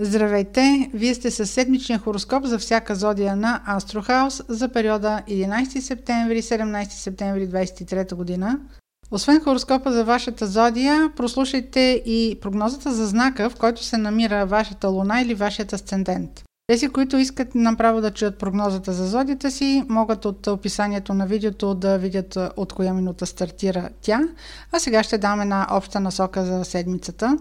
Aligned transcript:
Здравейте! 0.00 0.90
Вие 0.94 1.14
сте 1.14 1.30
със 1.30 1.50
седмичния 1.50 1.98
хороскоп 1.98 2.44
за 2.44 2.58
всяка 2.58 2.94
зодия 2.94 3.36
на 3.36 3.62
Астрохаус 3.66 4.42
за 4.48 4.68
периода 4.68 5.22
11 5.28 5.80
септември 5.80 6.42
17 6.42 6.90
септември 6.90 7.48
23 7.48 8.14
година. 8.14 8.60
Освен 9.10 9.40
хороскопа 9.40 9.92
за 9.92 10.04
вашата 10.04 10.46
зодия, 10.46 11.12
прослушайте 11.16 12.02
и 12.06 12.38
прогнозата 12.40 12.92
за 12.92 13.06
знака, 13.06 13.50
в 13.50 13.56
който 13.56 13.84
се 13.84 13.96
намира 13.96 14.46
вашата 14.46 14.88
луна 14.88 15.20
или 15.20 15.34
вашият 15.34 15.72
асцендент. 15.72 16.44
Тези, 16.66 16.88
които 16.88 17.16
искат 17.16 17.54
направо 17.54 18.00
да 18.00 18.10
чуят 18.10 18.38
прогнозата 18.38 18.92
за 18.92 19.06
зодията 19.06 19.50
си, 19.50 19.84
могат 19.88 20.24
от 20.24 20.46
описанието 20.46 21.14
на 21.14 21.26
видеото 21.26 21.74
да 21.74 21.98
видят 21.98 22.38
от 22.56 22.72
коя 22.72 22.94
минута 22.94 23.26
стартира 23.26 23.88
тя. 24.00 24.20
А 24.72 24.78
сега 24.78 25.02
ще 25.02 25.18
дам 25.18 25.40
една 25.40 25.66
обща 25.70 26.00
насока 26.00 26.44
за 26.44 26.64
седмицата. 26.64 27.38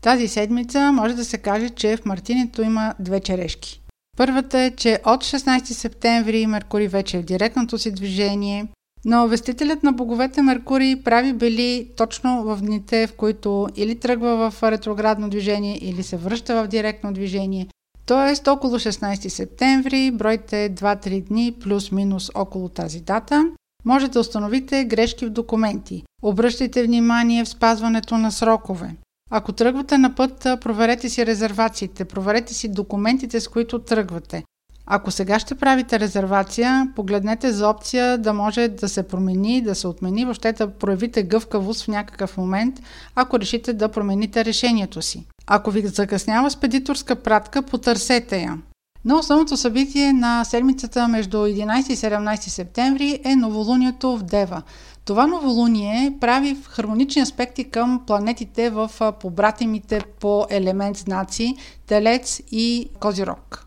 Тази 0.00 0.28
седмица 0.28 0.92
може 0.92 1.14
да 1.14 1.24
се 1.24 1.38
каже, 1.38 1.68
че 1.68 1.96
в 1.96 2.04
Мартинито 2.04 2.62
има 2.62 2.94
две 3.00 3.20
черешки. 3.20 3.80
Първата 4.16 4.58
е, 4.58 4.70
че 4.70 5.00
от 5.06 5.24
16 5.24 5.64
септември 5.64 6.46
Меркурий 6.46 6.88
вече 6.88 7.16
е 7.16 7.20
в 7.20 7.24
директното 7.24 7.78
си 7.78 7.92
движение, 7.92 8.66
но 9.04 9.28
вестителят 9.28 9.82
на 9.82 9.92
боговете 9.92 10.42
Меркурий 10.42 11.02
прави 11.02 11.32
бели 11.32 11.88
точно 11.96 12.42
в 12.42 12.58
дните, 12.60 13.06
в 13.06 13.12
които 13.12 13.68
или 13.76 13.94
тръгва 13.94 14.50
в 14.50 14.62
ретроградно 14.62 15.28
движение, 15.28 15.78
или 15.82 16.02
се 16.02 16.16
връща 16.16 16.64
в 16.64 16.68
директно 16.68 17.12
движение. 17.12 17.66
Тоест 18.06 18.48
около 18.48 18.74
16 18.74 19.28
септември, 19.28 20.10
бройте 20.10 20.74
2-3 20.74 21.22
дни 21.22 21.54
плюс-минус 21.60 22.30
около 22.34 22.68
тази 22.68 23.00
дата, 23.00 23.50
може 23.84 24.08
да 24.08 24.20
установите 24.20 24.84
грешки 24.84 25.26
в 25.26 25.30
документи. 25.30 26.02
Обръщайте 26.22 26.82
внимание 26.82 27.44
в 27.44 27.48
спазването 27.48 28.18
на 28.18 28.32
срокове. 28.32 28.94
Ако 29.30 29.52
тръгвате 29.52 29.98
на 29.98 30.14
път, 30.14 30.38
проверете 30.60 31.08
си 31.08 31.26
резервациите, 31.26 32.04
проверете 32.04 32.54
си 32.54 32.68
документите, 32.68 33.40
с 33.40 33.48
които 33.48 33.78
тръгвате. 33.78 34.44
Ако 34.90 35.10
сега 35.10 35.38
ще 35.38 35.54
правите 35.54 36.00
резервация, 36.00 36.92
погледнете 36.96 37.52
за 37.52 37.68
опция 37.68 38.18
да 38.18 38.32
може 38.32 38.68
да 38.68 38.88
се 38.88 39.02
промени, 39.02 39.62
да 39.62 39.74
се 39.74 39.88
отмени, 39.88 40.24
въобще 40.24 40.52
да 40.52 40.70
проявите 40.70 41.22
гъвкавост 41.22 41.84
в 41.84 41.88
някакъв 41.88 42.36
момент, 42.36 42.80
ако 43.14 43.40
решите 43.40 43.72
да 43.72 43.88
промените 43.88 44.44
решението 44.44 45.02
си. 45.02 45.24
Ако 45.46 45.70
ви 45.70 45.86
закъснява 45.86 46.50
спедиторска 46.50 47.16
пратка, 47.16 47.62
потърсете 47.62 48.38
я. 48.38 48.58
Но 49.04 49.18
основното 49.18 49.56
събитие 49.56 50.12
на 50.12 50.44
седмицата 50.44 51.08
между 51.08 51.36
11 51.36 51.92
и 51.92 51.96
17 51.96 52.48
септември 52.48 53.20
е 53.24 53.36
новолунието 53.36 54.16
в 54.16 54.22
Дева. 54.22 54.62
Това 55.08 55.26
новолуние 55.26 56.16
прави 56.20 56.54
в 56.54 56.66
хармонични 56.66 57.22
аспекти 57.22 57.64
към 57.64 58.00
планетите 58.06 58.70
в 58.70 58.90
побратимите 59.20 60.00
по 60.20 60.46
елемент 60.50 60.96
знаци 60.96 61.56
Телец 61.86 62.40
и 62.52 62.88
Козирог. 63.00 63.66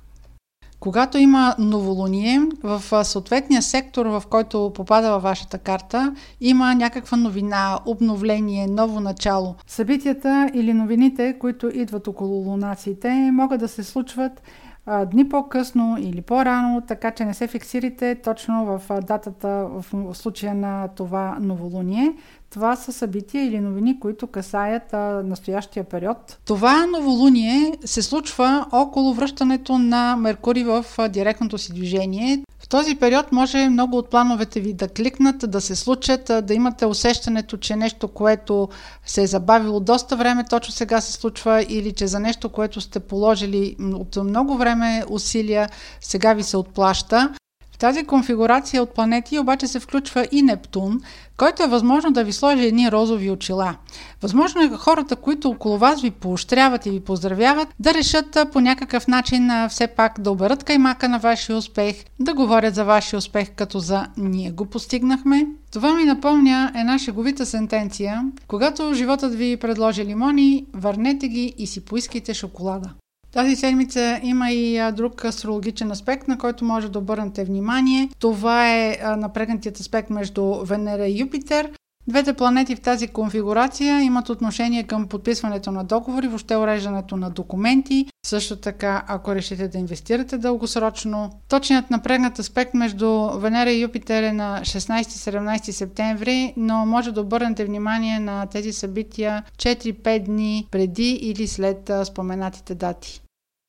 Когато 0.79 1.17
има 1.17 1.55
новолуние, 1.59 2.41
в 2.63 3.05
съответния 3.05 3.61
сектор, 3.61 4.05
в 4.05 4.23
който 4.29 4.71
попада 4.75 5.11
във 5.11 5.23
вашата 5.23 5.57
карта, 5.57 6.15
има 6.41 6.75
някаква 6.75 7.17
новина, 7.17 7.79
обновление, 7.85 8.67
ново 8.67 8.99
начало. 8.99 9.55
Събитията 9.67 10.49
или 10.53 10.73
новините, 10.73 11.39
които 11.39 11.69
идват 11.73 12.07
около 12.07 12.49
лунациите, 12.49 13.29
могат 13.33 13.59
да 13.59 13.67
се 13.67 13.83
случват 13.83 14.41
дни 14.87 15.29
по-късно 15.29 15.97
или 15.99 16.21
по-рано, 16.21 16.81
така 16.87 17.11
че 17.11 17.25
не 17.25 17.33
се 17.33 17.47
фиксирайте 17.47 18.15
точно 18.15 18.65
в 18.65 19.01
датата 19.01 19.67
в 19.69 20.15
случая 20.15 20.55
на 20.55 20.87
това 20.87 21.37
новолуние. 21.39 22.13
Това 22.53 22.75
са 22.75 22.91
събития 22.91 23.45
или 23.45 23.59
новини, 23.59 23.99
които 23.99 24.27
касаят 24.27 24.93
а, 24.93 25.23
настоящия 25.25 25.83
период. 25.83 26.37
Това 26.45 26.85
новолуние 26.85 27.77
се 27.85 28.01
случва 28.01 28.65
около 28.71 29.13
връщането 29.13 29.77
на 29.77 30.15
Меркурий 30.15 30.63
в 30.63 30.85
а, 30.97 31.07
директното 31.07 31.57
си 31.57 31.73
движение. 31.73 32.43
В 32.59 32.69
този 32.69 32.95
период 32.95 33.31
може 33.31 33.69
много 33.69 33.97
от 33.97 34.09
плановете 34.09 34.59
ви 34.59 34.73
да 34.73 34.87
кликнат, 34.87 35.51
да 35.51 35.61
се 35.61 35.75
случат, 35.75 36.31
да 36.43 36.53
имате 36.53 36.85
усещането, 36.85 37.57
че 37.57 37.75
нещо, 37.75 38.07
което 38.07 38.69
се 39.05 39.23
е 39.23 39.27
забавило 39.27 39.79
доста 39.79 40.15
време, 40.15 40.43
точно 40.49 40.73
сега 40.73 41.01
се 41.01 41.11
случва 41.11 41.65
или 41.69 41.91
че 41.91 42.07
за 42.07 42.19
нещо, 42.19 42.49
което 42.49 42.81
сте 42.81 42.99
положили 42.99 43.75
от 43.79 44.15
много 44.15 44.57
време 44.57 45.03
усилия, 45.09 45.69
сега 46.01 46.33
ви 46.33 46.43
се 46.43 46.57
отплаща 46.57 47.33
тази 47.81 48.03
конфигурация 48.03 48.83
от 48.83 48.93
планети 48.93 49.39
обаче 49.39 49.67
се 49.67 49.79
включва 49.79 50.27
и 50.31 50.41
Нептун, 50.41 51.01
който 51.37 51.63
е 51.63 51.67
възможно 51.67 52.11
да 52.11 52.23
ви 52.23 52.33
сложи 52.33 52.65
едни 52.65 52.91
розови 52.91 53.31
очила. 53.31 53.75
Възможно 54.21 54.61
е 54.61 54.69
хората, 54.77 55.15
които 55.15 55.49
около 55.49 55.77
вас 55.77 56.01
ви 56.01 56.11
поощряват 56.11 56.85
и 56.85 56.89
ви 56.89 56.99
поздравяват, 56.99 57.67
да 57.79 57.93
решат 57.93 58.37
по 58.51 58.59
някакъв 58.59 59.07
начин 59.07 59.49
все 59.69 59.87
пак 59.87 60.19
да 60.19 60.31
оберат 60.31 60.63
каймака 60.63 61.09
на 61.09 61.19
вашия 61.19 61.57
успех, 61.57 61.95
да 62.19 62.33
говорят 62.33 62.75
за 62.75 62.85
вашия 62.85 63.17
успех 63.17 63.51
като 63.55 63.79
за 63.79 64.07
ние 64.17 64.51
го 64.51 64.65
постигнахме. 64.65 65.47
Това 65.71 65.93
ми 65.93 66.03
напомня 66.03 66.71
една 66.75 66.99
шеговита 66.99 67.45
сентенция. 67.45 68.23
Когато 68.47 68.93
животът 68.93 69.35
ви 69.35 69.57
предложи 69.57 70.05
лимони, 70.05 70.65
върнете 70.73 71.27
ги 71.27 71.53
и 71.57 71.67
си 71.67 71.85
поискайте 71.85 72.33
шоколада. 72.33 72.89
Тази 73.31 73.55
седмица 73.55 74.19
има 74.23 74.51
и 74.51 74.91
друг 74.91 75.25
астрологичен 75.25 75.91
аспект, 75.91 76.27
на 76.27 76.37
който 76.37 76.65
може 76.65 76.89
да 76.89 76.99
обърнете 76.99 77.43
внимание. 77.43 78.09
Това 78.19 78.75
е 78.75 78.97
напрегнатият 79.17 79.79
аспект 79.79 80.09
между 80.09 80.65
Венера 80.65 81.07
и 81.07 81.19
Юпитер. 81.19 81.71
Двете 82.11 82.33
планети 82.33 82.75
в 82.75 82.81
тази 82.81 83.07
конфигурация 83.07 84.01
имат 84.01 84.29
отношение 84.29 84.83
към 84.83 85.07
подписването 85.07 85.71
на 85.71 85.83
договори, 85.83 86.27
въобще 86.27 86.55
уреждането 86.55 87.17
на 87.17 87.29
документи. 87.29 88.05
Също 88.25 88.55
така, 88.55 89.03
ако 89.07 89.35
решите 89.35 89.67
да 89.67 89.77
инвестирате 89.77 90.37
дългосрочно. 90.37 91.31
Точният 91.49 91.91
напрегнат 91.91 92.39
аспект 92.39 92.73
между 92.73 93.29
Венера 93.39 93.71
и 93.71 93.81
Юпитер 93.81 94.23
е 94.23 94.33
на 94.33 94.59
16-17 94.61 95.71
септември, 95.71 96.53
но 96.57 96.85
може 96.85 97.11
да 97.11 97.21
обърнете 97.21 97.65
внимание 97.65 98.19
на 98.19 98.45
тези 98.45 98.73
събития 98.73 99.43
4-5 99.57 100.25
дни 100.25 100.67
преди 100.71 101.11
или 101.11 101.47
след 101.47 101.91
споменатите 102.05 102.75
дати. 102.75 103.21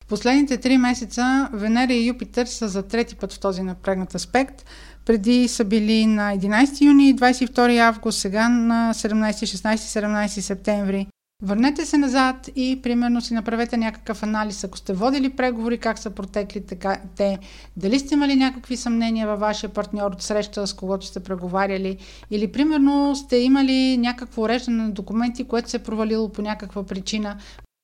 В 0.04 0.06
последните 0.06 0.58
3 0.58 0.76
месеца 0.76 1.48
Венера 1.52 1.92
и 1.92 2.06
Юпитер 2.06 2.46
са 2.46 2.68
за 2.68 2.82
трети 2.82 3.16
път 3.16 3.32
в 3.32 3.40
този 3.40 3.62
напрегнат 3.62 4.14
аспект– 4.14 4.64
преди 5.04 5.48
са 5.48 5.64
били 5.64 6.06
на 6.06 6.36
11 6.36 6.80
юни 6.80 7.08
и 7.08 7.16
22 7.16 7.78
август, 7.78 8.18
сега 8.18 8.48
на 8.48 8.94
17, 8.94 9.30
16, 9.30 9.76
17 9.76 10.26
септември. 10.26 11.06
Върнете 11.44 11.86
се 11.86 11.98
назад 11.98 12.50
и 12.56 12.82
примерно 12.82 13.20
си 13.20 13.34
направете 13.34 13.76
някакъв 13.76 14.22
анализ. 14.22 14.64
Ако 14.64 14.78
сте 14.78 14.92
водили 14.92 15.30
преговори, 15.30 15.78
как 15.78 15.98
са 15.98 16.10
протекли 16.10 16.66
така, 16.66 16.96
те, 17.16 17.38
дали 17.76 17.98
сте 17.98 18.14
имали 18.14 18.36
някакви 18.36 18.76
съмнения 18.76 19.26
във 19.26 19.40
вашия 19.40 19.70
партньор 19.70 20.10
от 20.10 20.22
среща, 20.22 20.66
с 20.66 20.74
когото 20.74 21.06
сте 21.06 21.20
преговаряли, 21.20 21.96
или 22.30 22.52
примерно 22.52 23.16
сте 23.16 23.36
имали 23.36 23.96
някакво 23.96 24.42
уреждане 24.42 24.82
на 24.82 24.90
документи, 24.90 25.44
което 25.44 25.70
се 25.70 25.76
е 25.76 25.82
провалило 25.82 26.28
по 26.28 26.42
някаква 26.42 26.82
причина. 26.82 27.36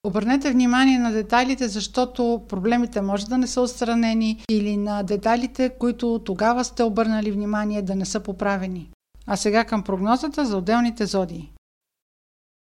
Обърнете 0.09 0.51
внимание 0.51 0.99
на 0.99 1.13
детайлите, 1.13 1.69
защото 1.69 2.43
проблемите 2.49 3.01
може 3.01 3.27
да 3.27 3.39
не 3.39 3.47
са 3.47 3.61
отстранени 3.61 4.45
или 4.51 4.77
на 4.77 5.03
детайлите, 5.03 5.69
които 5.69 6.21
тогава 6.25 6.65
сте 6.65 6.83
обърнали 6.83 7.31
внимание 7.31 7.83
да 7.83 7.95
не 7.95 8.05
са 8.05 8.21
поправени. 8.21 8.91
А 9.27 9.37
сега 9.37 9.65
към 9.65 9.83
прогнозата 9.83 10.47
за 10.47 10.57
отделните 10.57 11.07
зодии. 11.07 11.53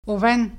Овен. 0.08 0.52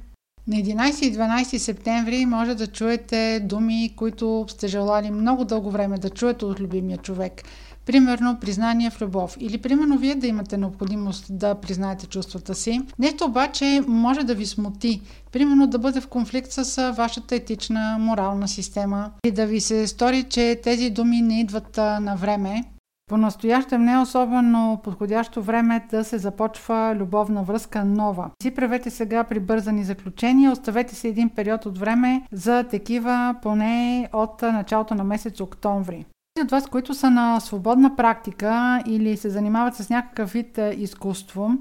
На 0.48 0.56
11 0.56 1.04
и 1.04 1.18
12 1.18 1.58
септември 1.58 2.26
може 2.26 2.56
да 2.56 2.68
чуете 2.68 3.40
думи, 3.40 3.94
които 3.96 4.46
сте 4.48 4.68
желали 4.68 5.12
много 5.12 5.46
дълго 5.46 5.72
време 5.72 5.98
да 5.98 6.10
чуете 6.10 6.46
от 6.46 6.60
любимия 6.60 6.98
човек– 6.98 7.44
Примерно 7.86 8.38
признание 8.42 8.90
в 8.90 9.02
любов 9.02 9.38
или 9.40 9.58
примерно 9.58 9.98
вие 9.98 10.16
да 10.16 10.28
имате 10.28 10.58
необходимост 10.58 11.26
да 11.30 11.56
признаете 11.56 12.08
чувствата 12.08 12.56
си. 12.56 12.82
Нещо 13.00 13.26
обаче 13.26 13.82
може 13.88 14.24
да 14.24 14.36
ви 14.36 14.46
смути. 14.46 15.02
Примерно 15.32 15.68
да 15.68 15.80
бъде 15.80 16.02
в 16.02 16.08
конфликт 16.08 16.52
с 16.52 16.92
вашата 16.98 17.36
етична, 17.36 17.98
морална 18.00 18.48
система 18.48 19.12
и 19.26 19.32
да 19.32 19.46
ви 19.46 19.62
се 19.62 19.88
стори, 19.88 20.24
че 20.24 20.60
тези 20.64 20.90
думи 20.90 21.22
не 21.22 21.40
идват 21.40 21.78
на 21.78 22.16
време. 22.16 22.64
По-настоящем 23.10 23.86
не 23.86 23.94
е 23.94 23.98
особено 23.98 24.80
подходящо 24.84 25.42
време 25.42 25.86
да 25.92 26.04
се 26.04 26.18
започва 26.18 26.96
любовна 26.96 27.44
връзка 27.44 27.86
нова. 27.86 28.30
Си 28.44 28.52
правете 28.52 28.90
сега 28.90 29.24
прибързани 29.24 29.84
заключения, 29.84 30.52
оставете 30.52 30.96
си 30.96 31.08
един 31.08 31.30
период 31.30 31.66
от 31.66 31.78
време 31.78 32.28
за 32.32 32.64
такива 32.64 33.36
поне 33.42 34.10
от 34.14 34.42
началото 34.42 34.96
на 34.96 35.04
месец 35.04 35.40
октомври 35.40 36.06
от 36.42 36.52
вас, 36.52 36.68
които 36.68 36.94
са 36.94 37.10
на 37.10 37.40
свободна 37.40 37.96
практика 37.96 38.84
или 38.86 39.18
се 39.18 39.30
занимават 39.30 39.76
с 39.76 39.90
някакъв 39.90 40.32
вид 40.32 40.58
е, 40.58 40.76
изкуство, 40.78 41.52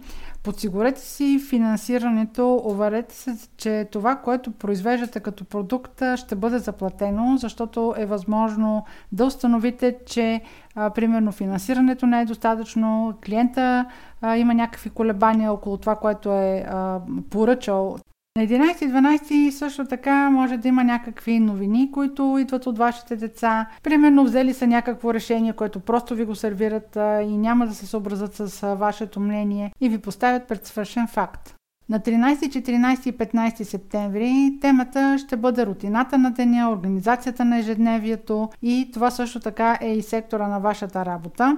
подсигурете 0.42 1.00
си 1.00 1.40
финансирането, 1.48 2.62
уверете 2.64 3.14
се, 3.14 3.36
че 3.56 3.88
това, 3.92 4.16
което 4.16 4.50
произвеждате 4.50 5.20
като 5.20 5.44
продукт, 5.44 6.02
е, 6.02 6.16
ще 6.16 6.36
бъде 6.36 6.58
заплатено, 6.58 7.36
защото 7.36 7.94
е 7.96 8.06
възможно 8.06 8.84
да 9.12 9.24
установите, 9.24 9.96
че 10.06 10.40
а, 10.74 10.90
примерно 10.90 11.32
финансирането 11.32 12.06
не 12.06 12.20
е 12.20 12.24
достатъчно, 12.24 13.14
клиента 13.24 13.86
а, 14.20 14.36
има 14.36 14.54
някакви 14.54 14.90
колебания 14.90 15.52
около 15.52 15.76
това, 15.76 15.96
което 15.96 16.32
е 16.32 16.64
а, 16.68 17.00
поръчал 17.30 17.96
На 18.36 18.42
11 18.42 18.84
и 18.84 18.88
12 18.88 19.50
също 19.50 19.84
така 19.84 20.30
може 20.30 20.56
да 20.56 20.68
има 20.68 20.84
някакви 20.84 21.40
новини, 21.40 21.92
които 21.92 22.38
идват 22.40 22.66
от 22.66 22.78
вашите 22.78 23.16
деца. 23.16 23.66
Примерно 23.82 24.24
взели 24.24 24.54
са 24.54 24.66
някакво 24.66 25.14
решение, 25.14 25.52
което 25.52 25.80
просто 25.80 26.14
ви 26.14 26.24
го 26.24 26.34
сервират 26.34 26.96
и 27.22 27.36
няма 27.36 27.66
да 27.66 27.74
се 27.74 27.86
съобразят 27.86 28.34
с 28.34 28.74
вашето 28.74 29.20
мнение 29.20 29.72
и 29.80 29.88
ви 29.88 29.98
поставят 29.98 30.48
пред 30.48 30.66
свършен 30.66 31.06
факт. 31.06 31.54
На 31.88 32.00
13, 32.00 32.36
14 32.36 33.08
и 33.08 33.12
15 33.12 33.62
септември 33.62 34.58
темата 34.60 35.16
ще 35.18 35.36
бъде 35.36 35.66
рутината 35.66 36.18
на 36.18 36.30
деня, 36.30 36.70
организацията 36.70 37.44
на 37.44 37.58
ежедневието 37.58 38.48
и 38.62 38.90
това 38.92 39.10
също 39.10 39.40
така 39.40 39.78
е 39.80 39.92
и 39.92 40.02
сектора 40.02 40.48
на 40.48 40.58
вашата 40.58 41.04
работа. 41.04 41.56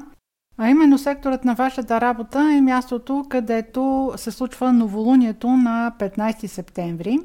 А 0.59 0.69
именно 0.69 0.99
секторът 0.99 1.45
на 1.45 1.55
вашата 1.55 2.01
работа 2.01 2.53
е 2.57 2.61
мястото, 2.61 3.25
където 3.29 4.13
се 4.17 4.31
случва 4.31 4.73
новолунието 4.73 5.49
на 5.49 5.93
15 5.99 6.47
септември. 6.47 7.19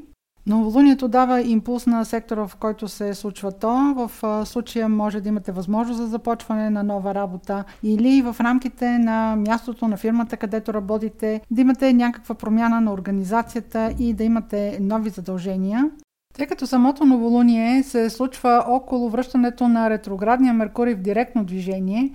Новолунието 0.47 1.07
дава 1.07 1.41
импулс 1.41 1.85
на 1.85 2.06
сектора, 2.06 2.47
в 2.47 2.56
който 2.56 2.88
се 2.88 3.13
случва 3.13 3.51
то. 3.51 3.94
В 3.95 4.45
случая 4.45 4.89
може 4.89 5.21
да 5.21 5.29
имате 5.29 5.51
възможност 5.51 5.97
за 5.97 6.07
започване 6.07 6.69
на 6.69 6.83
нова 6.83 7.15
работа 7.15 7.63
или 7.83 8.21
в 8.21 8.35
рамките 8.39 9.00
на 9.00 9.35
мястото 9.35 9.88
на 9.88 9.97
фирмата, 9.97 10.38
където 10.38 10.74
работите, 10.74 11.41
да 11.51 11.62
имате 11.62 11.94
някаква 11.94 12.35
промяна 12.35 12.81
на 12.81 12.94
организацията 12.94 13.94
и 14.00 14.13
да 14.13 14.24
имате 14.24 14.77
нови 14.81 15.09
задължения. 15.09 15.89
Тъй 16.38 16.47
като 16.47 16.68
самото 16.68 17.06
новолуние 17.06 17.83
се 17.83 18.09
случва 18.09 18.63
около 18.68 19.09
връщането 19.09 19.68
на 19.68 19.89
ретроградния 19.89 20.53
Меркурий 20.53 20.95
в 20.95 21.01
директно 21.01 21.45
движение, 21.45 22.12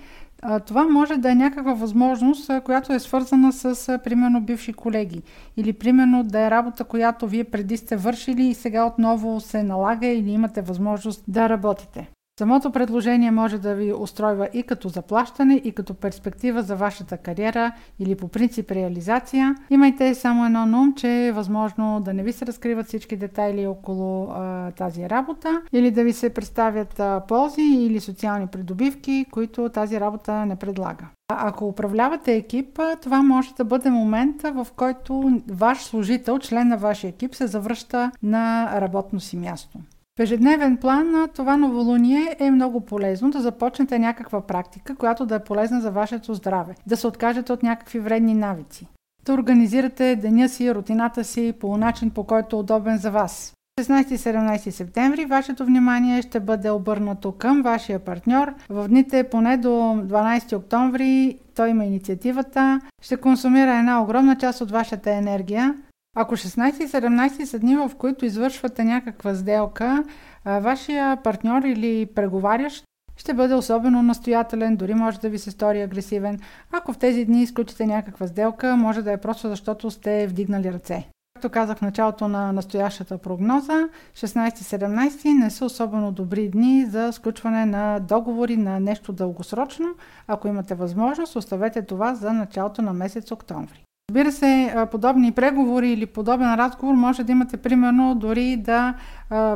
това 0.67 0.89
може 0.89 1.17
да 1.17 1.31
е 1.31 1.35
някаква 1.35 1.75
възможност, 1.75 2.51
която 2.65 2.93
е 2.93 2.99
свързана 2.99 3.53
с, 3.53 3.99
примерно, 4.05 4.41
бивши 4.41 4.73
колеги. 4.73 5.23
Или, 5.57 5.73
примерно, 5.73 6.25
да 6.25 6.41
е 6.41 6.51
работа, 6.51 6.85
която 6.85 7.27
вие 7.27 7.45
преди 7.45 7.77
сте 7.77 7.97
вършили 7.97 8.47
и 8.47 8.55
сега 8.55 8.87
отново 8.87 9.41
се 9.41 9.63
налага 9.63 10.07
или 10.07 10.31
имате 10.31 10.63
възможност 10.63 11.25
да 11.29 11.49
работите. 11.49 12.11
Самото 12.39 12.71
предложение 12.71 13.31
може 13.31 13.59
да 13.59 13.75
ви 13.75 13.93
устройва 13.93 14.49
и 14.53 14.63
като 14.63 14.89
заплащане, 14.89 15.55
и 15.65 15.73
като 15.73 15.95
перспектива 15.95 16.63
за 16.63 16.77
вашата 16.77 17.17
кариера 17.17 17.73
или 17.99 18.15
по 18.15 18.29
принцип 18.29 18.71
реализация. 18.71 19.55
Имайте 19.71 20.15
само 20.15 20.47
едно 20.47 20.67
нум, 20.67 20.95
че 20.95 21.27
е 21.27 21.33
възможно 21.33 22.01
да 22.01 22.15
не 22.15 22.23
ви 22.23 22.33
се 22.33 22.47
разкриват 22.47 22.87
всички 22.87 23.17
детайли 23.17 23.67
около 23.67 24.29
а, 24.31 24.71
тази 24.71 25.11
работа 25.11 25.63
или 25.73 25.91
да 25.91 26.05
ви 26.05 26.13
се 26.13 26.35
представят 26.35 27.01
а, 27.01 27.23
ползи 27.29 27.63
или 27.63 28.01
социални 28.01 28.47
придобивки, 28.47 29.27
които 29.31 29.69
тази 29.69 30.01
работа 30.01 30.47
не 30.47 30.57
предлага. 30.57 31.05
Ако 31.29 31.69
управлявате 31.69 32.35
екип, 32.35 32.81
това 33.03 33.23
може 33.23 33.55
да 33.55 33.65
бъде 33.65 33.91
момента, 33.91 34.53
в 34.53 34.67
който 34.77 35.41
ваш 35.49 35.79
служител, 35.79 36.39
член 36.39 36.69
на 36.69 36.77
вашия 36.77 37.09
екип, 37.09 37.35
се 37.35 37.47
завръща 37.47 38.11
на 38.23 38.71
работно 38.81 39.21
си 39.21 39.37
място. 39.37 39.79
В 40.19 40.23
ежедневен 40.23 40.77
план 40.77 41.29
това 41.35 41.57
новолуние 41.57 42.37
е 42.39 42.51
много 42.51 42.81
полезно 42.81 43.31
да 43.31 43.41
започнете 43.41 43.99
някаква 43.99 44.41
практика, 44.41 44.97
която 44.97 45.27
да 45.27 45.35
е 45.35 45.45
полезна 45.45 45.81
за 45.81 45.91
вашето 45.91 46.35
здраве, 46.35 46.75
да 46.87 46.97
се 46.97 47.07
откажете 47.07 47.53
от 47.53 47.63
някакви 47.63 47.99
вредни 47.99 48.35
навици, 48.35 48.87
да 49.25 49.33
организирате 49.33 50.17
деня 50.17 50.49
си, 50.49 50.75
рутината 50.75 51.25
си 51.25 51.55
по 51.61 51.77
начин, 51.77 52.11
по 52.11 52.25
който 52.25 52.57
е 52.57 52.59
удобен 52.59 52.99
за 52.99 53.11
вас. 53.11 53.55
16-17 53.81 54.71
септември 54.71 55.25
вашето 55.25 55.65
внимание 55.65 56.23
ще 56.23 56.41
бъде 56.41 56.71
обърнато 56.71 57.33
към 57.33 57.63
вашия 57.63 57.99
партньор. 57.99 58.55
В 58.69 58.89
дните 58.89 59.25
поне 59.25 59.57
до 59.57 59.69
12 59.69 60.57
октомври 60.57 61.39
той 61.55 61.69
има 61.69 61.85
инициативата, 61.85 62.81
ще 63.03 63.17
консумира 63.17 63.79
една 63.79 64.03
огромна 64.03 64.37
част 64.37 64.61
от 64.61 64.71
вашата 64.71 65.11
енергия, 65.11 65.75
ако 66.17 66.37
16 66.37 66.85
и 66.85 66.89
17 66.89 67.45
са 67.45 67.59
дни, 67.59 67.77
в 67.77 67.91
които 67.99 68.25
извършвате 68.25 68.85
някаква 68.85 69.35
сделка, 69.35 70.05
вашия 70.45 71.17
партньор 71.23 71.63
или 71.63 72.07
преговарящ 72.07 72.85
ще 73.17 73.35
бъде 73.35 73.55
особено 73.55 74.03
настоятелен, 74.03 74.77
дори 74.77 74.95
може 74.95 75.21
да 75.21 75.29
ви 75.29 75.39
се 75.39 75.51
стори 75.51 75.83
агресивен. 75.83 76.41
Ако 76.73 76.93
в 76.93 76.99
тези 76.99 77.25
дни 77.25 77.43
изключите 77.43 77.87
някаква 77.87 78.27
сделка, 78.27 78.77
може 78.77 79.03
да 79.03 79.13
е 79.13 79.17
просто 79.17 79.49
защото 79.49 79.91
сте 79.91 80.27
вдигнали 80.27 80.73
ръце. 80.73 81.09
Както 81.35 81.51
казах 81.51 81.79
в 81.79 81.83
началото 81.83 82.29
на 82.29 82.53
настоящата 82.53 83.19
прогноза, 83.19 83.89
16-17 84.15 85.39
не 85.39 85.51
са 85.51 85.65
особено 85.65 86.13
добри 86.13 86.49
дни 86.49 86.87
за 86.87 87.13
сключване 87.13 87.67
на 87.67 87.99
договори 87.99 88.57
на 88.57 88.81
нещо 88.81 89.13
дългосрочно. 89.13 89.87
Ако 90.27 90.49
имате 90.49 90.75
възможност, 90.75 91.37
оставете 91.37 91.83
това 91.83 92.15
за 92.15 92.33
началото 92.33 92.83
на 92.83 92.93
месец 92.93 93.31
октомври. 93.31 93.85
Разбира 94.13 94.33
се, 94.33 94.75
подобни 94.91 95.33
преговори 95.33 95.93
или 95.93 96.07
подобен 96.07 96.55
разговор 96.55 96.95
може 96.95 97.25
да 97.25 97.33
имате 97.33 97.57
примерно 97.57 98.15
дори 98.15 98.57
да 98.57 98.95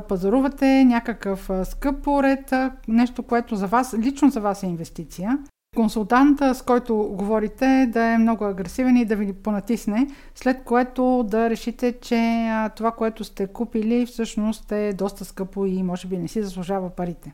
пазарувате 0.08 0.84
някакъв 0.84 1.50
скъп 1.64 2.02
поред, 2.02 2.52
нещо, 2.88 3.22
което 3.22 3.56
за 3.56 3.66
вас, 3.66 3.94
лично 3.98 4.30
за 4.30 4.40
вас 4.40 4.62
е 4.62 4.66
инвестиция. 4.66 5.38
Консултанта, 5.76 6.54
с 6.54 6.62
който 6.62 6.96
говорите, 6.96 7.88
да 7.92 8.02
е 8.04 8.18
много 8.18 8.44
агресивен 8.44 8.96
и 8.96 9.04
да 9.04 9.16
ви 9.16 9.32
понатисне, 9.32 10.06
след 10.34 10.64
което 10.64 11.22
да 11.30 11.50
решите, 11.50 11.92
че 11.92 12.50
това, 12.76 12.92
което 12.92 13.24
сте 13.24 13.46
купили, 13.46 14.06
всъщност 14.06 14.72
е 14.72 14.92
доста 14.92 15.24
скъпо 15.24 15.66
и 15.66 15.82
може 15.82 16.08
би 16.08 16.18
не 16.18 16.28
си 16.28 16.42
заслужава 16.42 16.90
парите. 16.90 17.32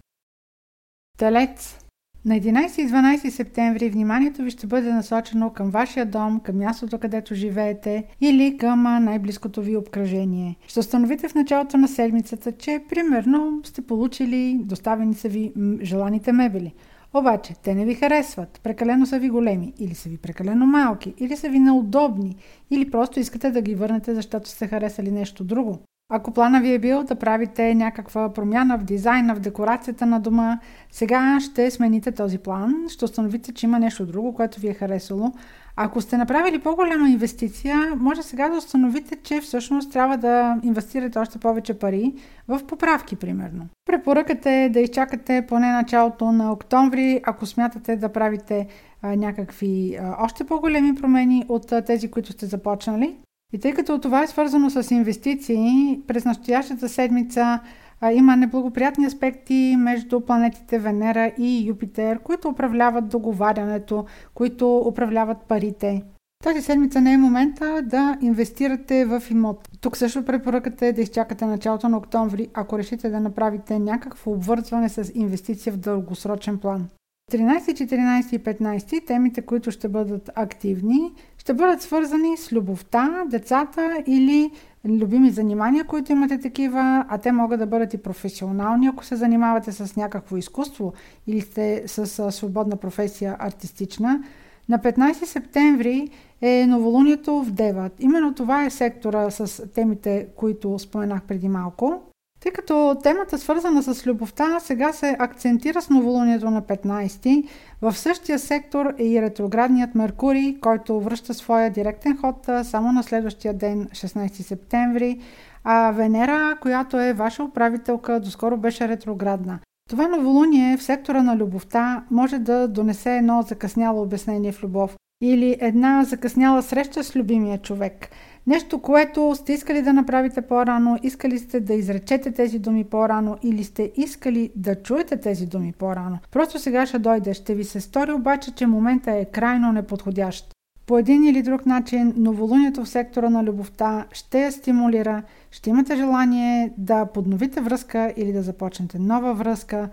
Телец 1.19 1.81
на 2.24 2.34
11 2.34 2.80
и 2.80 2.88
12 2.88 3.28
септември 3.28 3.90
вниманието 3.90 4.42
ви 4.42 4.50
ще 4.50 4.66
бъде 4.66 4.92
насочено 4.92 5.50
към 5.50 5.70
вашия 5.70 6.06
дом, 6.06 6.40
към 6.40 6.58
мястото, 6.58 6.98
където 6.98 7.34
живеете 7.34 8.04
или 8.20 8.56
към 8.56 8.82
най-близкото 8.82 9.62
ви 9.62 9.76
обкръжение. 9.76 10.56
Ще 10.66 10.80
установите 10.80 11.28
в 11.28 11.34
началото 11.34 11.76
на 11.76 11.88
седмицата, 11.88 12.52
че 12.52 12.84
примерно 12.88 13.60
сте 13.64 13.82
получили, 13.82 14.60
доставени 14.64 15.14
са 15.14 15.28
ви 15.28 15.52
желаните 15.82 16.32
мебели. 16.32 16.74
Обаче, 17.14 17.54
те 17.62 17.74
не 17.74 17.84
ви 17.84 17.94
харесват, 17.94 18.60
прекалено 18.62 19.06
са 19.06 19.19
ви 19.19 19.28
големи, 19.28 19.72
или 19.78 19.94
са 19.94 20.08
ви 20.08 20.19
прекалено 20.19 20.66
малки, 20.66 21.14
или 21.19 21.36
са 21.36 21.48
ви 21.48 21.58
неудобни, 21.58 22.36
или 22.70 22.90
просто 22.90 23.20
искате 23.20 23.50
да 23.50 23.62
ги 23.62 23.74
върнете, 23.74 24.14
защото 24.14 24.48
сте 24.48 24.66
харесали 24.66 25.10
нещо 25.10 25.44
друго. 25.44 25.78
Ако 26.14 26.31
плана 26.31 26.61
ви 26.61 26.75
е 26.75 26.79
бил 26.79 27.03
да 27.03 27.14
правите 27.14 27.75
някаква 27.75 28.32
промяна 28.32 28.79
в 28.79 28.85
дизайна, 28.85 29.35
в 29.35 29.41
декорацията 29.41 30.06
на 30.06 30.20
дома, 30.20 30.59
сега 30.91 31.38
ще 31.41 31.70
смените 31.70 32.12
този 32.12 32.38
план, 32.38 32.75
ще 32.88 33.05
установите, 33.05 33.53
че 33.53 33.67
има 33.67 33.79
нещо 33.79 34.06
друго, 34.06 34.35
което 34.35 34.61
ви 34.61 34.69
е 34.69 34.75
харесало. 34.75 35.32
Ако 35.76 36.00
сте 36.00 36.17
направили 36.17 36.59
по-голяма 36.59 37.09
инвестиция, 37.09 37.76
може 37.97 38.23
сега 38.23 38.49
да 38.49 38.56
установите, 38.56 39.17
че 39.17 39.41
всъщност 39.41 39.93
трябва 39.93 40.17
да 40.17 40.56
инвестирате 40.62 41.19
още 41.19 41.38
повече 41.38 41.79
пари 41.79 42.15
в 42.49 42.61
поправки, 42.67 43.17
примерно. 43.17 43.67
Препоръката 43.87 44.50
е 44.50 44.69
да 44.69 44.81
изчакате 44.81 45.47
поне 45.49 45.73
началото 45.73 46.32
на 46.32 46.53
октомври, 46.53 47.20
ако 47.25 47.46
смятате 47.46 47.96
да 47.96 48.08
правите 48.08 48.67
някакви 49.03 49.98
още 50.19 50.44
по-големи 50.44 50.94
промени 50.94 51.44
от 51.48 51.72
тези, 51.86 52.10
които 52.10 52.32
сте 52.32 52.46
започнали. 52.46 53.17
И 53.53 53.59
тъй 53.59 53.73
като 53.73 54.01
това 54.01 54.23
е 54.23 54.27
свързано 54.27 54.71
с 54.71 54.91
инвестиции, 54.91 56.01
през 56.06 56.25
настоящата 56.25 56.89
седмица 56.89 57.61
а, 58.01 58.13
има 58.13 58.37
неблагоприятни 58.37 59.06
аспекти 59.06 59.77
между 59.79 60.21
планетите 60.21 60.79
Венера 60.79 61.32
и 61.39 61.67
Юпитер, 61.67 62.19
които 62.19 62.49
управляват 62.49 63.09
договарянето, 63.09 64.05
които 64.35 64.79
управляват 64.79 65.39
парите. 65.49 66.03
Тази 66.43 66.63
седмица 66.63 67.01
не 67.01 67.13
е 67.13 67.19
момента 67.19 67.82
да 67.82 68.19
инвестирате 68.21 69.05
в 69.05 69.23
имот. 69.31 69.69
Тук 69.81 69.97
също 69.97 70.25
препоръката 70.25 70.87
е 70.87 70.93
да 70.93 71.01
изчакате 71.01 71.47
началото 71.47 71.89
на 71.89 71.97
октомври, 71.97 72.49
ако 72.55 72.79
решите 72.79 73.11
да 73.11 73.21
направите 73.21 73.79
някакво 73.79 74.32
обвързване 74.32 74.89
с 74.89 75.13
инвестиция 75.15 75.73
в 75.73 75.77
дългосрочен 75.77 76.59
план. 76.59 76.89
13, 77.32 77.59
14 77.59 78.35
и 78.35 78.39
15 78.39 79.06
темите, 79.06 79.43
които 79.43 79.71
ще 79.71 79.89
бъдат 79.89 80.31
активни, 80.35 81.13
ще 81.43 81.55
бъдат 81.55 81.82
свързани 81.82 82.37
с 82.37 82.53
любовта, 82.53 83.25
децата 83.27 84.03
или 84.06 84.51
любими 84.84 85.31
занимания, 85.31 85.84
които 85.84 86.13
имате 86.13 86.41
такива, 86.41 87.05
а 87.08 87.19
те 87.19 87.32
могат 87.32 87.61
да 87.61 87.67
бъдат 87.67 87.94
и 87.94 88.03
професионални, 88.03 88.87
ако 88.87 89.05
се 89.05 89.17
занимавате 89.17 89.72
с 89.72 89.96
някакво 89.96 90.37
изкуство 90.37 90.93
или 91.27 91.41
сте 91.41 91.82
с 91.87 92.32
свободна 92.32 92.77
професия 92.77 93.37
артистична. 93.39 94.22
На 94.69 94.79
15 94.79 95.13
септември 95.13 96.08
е 96.41 96.67
новолунието 96.67 97.43
в 97.43 97.51
Деват. 97.51 97.93
Именно 97.99 98.34
това 98.34 98.65
е 98.65 98.70
сектора 98.70 99.31
с 99.31 99.69
темите, 99.75 100.27
които 100.37 100.79
споменах 100.79 101.22
преди 101.22 101.49
малко. 101.49 102.03
Тъй 102.43 102.53
като 102.53 102.96
темата 103.03 103.39
свързана 103.39 103.82
с 103.82 104.06
любовта 104.06 104.61
сега 104.61 104.93
се 104.93 105.17
акцентира 105.19 105.82
с 105.82 105.91
новолунието 105.91 106.51
на 106.51 106.63
15, 106.63 107.49
в 107.82 107.96
същия 107.96 108.39
сектор 108.39 108.94
е 108.98 109.05
и 109.05 109.22
ретроградният 109.22 109.94
Меркурий, 109.94 110.60
който 110.60 111.01
връща 111.01 111.34
своя 111.34 111.70
директен 111.70 112.17
ход 112.17 112.48
само 112.62 112.93
на 112.93 113.03
следващия 113.03 113.55
ден, 113.55 113.86
16 113.86 114.43
септември, 114.43 115.20
а 115.65 115.91
Венера, 115.91 116.56
която 116.60 117.01
е 117.01 117.12
ваша 117.12 117.44
управителка, 117.44 118.20
доскоро 118.20 118.56
беше 118.56 118.89
ретроградна. 118.89 119.58
Това 119.91 120.08
новолуние 120.08 120.77
в 120.77 120.82
сектора 120.82 121.22
на 121.22 121.36
любовта 121.36 122.05
може 122.10 122.39
да 122.39 122.69
донесе 122.69 123.17
едно 123.17 123.43
закъсняло 123.43 124.03
обяснение 124.03 124.53
в 124.53 124.62
любов 124.62 124.96
или 125.22 125.56
една 125.60 126.05
закъсняла 126.05 126.62
среща 126.62 127.05
с 127.05 127.17
любимия 127.17 127.58
човек– 127.58 128.08
Нещо, 128.46 128.82
което 128.82 129.34
сте 129.34 129.53
искали 129.53 129.82
да 129.82 129.93
направите 129.93 130.43
по-рано, 130.43 130.99
искали 131.03 131.39
сте 131.39 131.61
да 131.61 131.75
изречете 131.75 132.32
тези 132.32 132.58
думи 132.58 132.84
по-рано 132.84 133.39
или 133.43 133.65
сте 133.65 133.93
искали 133.96 134.51
да 134.56 134.75
чуете 134.75 135.17
тези 135.17 135.46
думи 135.46 135.72
по-рано. 135.79 136.19
Просто 136.31 136.58
сега 136.58 136.87
ще 136.87 136.99
дойде. 136.99 137.34
Ще 137.34 137.55
ви 137.55 137.65
се 137.65 137.81
стори 137.81 138.13
обаче, 138.13 138.55
че 138.55 138.67
момента 138.67 139.13
е 139.13 139.25
крайно 139.25 139.72
неподходящ. 139.72 140.53
По 140.87 140.99
един 140.99 141.25
или 141.25 141.43
друг 141.43 141.67
начин 141.67 142.15
новолунието 142.17 142.84
в 142.84 142.89
сектора 142.89 143.31
на 143.31 143.44
любовта 143.44 144.06
ще 144.13 144.44
я 144.44 144.53
стимулира, 144.53 145.22
ще 145.51 145.70
имате 145.70 145.96
желание 145.96 146.72
да 146.79 147.06
подновите 147.06 147.61
връзка 147.61 148.13
или 148.17 148.32
да 148.32 148.43
започнете 148.43 148.99
нова 148.99 149.34
връзка. 149.34 149.89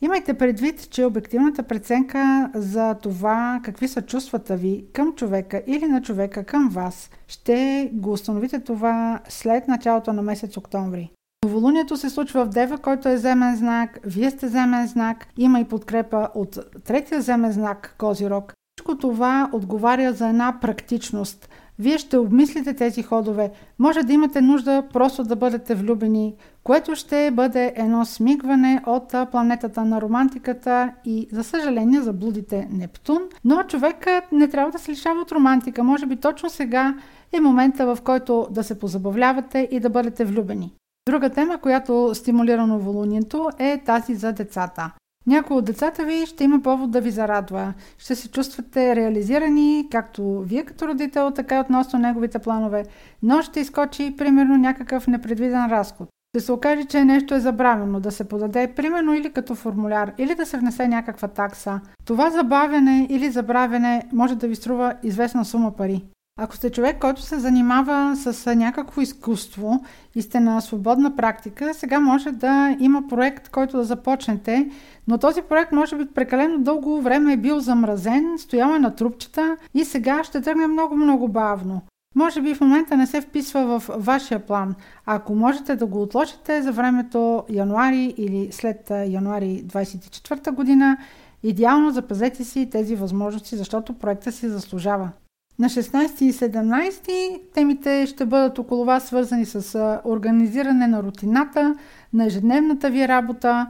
Имайте 0.00 0.34
предвид, 0.34 0.90
че 0.90 1.04
обективната 1.04 1.62
преценка 1.62 2.50
за 2.54 2.94
това 2.94 3.60
какви 3.64 3.88
са 3.88 4.02
чувствата 4.02 4.56
ви 4.56 4.84
към 4.92 5.14
човека 5.14 5.62
или 5.66 5.86
на 5.86 6.02
човека 6.02 6.44
към 6.44 6.68
вас, 6.68 7.10
ще 7.28 7.90
го 7.92 8.12
установите 8.12 8.60
това 8.60 9.20
след 9.28 9.68
началото 9.68 10.12
на 10.12 10.22
месец 10.22 10.56
октомври. 10.56 11.10
Новолунието 11.44 11.96
се 11.96 12.10
случва 12.10 12.44
в 12.44 12.48
Дева, 12.48 12.78
който 12.78 13.08
е 13.08 13.16
земен 13.16 13.56
знак, 13.56 13.98
вие 14.04 14.30
сте 14.30 14.48
земен 14.48 14.86
знак, 14.86 15.26
има 15.36 15.60
и 15.60 15.64
подкрепа 15.64 16.28
от 16.34 16.58
третия 16.84 17.20
земен 17.20 17.52
знак 17.52 17.94
Козирог. 17.98 18.52
Всичко 18.76 18.98
това 18.98 19.50
отговаря 19.52 20.12
за 20.12 20.28
една 20.28 20.58
практичност. 20.60 21.48
Вие 21.78 21.98
ще 21.98 22.16
обмислите 22.16 22.74
тези 22.74 23.02
ходове. 23.02 23.50
Може 23.78 24.02
да 24.02 24.12
имате 24.12 24.40
нужда 24.40 24.82
просто 24.92 25.24
да 25.24 25.36
бъдете 25.36 25.74
влюбени, 25.74 26.34
което 26.64 26.94
ще 26.94 27.30
бъде 27.30 27.72
едно 27.76 28.04
смигване 28.04 28.82
от 28.86 29.14
планетата 29.30 29.84
на 29.84 30.00
романтиката 30.00 30.92
и, 31.04 31.28
за 31.32 31.44
съжаление, 31.44 32.00
заблудите 32.00 32.68
Нептун. 32.70 33.22
Но 33.44 33.62
човекът 33.62 34.32
не 34.32 34.48
трябва 34.48 34.70
да 34.70 34.78
се 34.78 34.90
лишава 34.90 35.20
от 35.20 35.32
романтика. 35.32 35.84
Може 35.84 36.06
би 36.06 36.16
точно 36.16 36.50
сега 36.50 36.94
е 37.32 37.40
момента, 37.40 37.94
в 37.94 38.02
който 38.02 38.48
да 38.50 38.64
се 38.64 38.78
позабавлявате 38.78 39.68
и 39.70 39.80
да 39.80 39.90
бъдете 39.90 40.24
влюбени. 40.24 40.74
Друга 41.08 41.30
тема, 41.30 41.58
която 41.58 42.10
стимулира 42.14 42.66
новолунието 42.66 43.50
е 43.58 43.82
тази 43.86 44.14
за 44.14 44.32
децата. 44.32 44.92
Някой 45.26 45.56
от 45.56 45.64
децата 45.64 46.04
ви 46.04 46.26
ще 46.26 46.44
има 46.44 46.60
повод 46.62 46.90
да 46.90 47.00
ви 47.00 47.10
зарадва. 47.10 47.74
Ще 47.98 48.14
се 48.14 48.30
чувствате 48.30 48.96
реализирани, 48.96 49.88
както 49.90 50.40
вие 50.40 50.64
като 50.64 50.88
родител, 50.88 51.30
така 51.30 51.56
и 51.56 51.60
относно 51.60 51.98
неговите 51.98 52.38
планове, 52.38 52.84
но 53.22 53.42
ще 53.42 53.60
изкочи 53.60 54.14
примерно 54.18 54.56
някакъв 54.56 55.06
непредвиден 55.06 55.66
разход. 55.66 56.08
Ще 56.34 56.40
се 56.40 56.52
окаже, 56.52 56.84
че 56.84 57.04
нещо 57.04 57.34
е 57.34 57.40
забравено, 57.40 58.00
да 58.00 58.10
се 58.12 58.28
подаде 58.28 58.72
примерно 58.76 59.14
или 59.14 59.32
като 59.32 59.54
формуляр, 59.54 60.12
или 60.18 60.34
да 60.34 60.46
се 60.46 60.58
внесе 60.58 60.88
някаква 60.88 61.28
такса. 61.28 61.80
Това 62.04 62.30
забавяне 62.30 63.06
или 63.10 63.30
забравяне 63.30 64.02
може 64.12 64.34
да 64.34 64.48
ви 64.48 64.54
струва 64.54 64.94
известна 65.02 65.44
сума 65.44 65.76
пари. 65.76 66.04
Ако 66.36 66.56
сте 66.56 66.70
човек, 66.70 66.98
който 67.00 67.22
се 67.22 67.38
занимава 67.38 68.16
с 68.16 68.54
някакво 68.54 69.00
изкуство 69.00 69.84
и 70.14 70.22
сте 70.22 70.40
на 70.40 70.60
свободна 70.60 71.16
практика, 71.16 71.74
сега 71.74 72.00
може 72.00 72.32
да 72.32 72.76
има 72.80 73.08
проект, 73.08 73.48
който 73.48 73.76
да 73.76 73.84
започнете, 73.84 74.70
но 75.08 75.18
този 75.18 75.42
проект 75.42 75.72
може 75.72 75.96
би 75.96 76.06
прекалено 76.06 76.58
дълго 76.58 77.02
време 77.02 77.32
е 77.32 77.36
бил 77.36 77.60
замразен, 77.60 78.38
стоял 78.38 78.74
е 78.74 78.78
на 78.78 78.94
трупчета 78.94 79.56
и 79.74 79.84
сега 79.84 80.24
ще 80.24 80.40
тръгне 80.40 80.66
много-много 80.66 81.28
бавно. 81.28 81.80
Може 82.14 82.42
би 82.42 82.54
в 82.54 82.60
момента 82.60 82.96
не 82.96 83.06
се 83.06 83.20
вписва 83.20 83.78
в 83.78 83.90
вашия 83.96 84.46
план. 84.46 84.74
Ако 85.06 85.34
можете 85.34 85.76
да 85.76 85.86
го 85.86 86.02
отложите 86.02 86.62
за 86.62 86.72
времето 86.72 87.44
януари 87.50 88.14
или 88.16 88.48
след 88.52 88.90
януари 88.90 89.64
24 89.66 90.50
година, 90.50 90.96
идеално 91.42 91.90
запазете 91.90 92.44
си 92.44 92.70
тези 92.70 92.96
възможности, 92.96 93.56
защото 93.56 93.92
проекта 93.92 94.32
си 94.32 94.48
заслужава. 94.48 95.10
На 95.58 95.68
16 95.68 96.22
и 96.22 96.32
17 96.32 97.40
темите 97.54 98.06
ще 98.06 98.26
бъдат 98.26 98.58
около 98.58 98.84
вас 98.84 99.06
свързани 99.06 99.46
с 99.46 100.00
организиране 100.04 100.86
на 100.86 101.02
рутината, 101.02 101.74
на 102.12 102.26
ежедневната 102.26 102.90
ви 102.90 103.08
работа. 103.08 103.66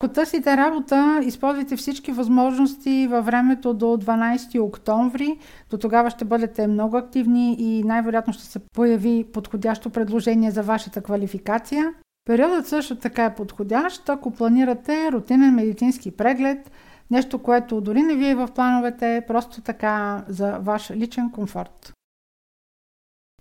Ако 0.00 0.12
търсите 0.12 0.56
работа, 0.56 1.20
използвайте 1.24 1.76
всички 1.76 2.12
възможности 2.12 3.06
във 3.10 3.26
времето 3.26 3.74
до 3.74 3.86
12 3.86 4.62
октомври. 4.62 5.38
До 5.70 5.78
тогава 5.78 6.10
ще 6.10 6.24
бъдете 6.24 6.66
много 6.66 6.96
активни 6.96 7.56
и 7.58 7.82
най-вероятно 7.82 8.32
ще 8.32 8.44
се 8.44 8.58
появи 8.58 9.26
подходящо 9.32 9.90
предложение 9.90 10.50
за 10.50 10.62
вашата 10.62 11.00
квалификация. 11.00 11.90
Периодът 12.24 12.66
също 12.66 12.96
така 12.96 13.24
е 13.24 13.34
подходящ, 13.34 14.08
ако 14.08 14.30
планирате 14.30 15.12
рутинен 15.12 15.54
медицински 15.54 16.10
преглед– 16.10 16.70
Нещо, 17.10 17.42
което 17.42 17.80
дори 17.80 18.02
не 18.02 18.14
вие 18.14 18.34
в 18.34 18.48
плановете, 18.54 19.24
просто 19.26 19.60
така 19.60 20.24
за 20.28 20.58
ваш 20.58 20.90
личен 20.90 21.30
комфорт. 21.30 21.92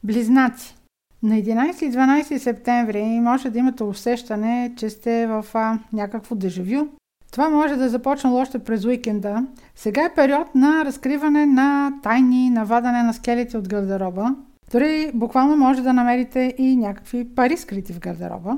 Близнаци. 0.03 0.75
На 1.23 1.35
11 1.35 1.83
и 1.83 1.91
12 1.91 2.37
септември 2.37 3.03
може 3.03 3.49
да 3.49 3.59
имате 3.59 3.83
усещане, 3.83 4.73
че 4.77 4.89
сте 4.89 5.27
в 5.27 5.45
а, 5.53 5.79
някакво 5.93 6.35
дежавю. 6.35 6.87
Това 7.31 7.49
може 7.49 7.75
да 7.75 7.85
е 7.85 7.89
започне 7.89 8.29
още 8.29 8.59
през 8.59 8.85
уикенда. 8.85 9.47
Сега 9.75 10.03
е 10.05 10.13
период 10.13 10.55
на 10.55 10.85
разкриване 10.85 11.45
на 11.45 11.91
тайни, 12.03 12.49
на 12.49 12.65
вадане 12.65 13.03
на 13.03 13.13
скелети 13.13 13.57
от 13.57 13.69
гардероба. 13.69 14.35
Дори 14.71 15.11
буквално 15.13 15.57
може 15.57 15.81
да 15.81 15.93
намерите 15.93 16.55
и 16.57 16.75
някакви 16.75 17.35
пари 17.35 17.57
скрити 17.57 17.93
в 17.93 17.99
гардероба. 17.99 18.57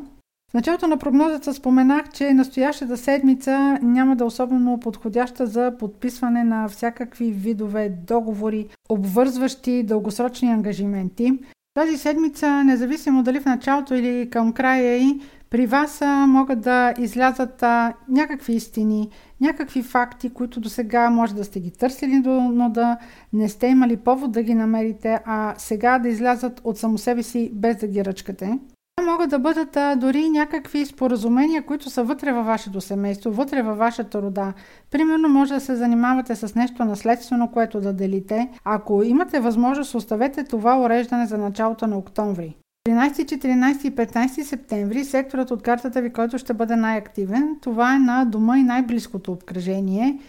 В 0.50 0.53
началото 0.53 0.88
на 0.88 0.98
прогнозата 0.98 1.53
споменах, 1.53 2.10
че 2.10 2.34
настоящата 2.34 2.98
седмица 2.98 3.79
няма 3.82 4.15
да 4.15 4.24
е 4.24 4.27
особено 4.27 4.79
подходяща 4.79 5.48
за 5.48 5.74
подписване 5.79 6.44
на 6.44 6.68
всякакви 6.68 7.32
видове 7.32 7.89
договори, 7.89 8.68
обвързващи 8.89 9.84
дългосрочни 9.84 10.51
ангажименти. 10.51 11.39
Тази 11.74 11.98
седмица, 11.98 12.63
независимо 12.63 13.24
дали 13.24 13.39
в 13.39 13.46
началото 13.46 13.94
или 13.94 14.29
към 14.29 14.53
края 14.53 14.98
и 14.98 15.22
при 15.50 15.65
вас 15.65 16.01
могат 16.27 16.62
да 16.62 16.94
излязат 17.00 17.63
някакви 18.10 18.53
истини, 18.53 19.10
някакви 19.41 19.84
факти, 19.84 20.29
които 20.29 20.60
до 20.60 20.70
сега 20.70 21.10
може 21.10 21.36
да 21.36 21.44
сте 21.44 21.60
ги 21.60 21.72
търсили, 21.72 22.24
но 22.53 22.70
да 22.70 22.98
не 23.34 23.50
сте 23.50 23.68
имали 23.68 23.98
повод 23.98 24.32
да 24.32 24.44
ги 24.44 24.53
намерите, 24.53 25.20
а 25.25 25.53
сега 25.58 26.00
да 26.00 26.10
излязат 26.10 26.62
от 26.63 26.77
само 26.77 26.98
себе 26.98 27.24
си 27.24 27.51
без 27.53 27.77
да 27.77 27.88
ги 27.88 28.06
ръчкате 28.06 28.60
могат 29.01 29.29
да 29.29 29.39
бъдат 29.39 29.77
а, 29.77 29.96
дори 29.96 30.29
някакви 30.29 30.86
споразумения, 30.86 31.65
които 31.65 31.89
са 31.89 32.03
вътре 32.03 32.32
във 32.32 32.46
вашето 32.46 32.82
семейство, 32.82 33.32
вътре 33.32 33.62
във 33.62 33.77
вашата 33.77 34.22
рода. 34.22 34.53
Примерно 34.91 35.29
може 35.29 35.53
да 35.53 35.60
се 35.60 35.75
занимавате 35.75 36.36
с 36.36 36.56
нещо 36.56 36.86
наследствено, 36.86 37.48
което 37.48 37.82
да 37.82 37.94
делите. 37.94 38.50
Ако 38.63 39.03
имате 39.03 39.39
възможност, 39.39 39.96
оставете 39.96 40.44
това 40.44 40.79
уреждане 40.79 41.25
за 41.25 41.38
началото 41.38 41.88
на 41.88 41.98
октомври. 41.98 42.56
13, 42.88 43.12
14 43.12 43.86
и 43.86 43.96
15 43.96 44.44
септември 44.44 45.06
секторът 45.06 45.51
от 45.51 45.63
картата 45.63 46.01
ви, 46.01 46.13
който 46.13 46.38
ще 46.38 46.53
бъде 46.53 46.75
най-активен, 46.75 47.58
това 47.62 47.96
е 47.96 48.00
на 48.00 48.25
дома 48.25 48.58
и 48.58 48.63
най-близкото 48.63 49.32
обкръжение. 49.32 50.20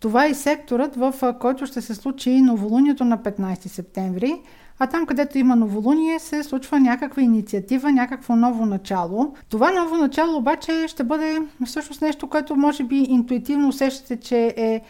Това 0.00 0.26
е 0.26 0.34
секторът, 0.34 0.96
в 0.96 1.34
който 1.40 1.66
ще 1.66 1.80
се 1.80 1.94
случи 1.94 2.40
новолунието 2.40 3.04
на 3.04 3.18
15 3.18 3.66
септември. 3.66 4.40
А 4.82 4.86
там, 4.86 5.06
където 5.06 5.38
има 5.38 5.56
новолуние, 5.56 6.18
се 6.18 6.42
случва 6.42 6.80
някаква 6.80 7.22
инициатива, 7.22 7.92
някакво 7.92 8.36
ново 8.36 8.66
начало. 8.66 9.34
Това 9.48 9.70
ново 9.70 9.96
начало 9.96 10.36
обаче 10.36 10.88
ще 10.88 11.04
бъде 11.04 11.38
всъщност 11.66 12.02
нещо, 12.02 12.28
което 12.28 12.56
може 12.56 12.84
би 12.84 12.96
интуитивно 12.96 13.68
усещате, 13.68 14.16
че 14.16 14.54
е 14.56 14.80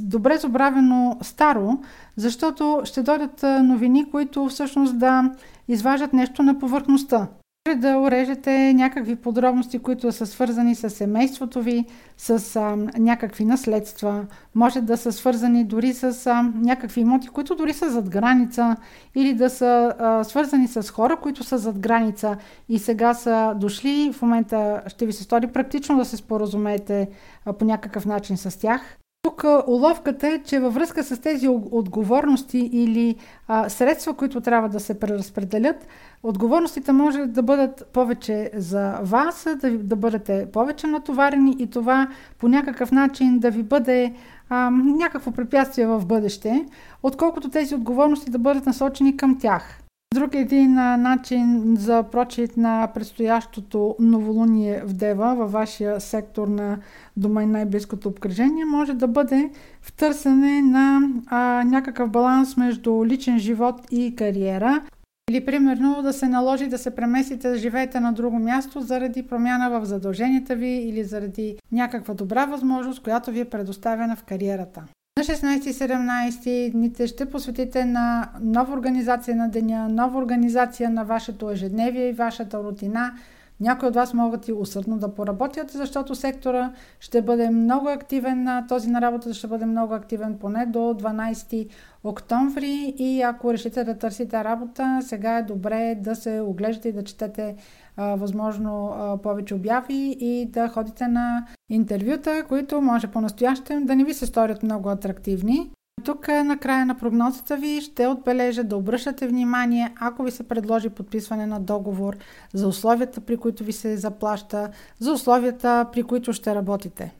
добре 0.00 0.36
забравено 0.36 1.18
старо, 1.22 1.78
защото 2.16 2.80
ще 2.84 3.02
дойдат 3.02 3.42
новини, 3.62 4.10
които 4.10 4.46
всъщност 4.46 4.98
да 4.98 5.30
изважат 5.68 6.12
нещо 6.12 6.42
на 6.42 6.58
повърхността 6.58 7.28
да 7.74 7.98
урежете 7.98 8.72
някакви 8.74 9.16
подробности, 9.16 9.78
които 9.78 10.12
са 10.12 10.26
свързани 10.26 10.74
с 10.74 10.90
семейството 10.90 11.62
ви, 11.62 11.84
с 12.16 12.56
а, 12.56 12.76
някакви 12.98 13.44
наследства, 13.44 14.26
може 14.54 14.80
да 14.80 14.96
са 14.96 15.12
свързани 15.12 15.64
дори 15.64 15.92
с 15.92 16.26
а, 16.26 16.42
някакви 16.42 17.00
имоти, 17.00 17.28
които 17.28 17.54
дори 17.54 17.72
са 17.72 17.90
зад 17.90 18.10
граница, 18.10 18.76
или 19.14 19.34
да 19.34 19.50
са 19.50 19.94
а, 19.98 20.24
свързани 20.24 20.68
с 20.68 20.90
хора, 20.90 21.16
които 21.16 21.44
са 21.44 21.58
зад 21.58 21.78
граница 21.78 22.36
и 22.68 22.78
сега 22.78 23.14
са 23.14 23.54
дошли. 23.56 24.12
В 24.12 24.22
момента 24.22 24.82
ще 24.86 25.06
ви 25.06 25.12
се 25.12 25.22
стори 25.22 25.46
практично 25.46 25.96
да 25.96 26.04
се 26.04 26.16
споразумеете 26.16 27.08
а, 27.44 27.52
по 27.52 27.64
някакъв 27.64 28.06
начин 28.06 28.36
с 28.36 28.60
тях. 28.60 28.96
Тук 29.22 29.44
уловката 29.66 30.28
е, 30.28 30.42
че 30.42 30.60
във 30.60 30.74
връзка 30.74 31.04
с 31.04 31.20
тези 31.20 31.48
отговорности 31.48 32.70
или 32.72 33.16
а, 33.48 33.68
средства, 33.68 34.14
които 34.14 34.40
трябва 34.40 34.68
да 34.68 34.80
се 34.80 35.00
преразпределят, 35.00 35.86
отговорностите 36.22 36.92
може 36.92 37.26
да 37.26 37.42
бъдат 37.42 37.88
повече 37.92 38.50
за 38.54 38.98
вас, 39.02 39.46
да, 39.60 39.70
да 39.70 39.96
бъдете 39.96 40.46
повече 40.52 40.86
натоварени 40.86 41.56
и 41.58 41.70
това 41.70 42.08
по 42.38 42.48
някакъв 42.48 42.92
начин 42.92 43.38
да 43.38 43.50
ви 43.50 43.62
бъде 43.62 44.14
а, 44.48 44.70
някакво 44.70 45.30
препятствие 45.30 45.86
в 45.86 46.06
бъдеще, 46.06 46.66
отколкото 47.02 47.50
тези 47.50 47.74
отговорности 47.74 48.30
да 48.30 48.38
бъдат 48.38 48.66
насочени 48.66 49.16
към 49.16 49.38
тях. 49.38 49.80
Друг 50.14 50.34
един 50.34 50.74
начин 50.74 51.76
за 51.78 52.02
прочит 52.02 52.56
на 52.56 52.90
предстоящото 52.94 53.96
новолуние 54.00 54.82
в 54.84 54.92
Дева 54.92 55.34
във 55.34 55.52
вашия 55.52 56.00
сектор 56.00 56.48
на 56.48 56.78
дома 57.16 57.42
и 57.42 57.46
най-близкото 57.46 58.08
обкръжение 58.08 58.64
може 58.64 58.94
да 58.94 59.08
бъде 59.08 59.50
в 59.82 59.92
търсене 59.92 60.62
на 60.62 61.00
а, 61.26 61.64
някакъв 61.64 62.10
баланс 62.10 62.56
между 62.56 63.04
личен 63.06 63.38
живот 63.38 63.80
и 63.90 64.16
кариера. 64.16 64.82
Или 65.30 65.44
примерно 65.44 66.02
да 66.02 66.12
се 66.12 66.28
наложи 66.28 66.66
да 66.66 66.78
се 66.78 66.94
преместите 66.94 67.48
да 67.48 67.58
живеете 67.58 68.00
на 68.00 68.12
друго 68.12 68.38
място 68.38 68.80
заради 68.80 69.26
промяна 69.26 69.80
в 69.80 69.84
задълженията 69.84 70.56
ви 70.56 70.70
или 70.70 71.04
заради 71.04 71.56
някаква 71.72 72.14
добра 72.14 72.46
възможност, 72.46 73.02
която 73.02 73.30
ви 73.30 73.40
е 73.40 73.50
предоставена 73.50 74.16
в 74.16 74.24
кариерата. 74.24 74.82
На 75.18 75.24
16 75.24 75.66
и 75.66 75.72
17 75.72 76.70
дните 76.70 77.06
ще 77.06 77.30
посветите 77.30 77.84
на 77.84 78.30
нова 78.40 78.74
организация 78.74 79.36
на 79.36 79.48
деня, 79.48 79.88
нова 79.88 80.18
организация 80.18 80.90
на 80.90 81.04
вашето 81.04 81.50
ежедневие 81.50 82.08
и 82.08 82.12
вашата 82.12 82.62
рутина. 82.62 83.12
Някои 83.60 83.88
от 83.88 83.94
вас 83.94 84.14
могат 84.14 84.48
и 84.48 84.52
усърдно 84.52 84.98
да 84.98 85.14
поработят, 85.14 85.70
защото 85.70 86.14
сектора 86.14 86.72
ще 87.00 87.22
бъде 87.22 87.50
много 87.50 87.88
активен, 87.88 88.48
този 88.68 88.90
на 88.90 89.00
работа 89.00 89.34
ще 89.34 89.46
бъде 89.46 89.66
много 89.66 89.94
активен 89.94 90.38
поне 90.38 90.66
до 90.66 90.78
12 90.78 91.68
октомври 92.04 92.94
и 92.98 93.22
ако 93.22 93.52
решите 93.52 93.84
да 93.84 93.98
търсите 93.98 94.44
работа, 94.44 94.98
сега 95.02 95.38
е 95.38 95.42
добре 95.42 95.94
да 96.00 96.16
се 96.16 96.40
оглеждате 96.40 96.88
и 96.88 96.92
да 96.92 97.04
четете 97.04 97.56
а, 97.96 98.14
възможно 98.14 98.92
а, 98.94 99.16
повече 99.16 99.54
обяви 99.54 100.16
и 100.20 100.46
да 100.46 100.68
ходите 100.68 101.08
на 101.08 101.46
интервюта, 101.68 102.44
които 102.48 102.80
може 102.80 103.06
по-настоящем 103.06 103.86
да 103.86 103.96
не 103.96 104.04
ви 104.04 104.14
се 104.14 104.26
сторят 104.26 104.62
много 104.62 104.88
атрактивни. 104.88 105.70
Тук 106.04 106.28
на 106.28 106.56
края 106.56 106.86
на 106.86 106.94
прогнозата 106.94 107.56
ви 107.56 107.80
ще 107.80 108.06
отбележа 108.06 108.64
да 108.64 108.76
обръщате 108.76 109.28
внимание, 109.28 109.94
ако 110.00 110.22
ви 110.22 110.30
се 110.30 110.48
предложи 110.48 110.88
подписване 110.88 111.46
на 111.46 111.60
договор, 111.60 112.16
за 112.54 112.68
условията, 112.68 113.20
при 113.20 113.36
които 113.36 113.64
ви 113.64 113.72
се 113.72 113.96
заплаща, 113.96 114.70
за 114.98 115.12
условията, 115.12 115.88
при 115.92 116.02
които 116.02 116.32
ще 116.32 116.54
работите. 116.54 117.14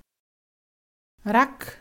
Рак. 1.27 1.77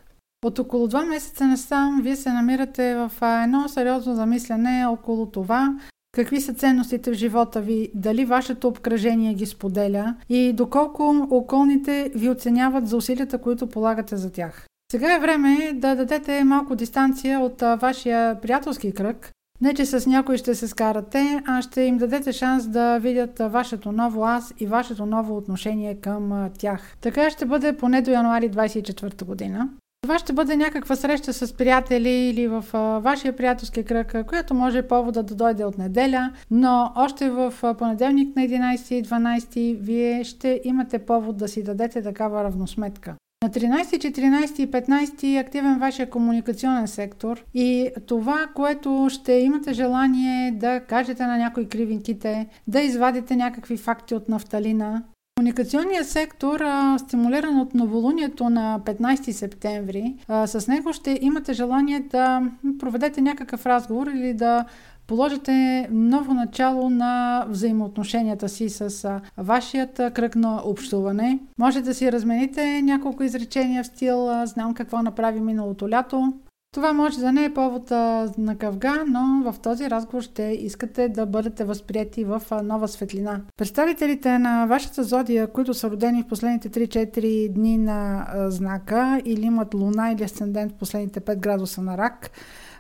От 0.45 0.59
около 0.59 0.87
2 0.87 1.09
месеца 1.09 1.47
насам 1.47 1.99
вие 2.03 2.15
се 2.15 2.33
намирате 2.33 2.95
в 2.95 3.11
едно 3.43 3.67
сериозно 3.67 4.15
замислене 4.15 4.85
около 4.87 5.25
това, 5.25 5.75
Какви 6.11 6.41
са 6.41 6.53
ценностите 6.53 7.11
в 7.11 7.13
живота 7.13 7.61
ви? 7.61 7.91
Дали 7.95 8.25
вашето 8.25 8.67
обкръжение 8.67 9.33
ги 9.33 9.45
споделя? 9.45 10.15
И 10.29 10.53
доколко 10.53 11.27
околните 11.29 12.11
ви 12.15 12.29
оценяват 12.29 12.87
за 12.87 12.97
усилията, 12.97 13.37
които 13.37 13.67
полагате 13.67 14.17
за 14.17 14.31
тях? 14.31 14.67
Сега 14.91 15.15
е 15.15 15.19
време 15.19 15.71
да 15.73 15.95
дадете 15.95 16.43
малко 16.43 16.75
дистанция 16.75 17.39
от 17.39 17.61
вашия 17.61 18.41
приятелски 18.41 18.91
кръг. 18.91 19.31
Не, 19.61 19.73
че 19.73 19.85
с 19.85 20.07
някой 20.07 20.37
ще 20.37 20.55
се 20.55 20.67
скарате, 20.67 21.41
а 21.47 21.61
ще 21.61 21.81
им 21.81 21.97
дадете 21.97 22.31
шанс 22.31 22.67
да 22.67 22.99
видят 22.99 23.39
вашето 23.39 23.91
ново 23.91 24.25
аз 24.25 24.53
и 24.59 24.67
вашето 24.67 25.05
ново 25.05 25.37
отношение 25.37 25.95
към 25.95 26.49
тях. 26.57 26.95
Така 27.01 27.29
ще 27.29 27.45
бъде 27.45 27.77
поне 27.77 28.01
до 28.01 28.11
януари 28.11 28.51
24 28.51 29.23
година. 29.23 29.69
Това 30.01 30.19
ще 30.19 30.33
бъде 30.33 30.55
някаква 30.55 30.95
среща 30.95 31.33
с 31.33 31.53
приятели 31.53 32.09
или 32.09 32.47
в 32.47 32.65
а, 32.73 32.99
вашия 32.99 33.35
приятелски 33.35 33.83
кръг, 33.83 34.15
която 34.27 34.53
може 34.53 34.81
повода 34.81 35.23
да 35.23 35.35
дойде 35.35 35.65
от 35.65 35.77
неделя, 35.77 36.31
но 36.51 36.91
още 36.95 37.29
в 37.29 37.53
а, 37.63 37.73
понеделник 37.73 38.35
на 38.35 38.41
11 38.41 38.93
и 38.93 39.03
12 39.03 39.77
вие 39.81 40.23
ще 40.23 40.61
имате 40.63 40.99
повод 40.99 41.37
да 41.37 41.47
си 41.47 41.63
дадете 41.63 42.01
такава 42.01 42.43
равносметка. 42.43 43.15
На 43.43 43.49
13, 43.49 43.83
14 43.83 44.59
и 44.59 44.71
15 44.71 45.35
е 45.35 45.39
активен 45.39 45.79
вашия 45.79 46.09
комуникационен 46.09 46.87
сектор 46.87 47.43
и 47.53 47.89
това, 48.07 48.47
което 48.55 49.07
ще 49.09 49.33
имате 49.33 49.73
желание 49.73 50.51
да 50.51 50.79
кажете 50.79 51.25
на 51.25 51.37
някои 51.37 51.67
кривинките, 51.67 52.47
да 52.67 52.81
извадите 52.81 53.35
някакви 53.35 53.77
факти 53.77 54.15
от 54.15 54.29
нафталина, 54.29 55.03
Комуникационният 55.39 56.07
сектор, 56.07 56.61
стимулиран 56.97 57.59
от 57.59 57.73
новолунието 57.73 58.49
на 58.49 58.79
15 58.85 59.31
септември, 59.31 60.15
с 60.45 60.67
него 60.67 60.93
ще 60.93 61.19
имате 61.21 61.53
желание 61.53 61.99
да 61.99 62.41
проведете 62.79 63.21
някакъв 63.21 63.65
разговор 63.65 64.07
или 64.07 64.33
да 64.33 64.65
положите 65.09 65.87
ново 65.91 66.33
начало 66.33 66.89
на 66.89 67.45
взаимоотношенията 67.49 68.49
си 68.49 68.69
с 68.69 69.21
вашият 69.37 69.95
кръг 70.13 70.35
на 70.35 70.61
общуване. 70.65 71.39
Може 71.59 71.81
да 71.81 71.93
си 71.93 72.11
размените 72.11 72.81
няколко 72.81 73.23
изречения 73.23 73.83
в 73.83 73.87
стил 73.87 74.29
«Знам 74.45 74.73
какво 74.73 75.01
направи 75.01 75.39
миналото 75.39 75.89
лято», 75.89 76.33
това 76.73 76.93
може 76.93 77.19
да 77.19 77.31
не 77.31 77.45
е 77.45 77.53
повод 77.53 77.91
на 78.37 78.55
къвга, 78.59 79.03
но 79.07 79.51
в 79.51 79.59
този 79.59 79.89
разговор 79.89 80.21
ще 80.21 80.43
искате 80.43 81.09
да 81.09 81.25
бъдете 81.25 81.63
възприяти 81.63 82.23
в 82.23 82.41
нова 82.63 82.87
светлина. 82.87 83.41
Представителите 83.57 84.39
на 84.39 84.65
вашата 84.65 85.03
зодия, 85.03 85.47
които 85.47 85.73
са 85.73 85.89
родени 85.89 86.23
в 86.23 86.27
последните 86.27 86.69
3-4 86.69 87.53
дни 87.53 87.77
на 87.77 88.27
знака 88.47 89.21
или 89.25 89.45
имат 89.45 89.73
луна 89.73 90.11
или 90.11 90.23
асцендент 90.23 90.71
в 90.71 90.75
последните 90.75 91.19
5 91.19 91.35
градуса 91.39 91.81
на 91.81 91.97
рак, 91.97 92.31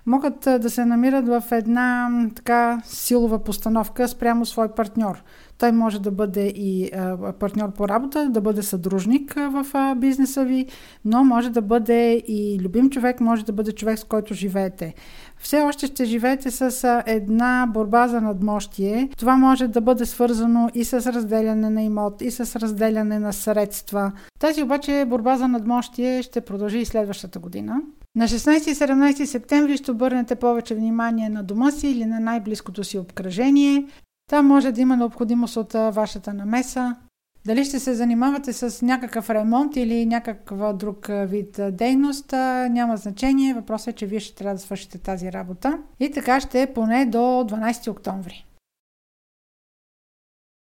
могат 0.05 0.39
да 0.39 0.69
се 0.69 0.85
намират 0.85 1.27
в 1.27 1.43
една 1.51 2.09
така 2.35 2.81
силова 2.85 3.43
постановка 3.43 4.07
спрямо 4.07 4.45
свой 4.45 4.67
партньор. 4.67 5.23
Той 5.57 5.71
може 5.71 6.01
да 6.01 6.11
бъде 6.11 6.47
и 6.47 6.91
партньор 7.39 7.71
по 7.71 7.87
работа, 7.87 8.29
да 8.29 8.41
бъде 8.41 8.61
съдружник 8.61 9.33
в 9.33 9.65
бизнеса 9.95 10.45
ви, 10.45 10.65
но 11.05 11.23
може 11.23 11.49
да 11.49 11.61
бъде 11.61 12.23
и 12.27 12.59
любим 12.61 12.89
човек, 12.89 13.19
може 13.19 13.45
да 13.45 13.53
бъде 13.53 13.71
човек, 13.71 13.99
с 13.99 14.03
който 14.03 14.33
живеете. 14.33 14.93
Все 15.37 15.61
още 15.61 15.85
ще 15.85 16.05
живеете 16.05 16.51
с 16.51 17.03
една 17.05 17.67
борба 17.73 18.07
за 18.07 18.21
надмощие. 18.21 19.09
Това 19.17 19.37
може 19.37 19.67
да 19.67 19.81
бъде 19.81 20.05
свързано 20.05 20.69
и 20.73 20.83
с 20.83 21.13
разделяне 21.13 21.69
на 21.69 21.81
имот, 21.81 22.21
и 22.21 22.31
с 22.31 22.59
разделяне 22.59 23.19
на 23.19 23.33
средства. 23.33 24.11
Тази 24.39 24.63
обаче 24.63 25.05
борба 25.07 25.37
за 25.37 25.47
надмощие 25.47 26.21
ще 26.23 26.41
продължи 26.41 26.77
и 26.77 26.85
следващата 26.85 27.39
година. 27.39 27.81
На 28.15 28.27
16 28.27 28.71
и 28.71 28.75
17 28.75 29.25
септември 29.25 29.77
ще 29.77 29.91
обърнете 29.91 30.35
повече 30.35 30.75
внимание 30.75 31.29
на 31.29 31.43
дома 31.43 31.71
си 31.71 31.87
или 31.87 32.05
на 32.05 32.19
най-близкото 32.19 32.83
си 32.83 32.97
обкръжение. 32.97 33.87
Там 34.29 34.47
може 34.47 34.71
да 34.71 34.81
има 34.81 34.97
необходимост 34.97 35.57
от 35.57 35.73
вашата 35.73 36.33
намеса. 36.33 36.95
Дали 37.45 37.65
ще 37.65 37.79
се 37.79 37.93
занимавате 37.93 38.53
с 38.53 38.85
някакъв 38.85 39.29
ремонт 39.29 39.75
или 39.75 40.05
някаква 40.05 40.73
друг 40.73 41.07
вид 41.09 41.59
дейност, 41.71 42.31
няма 42.69 42.97
значение. 42.97 43.53
Въпросът 43.53 43.87
е, 43.87 43.93
че 43.93 44.05
вие 44.05 44.19
ще 44.19 44.35
трябва 44.35 44.55
да 44.55 44.61
свършите 44.61 44.97
тази 44.97 45.31
работа. 45.31 45.79
И 45.99 46.11
така 46.11 46.39
ще 46.39 46.61
е 46.61 46.73
поне 46.73 47.05
до 47.05 47.17
12 47.17 47.91
октомври. 47.91 48.45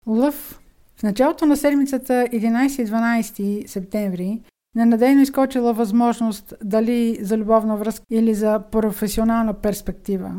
Лъв. 0.08 0.60
В 0.96 1.04
началото 1.04 1.46
на 1.46 1.58
седмицата 1.58 2.28
11-12 2.34 3.68
септември 3.68 4.42
ненадейно 4.76 5.22
изкочила 5.22 5.74
възможност 5.74 6.54
дали 6.64 7.18
за 7.22 7.38
любовна 7.38 7.78
връзка 7.78 8.06
или 8.12 8.34
за 8.34 8.60
професионална 8.72 9.54
перспектива. 9.54 10.32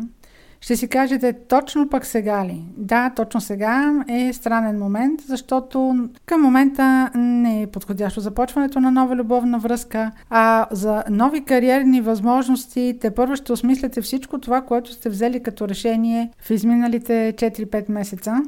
Ще 0.63 0.77
си 0.77 0.89
кажете 0.89 1.33
точно 1.49 1.89
пък 1.89 2.07
сега 2.07 2.45
ли? 2.45 2.65
Да, 2.77 3.11
точно 3.11 3.41
сега 3.41 4.05
е 4.09 4.33
странен 4.33 4.79
момент, 4.79 5.21
защото 5.21 6.09
към 6.27 6.43
момента 6.43 7.11
не 7.15 7.63
е 7.63 7.67
подходящо 7.67 8.21
започването 8.21 8.81
на 8.81 8.91
нова 8.91 9.17
любовна 9.17 9.59
връзка, 9.59 10.13
а 10.31 10.67
за 10.71 11.05
нови 11.11 11.45
кариерни 11.45 12.01
възможности 12.01 12.99
те 13.01 13.11
първо 13.11 13.37
ще 13.37 13.53
осмисляте 13.53 14.01
всичко 14.01 14.39
това, 14.39 14.61
което 14.61 14.93
сте 14.93 15.09
взели 15.09 15.43
като 15.43 15.69
решение 15.69 16.31
в 16.39 16.51
изминалите 16.51 17.35
4-5 17.37 17.91
месеца. 17.91 18.43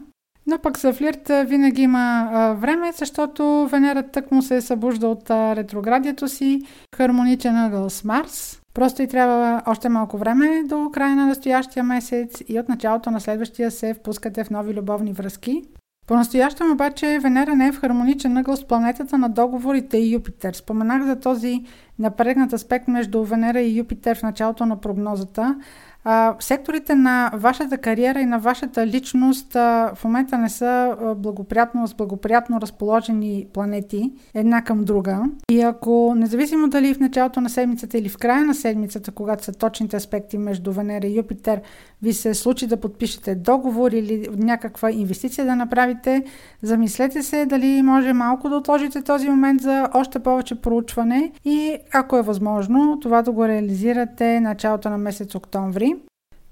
Но 0.46 0.59
пък 0.59 0.78
за 0.78 0.92
флирт 0.92 1.30
винаги 1.46 1.83
има 1.83 2.28
а, 2.33 2.52
време, 2.52 2.92
защото 2.92 3.68
Венера 3.70 4.02
тък 4.02 4.33
му 4.33 4.42
се 4.42 4.57
е 4.57 4.61
събужда 4.61 5.09
от 5.09 5.30
а, 5.30 5.57
ретроградието 5.57 6.28
си, 6.28 6.62
хармоничен 6.96 7.57
ъгъл 7.57 7.90
с 7.90 8.04
Марс. 8.04 8.61
Просто 8.74 9.02
и 9.02 9.09
трябва 9.09 9.62
още 9.66 9.88
малко 9.88 10.18
време 10.18 10.62
до 10.64 10.90
края 10.92 11.16
на 11.16 11.26
настоящия 11.26 11.85
месец 11.85 12.42
и 12.48 12.59
от 12.61 12.68
началото 12.68 13.11
на 13.11 13.20
следващия 13.20 13.70
се 13.70 13.94
впускате 13.94 14.44
в 14.44 14.50
нови 14.50 14.74
любовни 14.74 15.12
връзки. 15.12 15.62
По-настоящем 16.07 16.72
обаче 16.72 17.18
Венера 17.22 17.57
не 17.57 17.66
е 17.66 17.72
в 17.72 17.80
хармоничен 17.80 18.37
ъгъл 18.37 18.57
с 18.57 18.64
планетата 18.64 19.18
на 19.18 19.28
договорите 19.28 19.98
и 19.98 20.12
Юпитер. 20.12 20.54
Споменах 20.54 21.04
за 21.04 21.20
този 21.20 21.64
напрегнат 21.98 22.52
аспект 22.52 22.88
между 22.88 23.24
Венера 23.24 23.61
и 23.61 23.78
Юпитер 23.78 24.18
в 24.18 24.22
началото 24.22 24.66
на 24.66 24.80
прогнозата, 24.80 25.57
а, 26.04 26.36
секторите 26.40 26.94
на 26.94 27.30
вашата 27.34 27.78
кариера 27.78 28.20
и 28.20 28.26
на 28.26 28.38
вашата 28.38 28.86
личност 28.86 29.56
а, 29.56 29.92
в 29.94 30.04
момента 30.04 30.38
не 30.38 30.48
са 30.48 30.96
а, 31.00 31.14
благоприятно, 31.14 31.88
с 31.88 31.94
благоприятно 31.94 32.60
разположени 32.60 33.46
планети 33.52 34.12
една 34.34 34.62
към 34.62 34.84
друга. 34.84 35.22
И 35.50 35.60
ако, 35.60 36.14
независимо 36.16 36.68
дали 36.68 36.94
в 36.94 37.00
началото 37.00 37.40
на 37.40 37.50
седмицата 37.50 37.98
или 37.98 38.08
в 38.08 38.18
края 38.18 38.44
на 38.44 38.54
седмицата, 38.54 39.10
когато 39.10 39.44
са 39.44 39.52
точните 39.52 39.96
аспекти 39.96 40.38
между 40.38 40.72
Венера 40.72 41.06
и 41.06 41.16
Юпитер, 41.16 41.60
ви 42.02 42.12
се 42.12 42.34
случи 42.34 42.66
да 42.66 42.76
подпишете 42.76 43.34
договор 43.34 43.92
или 43.92 44.28
някаква 44.36 44.90
инвестиция 44.90 45.44
да 45.44 45.56
направите, 45.56 46.24
замислете 46.62 47.22
се 47.22 47.46
дали 47.46 47.82
може 47.82 48.12
малко 48.12 48.48
да 48.48 48.56
отложите 48.56 49.02
този 49.02 49.28
момент 49.28 49.62
за 49.62 49.88
още 49.94 50.18
повече 50.18 50.54
проучване 50.54 51.32
и 51.44 51.76
ако 51.92 52.16
е 52.16 52.22
възможно, 52.22 52.98
това 53.00 53.22
да 53.22 53.32
го 53.32 53.48
реализирате 53.48 54.40
началото 54.40 54.90
на 54.90 54.98
месец 54.98 55.34
октомври. 55.34 55.93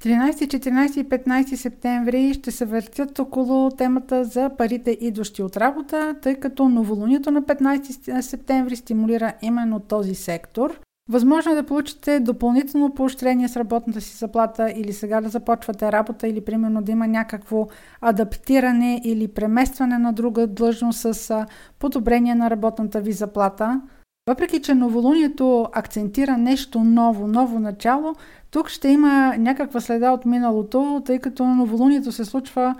13, 0.03 0.47
14 0.47 1.01
и 1.01 1.09
15 1.09 1.55
септември 1.55 2.35
ще 2.35 2.51
се 2.51 2.65
въртят 2.65 3.19
около 3.19 3.71
темата 3.71 4.25
за 4.25 4.51
парите 4.59 4.99
идващи 5.01 5.43
от 5.43 5.57
работа, 5.57 6.15
тъй 6.23 6.35
като 6.35 6.69
новолунието 6.69 7.31
на 7.31 7.43
15 7.43 8.21
септември 8.21 8.77
стимулира 8.77 9.33
именно 9.43 9.81
този 9.81 10.15
сектор. 10.15 10.81
Възможно 11.09 11.53
е 11.53 11.55
да 11.55 11.67
получите 11.67 12.21
допълнително 12.21 12.95
поощрение 12.95 13.49
с 13.49 13.57
работната 13.57 14.01
си 14.01 14.17
заплата 14.17 14.73
или 14.77 14.93
сега 14.93 15.21
да 15.21 15.29
започвате 15.29 15.93
работа 15.93 16.29
или 16.29 16.41
примерно 16.41 16.83
да 16.83 16.93
има 16.93 17.07
някакво 17.07 17.67
адаптиране 18.01 19.01
или 19.05 19.29
преместване 19.29 19.99
на 19.99 20.13
друга 20.13 20.47
длъжност 20.47 20.99
с 20.99 21.47
подобрение 21.79 22.35
на 22.35 22.51
работната 22.51 23.01
ви 23.01 23.13
заплата. 23.13 23.81
Въпреки, 24.29 24.63
че 24.63 24.75
новолунието 24.75 25.67
акцентира 25.73 26.37
нещо 26.37 26.81
ново, 26.81 27.27
ново 27.27 27.59
начало, 27.59 28.15
тук 28.51 28.69
ще 28.69 28.89
има 28.89 29.35
някаква 29.39 29.81
следа 29.81 30.13
от 30.13 30.25
миналото, 30.25 31.03
тъй 31.07 31.19
като 31.19 31.45
новолунието 31.45 32.13
се 32.13 32.25
случва 32.25 32.75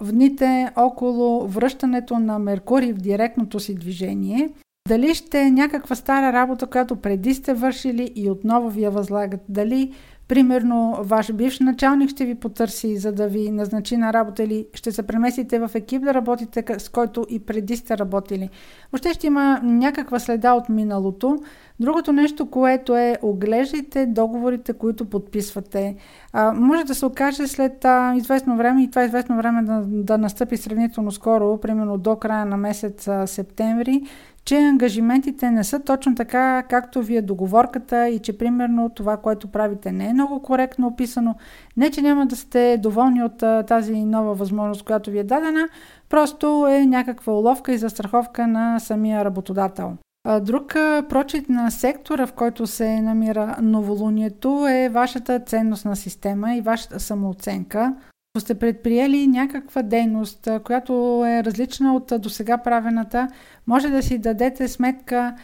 в 0.00 0.12
дните 0.12 0.72
около 0.76 1.48
връщането 1.48 2.18
на 2.18 2.38
Меркурий 2.38 2.92
в 2.92 2.98
директното 2.98 3.60
си 3.60 3.74
движение. 3.74 4.50
Дали 4.88 5.14
ще 5.14 5.40
е 5.40 5.50
някаква 5.50 5.96
стара 5.96 6.32
работа, 6.32 6.66
която 6.66 6.96
преди 6.96 7.34
сте 7.34 7.54
вършили 7.54 8.12
и 8.14 8.30
отново 8.30 8.70
ви 8.70 8.82
я 8.82 8.90
възлагат? 8.90 9.40
Дали 9.48 9.92
Примерно, 10.28 10.96
ваш 11.00 11.32
бивш 11.32 11.60
началник 11.60 12.10
ще 12.10 12.24
ви 12.24 12.34
потърси, 12.34 12.96
за 12.96 13.12
да 13.12 13.28
ви 13.28 13.50
назначи 13.50 13.96
на 13.96 14.12
работа 14.12 14.42
или 14.42 14.66
ще 14.74 14.92
се 14.92 15.02
преместите 15.02 15.58
в 15.58 15.70
екип 15.74 16.02
да 16.02 16.14
работите, 16.14 16.64
с 16.78 16.88
който 16.88 17.26
и 17.28 17.38
преди 17.38 17.76
сте 17.76 17.98
работили. 17.98 18.50
Въобще 18.92 19.14
ще 19.14 19.26
има 19.26 19.60
някаква 19.62 20.18
следа 20.18 20.52
от 20.52 20.68
миналото. 20.68 21.38
Другото 21.80 22.12
нещо, 22.12 22.50
което 22.50 22.96
е 22.96 23.16
оглеждайте 23.22 24.06
договорите, 24.06 24.72
които 24.72 25.04
подписвате. 25.04 25.96
А, 26.32 26.52
може 26.52 26.84
да 26.84 26.94
се 26.94 27.06
окаже 27.06 27.46
след 27.46 27.84
а, 27.84 28.14
известно 28.16 28.56
време 28.56 28.82
и 28.82 28.90
това 28.90 29.04
известно 29.04 29.36
време 29.36 29.62
да, 29.62 29.82
да 29.86 30.18
настъпи 30.18 30.56
сравнително 30.56 31.10
скоро, 31.12 31.60
примерно 31.60 31.98
до 31.98 32.16
края 32.16 32.46
на 32.46 32.56
месец 32.56 33.08
а, 33.08 33.26
септември, 33.26 34.02
че 34.46 34.56
ангажиментите 34.56 35.50
не 35.50 35.64
са 35.64 35.80
точно 35.80 36.14
така, 36.14 36.62
както 36.62 37.02
ви 37.02 37.16
е 37.16 37.22
договорката 37.22 38.08
и 38.08 38.18
че 38.18 38.38
примерно 38.38 38.90
това, 38.90 39.16
което 39.16 39.48
правите 39.48 39.92
не 39.92 40.08
е 40.08 40.12
много 40.12 40.42
коректно 40.42 40.86
описано. 40.86 41.34
Не, 41.76 41.90
че 41.90 42.02
няма 42.02 42.26
да 42.26 42.36
сте 42.36 42.78
доволни 42.82 43.22
от 43.24 43.66
тази 43.66 44.04
нова 44.04 44.34
възможност, 44.34 44.82
която 44.82 45.10
ви 45.10 45.18
е 45.18 45.24
дадена, 45.24 45.68
просто 46.08 46.66
е 46.70 46.86
някаква 46.86 47.32
уловка 47.32 47.72
и 47.72 47.78
застраховка 47.78 48.46
на 48.46 48.78
самия 48.78 49.24
работодател. 49.24 49.92
Друг 50.40 50.72
прочит 51.08 51.48
на 51.48 51.70
сектора, 51.70 52.26
в 52.26 52.32
който 52.32 52.66
се 52.66 53.00
намира 53.00 53.56
новолунието 53.62 54.66
е 54.68 54.88
вашата 54.88 55.40
ценностна 55.40 55.96
система 55.96 56.54
и 56.54 56.60
вашата 56.60 57.00
самооценка. 57.00 57.94
Ако 58.36 58.40
сте 58.40 58.54
предприели 58.54 59.26
някаква 59.26 59.82
дейност, 59.82 60.48
която 60.64 61.24
е 61.26 61.44
различна 61.44 61.94
от 61.94 62.12
досега 62.18 62.58
правената, 62.58 63.28
може 63.66 63.88
да 63.88 64.02
си 64.02 64.18
дадете 64.18 64.68
сметка 64.68 65.34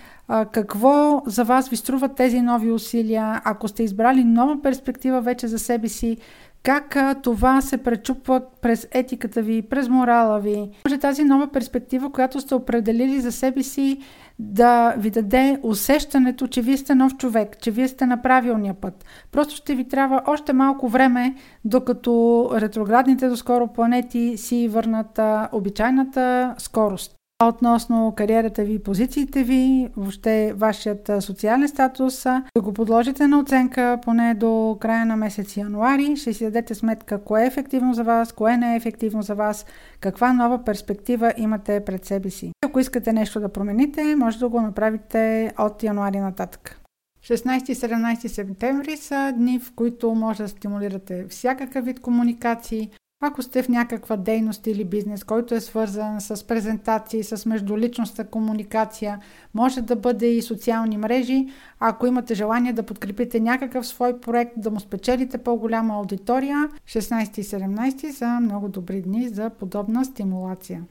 какво 0.52 1.22
за 1.26 1.44
вас 1.44 1.68
ви 1.68 1.76
струват 1.76 2.14
тези 2.14 2.40
нови 2.40 2.70
усилия, 2.70 3.42
ако 3.44 3.68
сте 3.68 3.82
избрали 3.82 4.24
нова 4.24 4.62
перспектива 4.62 5.20
вече 5.20 5.48
за 5.48 5.58
себе 5.58 5.88
си, 5.88 6.16
как 6.62 6.96
това 7.22 7.60
се 7.60 7.76
пречупва 7.76 8.42
през 8.60 8.88
етиката 8.90 9.42
ви, 9.42 9.62
през 9.62 9.88
морала 9.88 10.40
ви. 10.40 10.70
Може 10.88 10.98
тази 10.98 11.24
нова 11.24 11.46
перспектива, 11.52 12.12
която 12.12 12.40
сте 12.40 12.54
определили 12.54 13.20
за 13.20 13.32
себе 13.32 13.62
си, 13.62 13.98
да 14.38 14.94
ви 14.98 15.10
даде 15.10 15.58
усещането, 15.62 16.46
че 16.46 16.62
вие 16.62 16.76
сте 16.76 16.94
нов 16.94 17.16
човек, 17.16 17.58
че 17.60 17.70
вие 17.70 17.88
сте 17.88 18.06
на 18.06 18.22
правилния 18.22 18.74
път. 18.74 19.04
Просто 19.32 19.56
ще 19.56 19.74
ви 19.74 19.88
трябва 19.88 20.22
още 20.26 20.52
малко 20.52 20.88
време, 20.88 21.34
докато 21.64 22.50
ретроградните 22.54 23.28
доскоро 23.28 23.66
планети 23.66 24.36
си 24.36 24.68
върнат 24.68 25.20
обичайната 25.52 26.54
скорост 26.58 27.21
относно 27.48 28.12
кариерата 28.16 28.64
ви, 28.64 28.82
позициите 28.82 29.42
ви, 29.42 29.88
въобще 29.96 30.52
вашият 30.56 31.10
социален 31.20 31.68
статус, 31.68 32.22
да 32.24 32.62
го 32.62 32.72
подложите 32.72 33.26
на 33.26 33.38
оценка 33.38 33.98
поне 34.04 34.34
до 34.34 34.76
края 34.80 35.06
на 35.06 35.16
месец 35.16 35.56
януари. 35.56 36.16
Ще 36.16 36.32
си 36.32 36.44
дадете 36.44 36.74
сметка 36.74 37.24
кое 37.24 37.42
е 37.42 37.46
ефективно 37.46 37.94
за 37.94 38.04
вас, 38.04 38.32
кое 38.32 38.56
не 38.56 38.72
е 38.72 38.76
ефективно 38.76 39.22
за 39.22 39.34
вас, 39.34 39.66
каква 40.00 40.32
нова 40.32 40.64
перспектива 40.64 41.32
имате 41.36 41.84
пред 41.84 42.04
себе 42.04 42.30
си. 42.30 42.52
Ако 42.64 42.80
искате 42.80 43.12
нещо 43.12 43.40
да 43.40 43.48
промените, 43.48 44.16
може 44.16 44.38
да 44.38 44.48
го 44.48 44.60
направите 44.60 45.52
от 45.58 45.82
януари 45.82 46.20
нататък. 46.20 46.78
16-17 47.24 48.26
септември 48.26 48.96
са 48.96 49.32
дни, 49.36 49.58
в 49.58 49.72
които 49.74 50.14
може 50.14 50.42
да 50.42 50.48
стимулирате 50.48 51.26
всякакъв 51.28 51.84
вид 51.84 52.00
комуникации, 52.00 52.90
ако 53.22 53.42
сте 53.42 53.62
в 53.62 53.68
някаква 53.68 54.16
дейност 54.16 54.66
или 54.66 54.84
бизнес, 54.84 55.24
който 55.24 55.54
е 55.54 55.60
свързан 55.60 56.20
с 56.20 56.46
презентации, 56.46 57.24
с 57.24 57.46
междуличностна 57.46 58.26
комуникация, 58.26 59.20
може 59.54 59.82
да 59.82 59.96
бъде 59.96 60.26
и 60.26 60.42
социални 60.42 60.96
мрежи. 60.96 61.48
Ако 61.80 62.06
имате 62.06 62.34
желание 62.34 62.72
да 62.72 62.82
подкрепите 62.82 63.40
някакъв 63.40 63.86
свой 63.86 64.20
проект, 64.20 64.52
да 64.56 64.70
му 64.70 64.80
спечелите 64.80 65.38
по-голяма 65.38 65.94
аудитория, 65.94 66.68
16 66.86 67.38
и 67.38 67.44
17 67.44 68.10
са 68.10 68.40
много 68.40 68.68
добри 68.68 69.02
дни 69.02 69.28
за 69.28 69.50
подобна 69.50 70.04
стимулация. 70.04 70.84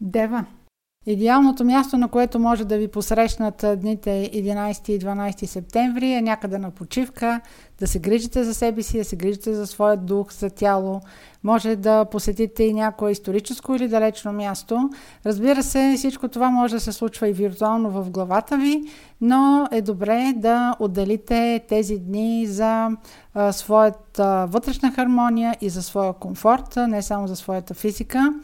Дева 0.00 0.44
Идеалното 1.10 1.64
място, 1.64 1.98
на 1.98 2.08
което 2.08 2.38
може 2.38 2.64
да 2.64 2.78
ви 2.78 2.88
посрещнат 2.88 3.64
дните 3.76 4.30
11 4.34 4.90
и 4.90 5.00
12 5.00 5.44
септември 5.44 6.12
е 6.12 6.22
някъде 6.22 6.58
на 6.58 6.70
почивка, 6.70 7.40
да 7.80 7.86
се 7.86 7.98
грижите 7.98 8.44
за 8.44 8.54
себе 8.54 8.82
си, 8.82 8.98
да 8.98 9.04
се 9.04 9.16
грижите 9.16 9.54
за 9.54 9.66
своя 9.66 9.96
дух, 9.96 10.32
за 10.32 10.50
тяло. 10.50 11.00
Може 11.44 11.76
да 11.76 12.04
посетите 12.04 12.64
и 12.64 12.74
някое 12.74 13.10
историческо 13.10 13.74
или 13.74 13.88
далечно 13.88 14.32
място. 14.32 14.90
Разбира 15.26 15.62
се, 15.62 15.94
всичко 15.96 16.28
това 16.28 16.50
може 16.50 16.74
да 16.74 16.80
се 16.80 16.92
случва 16.92 17.28
и 17.28 17.32
виртуално 17.32 17.90
в 17.90 18.10
главата 18.10 18.56
ви, 18.56 18.82
но 19.20 19.68
е 19.72 19.82
добре 19.82 20.32
да 20.36 20.74
отделите 20.78 21.60
тези 21.68 21.98
дни 21.98 22.46
за 22.46 22.88
а, 23.34 23.52
своята 23.52 24.46
вътрешна 24.48 24.92
хармония 24.92 25.56
и 25.60 25.68
за 25.68 25.82
своя 25.82 26.12
комфорт, 26.12 26.76
не 26.88 27.02
само 27.02 27.28
за 27.28 27.36
своята 27.36 27.74
физика. 27.74 28.34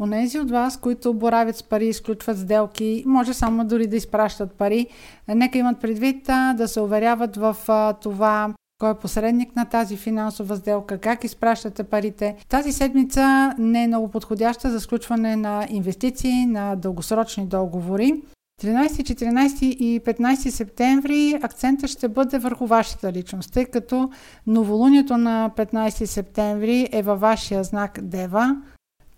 Онези 0.00 0.38
от 0.38 0.50
вас, 0.50 0.76
които 0.76 1.14
боравят 1.14 1.56
с 1.56 1.62
пари, 1.62 1.86
изключват 1.86 2.38
сделки, 2.38 3.02
може 3.06 3.34
само 3.34 3.64
дори 3.64 3.86
да 3.86 3.96
изпращат 3.96 4.52
пари. 4.52 4.86
Нека 5.28 5.58
имат 5.58 5.80
предвид 5.80 6.24
да 6.54 6.68
се 6.68 6.80
уверяват 6.80 7.36
в 7.36 7.56
това 8.02 8.54
кой 8.80 8.90
е 8.90 8.94
посредник 8.94 9.56
на 9.56 9.64
тази 9.64 9.96
финансова 9.96 10.56
сделка, 10.56 10.98
как 10.98 11.24
изпращате 11.24 11.84
парите. 11.84 12.36
Тази 12.48 12.72
седмица 12.72 13.54
не 13.58 13.84
е 13.84 13.86
много 13.86 14.08
подходяща 14.08 14.70
за 14.70 14.80
сключване 14.80 15.36
на 15.36 15.66
инвестиции, 15.70 16.46
на 16.46 16.76
дългосрочни 16.76 17.46
договори. 17.46 18.22
13, 18.62 18.86
14 18.88 19.64
и 19.64 20.00
15 20.00 20.48
септември 20.48 21.38
акцента 21.42 21.88
ще 21.88 22.08
бъде 22.08 22.38
върху 22.38 22.66
вашата 22.66 23.12
личност, 23.12 23.52
тъй 23.52 23.64
като 23.64 24.10
новолунието 24.46 25.16
на 25.16 25.50
15 25.56 26.04
септември 26.04 26.88
е 26.92 27.02
във 27.02 27.20
вашия 27.20 27.64
знак 27.64 27.98
Дева, 28.02 28.56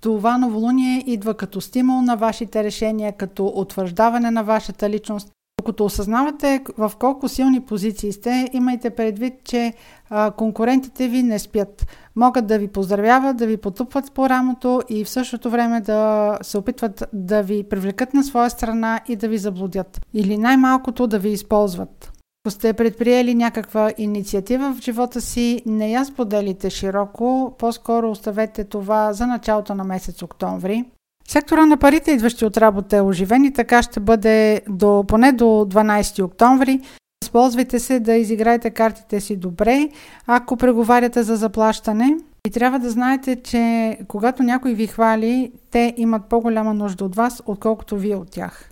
това 0.01 0.39
новолуние 0.39 1.05
идва 1.07 1.35
като 1.35 1.61
стимул 1.61 2.03
на 2.03 2.17
вашите 2.17 2.65
решения, 2.65 3.13
като 3.13 3.53
утвърждаване 3.57 4.31
на 4.31 4.43
вашата 4.43 4.91
личност. 4.91 5.33
Докато 5.61 5.85
осъзнавате 5.85 6.61
в 6.79 6.93
колко 6.99 7.29
силни 7.29 7.61
позиции 7.61 8.13
сте, 8.13 8.49
имайте 8.53 8.91
предвид, 8.91 9.35
че 9.45 9.73
а, 10.11 10.31
конкурентите 10.31 11.09
ви 11.09 11.23
не 11.23 11.39
спят. 11.39 11.87
Могат 12.17 12.47
да 12.47 12.59
ви 12.59 12.69
поздравяват, 12.69 13.37
да 13.37 13.47
ви 13.47 13.57
потупват 13.57 14.13
по 14.13 14.29
рамото 14.29 14.83
и 14.89 15.05
в 15.05 15.11
същото 15.11 15.51
време 15.51 15.81
да 15.81 16.39
се 16.43 16.59
опитват 16.59 17.05
да 17.13 17.43
ви 17.43 17.63
привлекат 17.63 18.15
на 18.15 18.25
своя 18.25 18.51
страна 18.51 19.01
и 19.09 19.17
да 19.17 19.29
ви 19.29 19.39
заблудят. 19.39 20.01
Или 20.15 20.39
най-малкото 20.39 21.07
да 21.07 21.19
ви 21.19 21.29
използват. 21.29 22.10
Ако 22.45 22.51
сте 22.51 22.73
предприели 22.73 23.35
някаква 23.35 23.93
инициатива 23.99 24.75
в 24.75 24.81
живота 24.81 25.21
си, 25.21 25.63
не 25.67 25.91
я 25.91 26.05
споделите 26.05 26.71
широко, 26.71 27.55
по-скоро 27.59 28.11
оставете 28.11 28.65
това 28.65 29.13
за 29.13 29.27
началото 29.27 29.75
на 29.75 29.85
месец 29.85 30.23
октомври. 30.23 30.85
Сектора 31.29 31.67
на 31.67 31.77
парите, 31.77 32.11
идващи 32.11 32.45
от 32.45 32.57
работа, 32.57 32.97
е 32.97 33.01
оживен 33.01 33.45
и 33.45 33.53
така 33.53 33.83
ще 33.83 34.01
бъде 34.01 34.63
до, 34.69 35.05
поне 35.09 35.33
до 35.33 35.45
12 35.45 36.25
октомври. 36.25 36.81
Използвайте 37.25 37.79
се 37.79 38.01
да 38.01 38.15
изиграете 38.15 38.71
картите 38.71 39.21
си 39.21 39.37
добре, 39.37 39.89
ако 40.27 40.57
преговаряте 40.57 41.23
за 41.23 41.37
заплащане. 41.37 42.17
И 42.47 42.51
трябва 42.51 42.79
да 42.79 42.91
знаете, 42.91 43.37
че 43.37 43.99
когато 44.09 44.43
някой 44.43 44.75
ви 44.75 44.87
хвали, 44.87 45.53
те 45.71 45.95
имат 45.97 46.25
по-голяма 46.25 46.75
нужда 46.75 47.05
от 47.05 47.17
вас, 47.17 47.43
отколкото 47.47 47.97
вие 47.97 48.17
от 48.17 48.31
тях. 48.31 48.71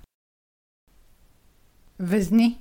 Везни 1.99 2.59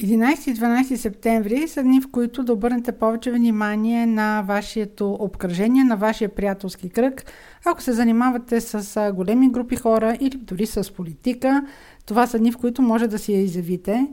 11 0.00 0.50
и 0.50 0.54
12 0.54 0.94
септември 0.94 1.68
са 1.68 1.82
дни, 1.82 2.00
в 2.00 2.10
които 2.10 2.44
да 2.44 2.52
обърнете 2.52 2.92
повече 2.92 3.30
внимание 3.30 4.06
на 4.06 4.42
вашето 4.42 5.12
обкръжение, 5.12 5.84
на 5.84 5.96
вашия 5.96 6.28
приятелски 6.28 6.88
кръг. 6.90 7.24
Ако 7.64 7.82
се 7.82 7.92
занимавате 7.92 8.60
с 8.60 9.12
големи 9.14 9.50
групи 9.50 9.76
хора 9.76 10.16
или 10.20 10.36
дори 10.36 10.66
с 10.66 10.92
политика, 10.92 11.66
това 12.06 12.26
са 12.26 12.38
дни, 12.38 12.52
в 12.52 12.58
които 12.58 12.82
може 12.82 13.06
да 13.06 13.18
си 13.18 13.32
я 13.32 13.40
изявите. 13.40 14.06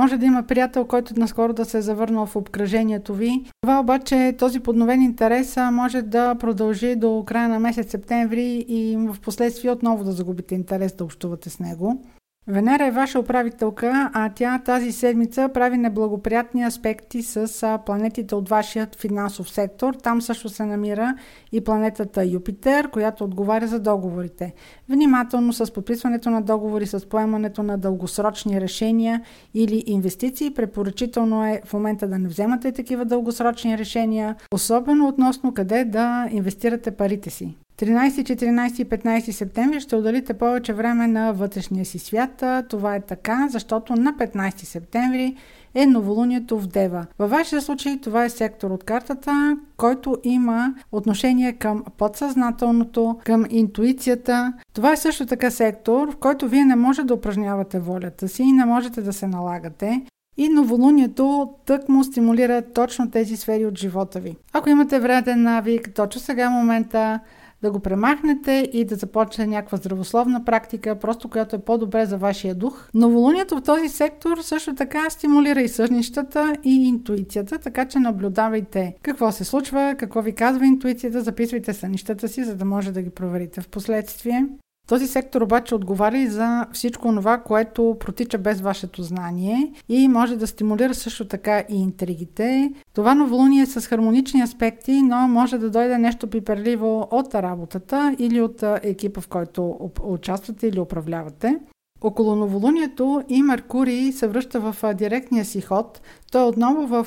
Може 0.00 0.16
да 0.16 0.26
има 0.26 0.42
приятел, 0.42 0.84
който 0.84 1.20
наскоро 1.20 1.52
да 1.52 1.64
се 1.64 1.78
е 1.78 1.82
завърнал 1.82 2.26
в 2.26 2.36
обкръжението 2.36 3.14
ви. 3.14 3.44
Това 3.60 3.80
обаче, 3.80 4.34
този 4.38 4.60
подновен 4.60 5.02
интерес 5.02 5.56
може 5.72 6.02
да 6.02 6.34
продължи 6.34 6.96
до 6.96 7.24
края 7.26 7.48
на 7.48 7.58
месец 7.58 7.90
септември 7.90 8.64
и 8.68 8.96
в 8.96 9.16
последствие 9.20 9.70
отново 9.70 10.04
да 10.04 10.12
загубите 10.12 10.54
интерес 10.54 10.92
да 10.92 11.04
общувате 11.04 11.50
с 11.50 11.60
него. 11.60 12.04
Венера 12.50 12.86
е 12.86 12.90
ваша 12.90 13.20
управителка, 13.20 14.10
а 14.14 14.30
тя 14.34 14.58
тази 14.58 14.92
седмица 14.92 15.50
прави 15.54 15.78
неблагоприятни 15.78 16.64
аспекти 16.64 17.22
с 17.22 17.78
планетите 17.86 18.34
от 18.34 18.48
вашия 18.48 18.88
финансов 19.00 19.50
сектор. 19.50 19.94
Там 19.94 20.22
също 20.22 20.48
се 20.48 20.64
намира 20.64 21.14
и 21.52 21.64
планетата 21.64 22.24
Юпитер, 22.24 22.90
която 22.90 23.24
отговаря 23.24 23.66
за 23.66 23.80
договорите. 23.80 24.54
Внимателно 24.88 25.52
с 25.52 25.72
подписването 25.72 26.30
на 26.30 26.42
договори, 26.42 26.86
с 26.86 27.08
поемането 27.08 27.62
на 27.62 27.78
дългосрочни 27.78 28.60
решения 28.60 29.22
или 29.54 29.84
инвестиции, 29.86 30.54
препоръчително 30.54 31.46
е 31.46 31.60
в 31.64 31.72
момента 31.72 32.08
да 32.08 32.18
не 32.18 32.28
вземате 32.28 32.72
такива 32.72 33.04
дългосрочни 33.04 33.78
решения, 33.78 34.36
особено 34.52 35.08
относно 35.08 35.54
къде 35.54 35.84
да 35.84 36.28
инвестирате 36.30 36.90
парите 36.90 37.30
си. 37.30 37.54
13, 37.78 38.22
14 38.22 38.80
и 38.80 38.84
15 38.84 39.30
септември 39.30 39.80
ще 39.80 39.96
отделите 39.96 40.34
повече 40.34 40.72
време 40.72 41.06
на 41.06 41.32
вътрешния 41.32 41.84
си 41.84 41.98
свят. 41.98 42.44
Това 42.68 42.94
е 42.94 43.00
така, 43.00 43.48
защото 43.50 43.92
на 43.92 44.12
15 44.12 44.64
септември 44.64 45.36
е 45.74 45.86
новолунието 45.86 46.58
в 46.58 46.66
Дева. 46.66 47.06
Във 47.18 47.30
вашия 47.30 47.62
случай 47.62 48.00
това 48.00 48.24
е 48.24 48.30
сектор 48.30 48.70
от 48.70 48.84
картата, 48.84 49.56
който 49.76 50.16
има 50.24 50.74
отношение 50.92 51.52
към 51.52 51.84
подсъзнателното, 51.98 53.18
към 53.24 53.44
интуицията. 53.50 54.52
Това 54.74 54.92
е 54.92 54.96
също 54.96 55.26
така 55.26 55.50
сектор, 55.50 56.12
в 56.12 56.16
който 56.16 56.48
вие 56.48 56.64
не 56.64 56.76
можете 56.76 57.06
да 57.06 57.14
упражнявате 57.14 57.78
волята 57.78 58.28
си 58.28 58.42
и 58.42 58.52
не 58.52 58.64
можете 58.64 59.02
да 59.02 59.12
се 59.12 59.26
налагате. 59.26 60.02
И 60.36 60.48
новолунието 60.48 61.50
тък 61.66 61.88
му 61.88 62.04
стимулира 62.04 62.62
точно 62.74 63.10
тези 63.10 63.36
сфери 63.36 63.66
от 63.66 63.78
живота 63.78 64.20
ви. 64.20 64.36
Ако 64.52 64.68
имате 64.68 65.00
вреден 65.00 65.42
навик, 65.42 65.94
точно 65.94 66.20
сега 66.20 66.50
момента 66.50 67.20
да 67.62 67.70
го 67.70 67.80
премахнете 67.80 68.70
и 68.72 68.84
да 68.84 68.94
започне 68.94 69.46
някаква 69.46 69.78
здравословна 69.78 70.44
практика, 70.44 70.98
просто 70.98 71.28
която 71.28 71.56
е 71.56 71.58
по-добре 71.58 72.06
за 72.06 72.16
вашия 72.16 72.54
дух. 72.54 72.88
Новолунието 72.94 73.56
в 73.56 73.62
този 73.62 73.88
сектор 73.88 74.38
също 74.38 74.74
така 74.74 75.10
стимулира 75.10 75.60
и 75.60 75.68
съжнищата 75.68 76.56
и 76.64 76.88
интуицията, 76.88 77.58
така 77.58 77.88
че 77.88 77.98
наблюдавайте 77.98 78.94
какво 79.02 79.32
се 79.32 79.44
случва, 79.44 79.94
какво 79.98 80.22
ви 80.22 80.32
казва 80.32 80.66
интуицията, 80.66 81.22
записвайте 81.22 81.72
сънищата 81.72 82.28
си, 82.28 82.44
за 82.44 82.56
да 82.56 82.64
може 82.64 82.92
да 82.92 83.02
ги 83.02 83.10
проверите 83.10 83.60
в 83.60 83.68
последствие. 83.68 84.46
Този 84.88 85.06
сектор 85.06 85.42
обаче 85.42 85.74
отговаря 85.74 86.18
и 86.18 86.26
за 86.26 86.66
всичко 86.72 87.14
това, 87.14 87.38
което 87.38 87.96
протича 88.00 88.38
без 88.38 88.60
вашето 88.60 89.02
знание 89.02 89.72
и 89.88 90.08
може 90.08 90.36
да 90.36 90.46
стимулира 90.46 90.94
също 90.94 91.28
така 91.28 91.64
и 91.70 91.82
интригите. 91.82 92.72
Това 92.94 93.14
новолуние 93.14 93.62
е 93.62 93.66
с 93.66 93.86
хармонични 93.86 94.42
аспекти, 94.42 95.02
но 95.02 95.28
може 95.28 95.58
да 95.58 95.70
дойде 95.70 95.98
нещо 95.98 96.26
пиперливо 96.26 97.08
от 97.10 97.34
работата 97.34 98.16
или 98.18 98.40
от 98.40 98.62
екипа, 98.82 99.20
в 99.20 99.28
който 99.28 99.90
участвате 100.02 100.66
или 100.66 100.80
управлявате. 100.80 101.58
Около 102.00 102.36
новолунието 102.36 103.22
и 103.28 103.42
Меркурий 103.42 104.12
се 104.12 104.28
връща 104.28 104.60
в 104.60 104.94
директния 104.94 105.44
си 105.44 105.60
ход. 105.60 106.00
Той 106.32 106.42
е 106.42 106.44
отново 106.44 106.86
в 106.86 107.06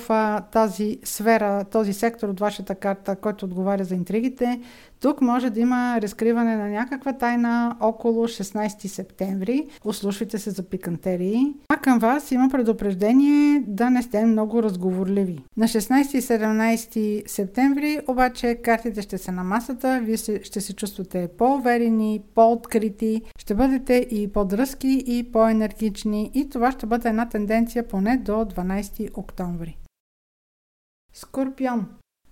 тази 0.52 1.00
сфера, 1.04 1.66
този 1.72 1.94
сектор 1.94 2.30
от 2.30 2.40
вашата 2.40 2.76
карта, 2.76 3.16
който 3.16 3.46
отговаря 3.46 3.84
за 3.84 3.96
интригите. 3.96 4.60
Тук 5.02 5.22
може 5.22 5.50
да 5.50 5.60
има 5.60 6.02
разкриване 6.02 6.56
на 6.56 6.70
някаква 6.70 7.14
тайна 7.14 7.76
около 7.80 8.28
16 8.28 8.88
септември. 8.88 9.68
Ослушвайте 9.86 10.38
се 10.40 10.50
за 10.50 10.64
пикантерии. 10.64 11.54
А 11.70 11.78
към 11.78 12.00
вас 12.00 12.32
има 12.32 12.50
предупреждение 12.50 13.64
да 13.68 13.90
не 13.90 14.02
сте 14.02 14.26
много 14.26 14.64
разговорливи. 14.64 15.44
На 15.58 15.68
16 15.68 16.18
и 16.18 16.22
17 16.22 17.28
септември 17.28 18.00
обаче 18.08 18.56
картите 18.56 19.02
ще 19.02 19.18
са 19.18 19.32
на 19.32 19.44
масата, 19.44 20.02
вие 20.04 20.18
ще 20.18 20.62
се 20.62 20.74
чувствате 20.74 21.30
по-уверени, 21.38 22.22
по-открити, 22.36 23.22
ще 23.38 23.56
бъдете 23.56 24.08
и 24.12 24.28
по-дръзки 24.28 25.04
и 25.08 25.32
по-енергични 25.32 26.32
и 26.34 26.50
това 26.50 26.72
ще 26.72 26.86
бъде 26.86 27.10
една 27.10 27.30
тенденция 27.30 27.88
поне 27.88 28.18
до 28.18 28.32
12 28.32 29.11
октомври. 29.13 29.78
Скорпион 31.13 31.88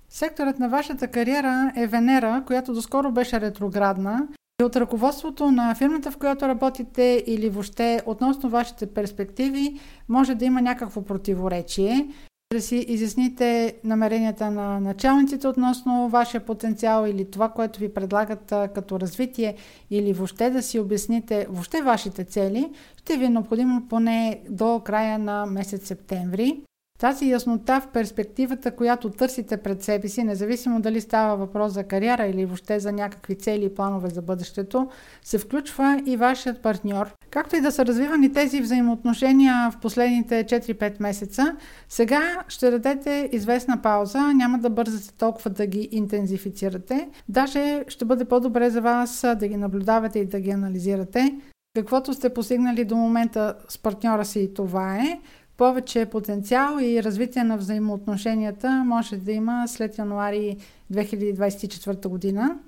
Секторът 0.10 0.60
на 0.60 0.70
вашата 0.70 1.08
кариера 1.08 1.72
е 1.76 1.88
Венера, 1.88 2.44
която 2.48 2.74
доскоро 2.74 3.12
беше 3.12 3.42
ретроградна 3.42 4.28
и 4.62 4.64
от 4.64 4.76
ръководството 4.76 5.52
на 5.52 5.76
фирмата, 5.76 6.12
в 6.12 6.18
която 6.18 6.48
работите 6.48 7.24
или 7.28 7.50
въобще 7.50 8.02
относно 8.06 8.50
вашите 8.50 8.94
перспективи, 8.94 9.80
може 10.10 10.36
да 10.36 10.46
има 10.46 10.62
някакво 10.62 11.02
противоречие. 11.02 12.10
Да 12.54 12.62
си 12.62 12.76
изясните 12.76 13.78
намеренията 13.84 14.52
на 14.52 14.80
началниците 14.80 15.48
относно 15.48 16.10
вашия 16.10 16.46
потенциал 16.46 17.08
или 17.08 17.32
това, 17.32 17.50
което 17.50 17.80
ви 17.80 17.94
предлагат 17.94 18.54
като 18.74 19.00
развитие 19.00 19.56
или 19.90 20.14
въобще 20.14 20.50
да 20.50 20.62
си 20.62 20.80
обясните 20.80 21.48
въобще 21.50 21.82
вашите 21.82 22.24
цели, 22.24 22.70
ще 22.98 23.18
ви 23.18 23.26
е 23.26 23.30
необходимо 23.30 23.88
поне 23.90 24.42
до 24.50 24.82
края 24.86 25.20
на 25.20 25.46
месец 25.46 25.88
септември. 25.88 26.62
Тази 27.00 27.30
яснота 27.30 27.82
в 27.82 27.88
перспективата, 27.88 28.72
която 28.72 29.10
търсите 29.10 29.58
пред 29.58 29.84
себе 29.84 30.08
си, 30.08 30.24
независимо 30.24 30.82
дали 30.82 31.02
става 31.02 31.36
въпрос 31.36 31.74
за 31.74 31.84
кариера 31.84 32.26
или 32.26 32.46
въобще 32.46 32.80
за 32.80 32.92
някакви 32.92 33.36
цели 33.36 33.66
и 33.66 33.76
планове 33.76 34.10
за 34.10 34.22
бъдещето, 34.22 34.88
се 35.22 35.38
включва 35.38 36.02
и 36.06 36.18
вашият 36.18 36.62
партньор. 36.62 37.14
Както 37.32 37.56
и 37.56 37.62
да 37.62 37.72
са 37.72 37.86
развивани 37.86 38.34
тези 38.34 38.62
взаимоотношения 38.62 39.72
в 39.72 39.80
последните 39.82 40.44
4-5 40.44 41.02
месеца, 41.02 41.56
сега 41.90 42.44
ще 42.48 42.72
дадете 42.72 43.30
известна 43.32 43.82
пауза, 43.82 44.34
няма 44.34 44.60
да 44.60 44.70
бързате 44.70 45.14
толкова 45.18 45.50
да 45.50 45.66
ги 45.66 45.90
интензифицирате. 45.92 47.10
Даже 47.30 47.84
ще 47.88 48.06
бъде 48.06 48.26
по-добре 48.26 48.70
за 48.70 48.82
вас 48.82 49.26
да 49.36 49.48
ги 49.48 49.58
наблюдавате 49.58 50.20
и 50.20 50.26
да 50.26 50.40
ги 50.40 50.52
анализирате. 50.52 51.36
Каквото 51.76 52.14
сте 52.14 52.34
постигнали 52.34 52.86
до 52.86 52.96
момента 52.96 53.56
с 53.68 53.78
партньора 53.78 54.26
си, 54.26 54.54
това 54.54 54.96
е 54.96 55.20
повече 55.60 56.06
потенциал 56.06 56.78
и 56.82 57.04
развитие 57.04 57.44
на 57.44 57.58
взаимоотношенията 57.58 58.84
може 58.86 59.18
да 59.18 59.32
има 59.32 59.68
след 59.68 59.98
януари 59.98 60.58
2024 60.94 62.08
година. 62.08 62.60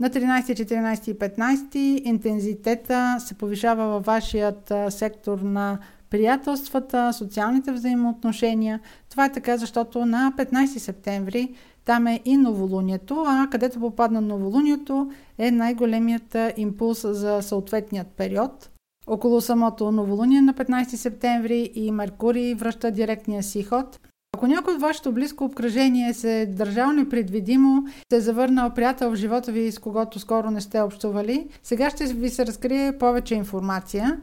На 0.00 0.10
13, 0.10 0.42
14 0.42 1.10
и 1.10 1.18
15 1.18 1.76
интензитета 2.04 3.16
се 3.18 3.34
повишава 3.34 3.86
във 3.86 4.04
вашият 4.04 4.72
сектор 4.88 5.38
на 5.38 5.78
приятелствата, 6.10 7.12
социалните 7.12 7.72
взаимоотношения. 7.72 8.80
Това 9.10 9.24
е 9.24 9.32
така, 9.32 9.56
защото 9.56 10.06
на 10.06 10.32
15 10.38 10.66
септември 10.66 11.54
там 11.84 12.06
е 12.06 12.20
и 12.24 12.36
новолунието, 12.36 13.24
а 13.26 13.48
където 13.50 13.80
попадна 13.80 14.20
новолунието 14.20 15.10
е 15.38 15.50
най-големият 15.50 16.36
импулс 16.56 17.06
за 17.08 17.42
съответният 17.42 18.06
период– 18.06 18.70
около 19.06 19.40
самото 19.40 19.92
новолуние 19.92 20.40
на 20.40 20.54
15 20.54 20.94
септември 20.94 21.70
и 21.74 21.90
Меркурий 21.90 22.54
връща 22.54 22.90
директния 22.90 23.42
си 23.42 23.62
ход. 23.62 24.00
Ако 24.34 24.46
някой 24.46 24.74
от 24.74 24.80
вашето 24.80 25.12
близко 25.12 25.44
обкръжение 25.44 26.14
се 26.14 26.40
е 26.40 26.46
държал 26.46 26.92
непредвидимо, 26.92 27.84
се 28.12 28.16
е 28.16 28.20
завърнал 28.20 28.70
приятел 28.70 29.10
в 29.10 29.16
живота 29.16 29.52
ви, 29.52 29.72
с 29.72 29.78
когото 29.78 30.18
скоро 30.18 30.50
не 30.50 30.60
сте 30.60 30.80
общували, 30.80 31.48
сега 31.62 31.90
ще 31.90 32.04
ви 32.04 32.30
се 32.30 32.46
разкрие 32.46 32.98
повече 32.98 33.34
информация. 33.34 34.20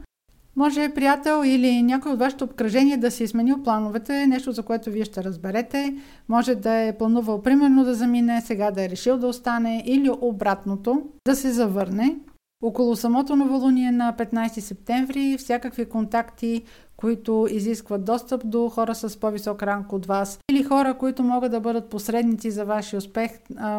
Може 0.56 0.92
приятел 0.94 1.42
или 1.44 1.82
някой 1.82 2.12
от 2.12 2.18
вашето 2.18 2.44
обкръжение 2.44 2.96
да 2.96 3.10
си 3.10 3.24
е 3.24 3.28
сменил 3.28 3.62
плановете, 3.62 4.26
нещо 4.26 4.52
за 4.52 4.62
което 4.62 4.90
вие 4.90 5.04
ще 5.04 5.24
разберете. 5.24 5.96
Може 6.28 6.54
да 6.54 6.72
е 6.72 6.98
планувал 6.98 7.42
примерно 7.42 7.84
да 7.84 7.94
замине, 7.94 8.40
сега 8.40 8.70
да 8.70 8.84
е 8.84 8.88
решил 8.88 9.18
да 9.18 9.26
остане 9.26 9.82
или 9.86 10.10
обратното, 10.20 11.02
да 11.26 11.36
се 11.36 11.50
завърне. 11.50 12.16
Около 12.62 12.96
самото 12.96 13.36
новолуние 13.36 13.90
на 13.90 14.14
15 14.18 14.60
септември 14.60 15.36
всякакви 15.38 15.84
контакти, 15.86 16.62
които 16.96 17.46
изискват 17.50 18.04
достъп 18.04 18.42
до 18.44 18.68
хора 18.68 18.94
с 18.94 19.20
по-висок 19.20 19.62
ранг 19.62 19.92
от 19.92 20.06
вас 20.06 20.38
или 20.50 20.64
хора, 20.64 20.98
които 20.98 21.22
могат 21.22 21.50
да 21.50 21.60
бъдат 21.60 21.90
посредници 21.90 22.50
за 22.50 22.64
вашия 22.64 22.98
успех, 22.98 23.30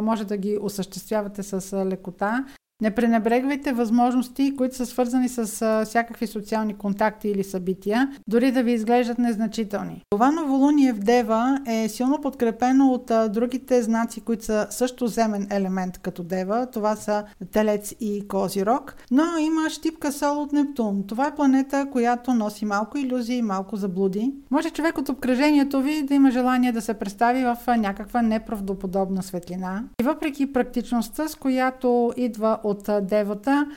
може 0.02 0.26
да 0.26 0.38
ги 0.38 0.58
осъществявате 0.62 1.44
с 1.44 1.86
лекота. 1.86 2.46
Не 2.84 2.92
пренебрегвайте 2.92 3.74
възможности, 3.74 4.56
които 4.56 4.76
са 4.76 4.86
свързани 4.86 5.30
с 5.30 5.62
а, 5.62 5.86
всякакви 5.86 6.28
социални 6.28 6.74
контакти 6.74 7.28
или 7.28 7.44
събития, 7.44 8.12
дори 8.28 8.52
да 8.52 8.64
ви 8.64 8.72
изглеждат 8.72 9.18
незначителни. 9.18 10.02
Това 10.10 10.32
новолуние 10.32 10.94
в 10.94 11.00
Дева 11.00 11.60
е 11.68 11.90
силно 11.90 12.22
подкрепено 12.22 12.92
от 12.92 13.12
а, 13.12 13.30
другите 13.30 13.82
знаци, 13.82 14.22
които 14.22 14.46
са 14.46 14.68
също 14.70 15.08
земен 15.08 15.48
елемент 15.52 15.98
като 15.98 16.24
Дева. 16.24 16.68
Това 16.74 16.96
са 16.96 17.24
Телец 17.52 17.96
и 18.00 18.28
Козирог, 18.28 18.96
но 19.12 19.24
има 19.40 19.70
щипка 19.70 20.12
Сол 20.12 20.42
от 20.42 20.54
Нептун. 20.54 21.04
Това 21.08 21.28
е 21.28 21.36
планета, 21.36 21.88
която 21.92 22.34
носи 22.34 22.66
малко 22.66 22.98
иллюзии 22.98 23.42
малко 23.42 23.76
заблуди. 23.76 24.34
Може 24.52 24.70
човек 24.70 24.98
от 24.98 25.10
обкръжението 25.10 25.82
ви 25.82 26.04
да 26.04 26.14
има 26.14 26.32
желание 26.32 26.72
да 26.72 26.82
се 26.82 26.94
представи 26.94 27.44
в 27.44 27.58
някаква 27.78 28.22
неправдоподобна 28.22 29.24
светлина. 29.24 29.84
И 30.02 30.04
въпреки 30.04 30.54
практичността, 30.54 31.28
с 31.28 31.36
която 31.36 32.14
идва 32.18 32.60
от 32.64 32.73
от 32.74 33.08
девата, 33.08 33.68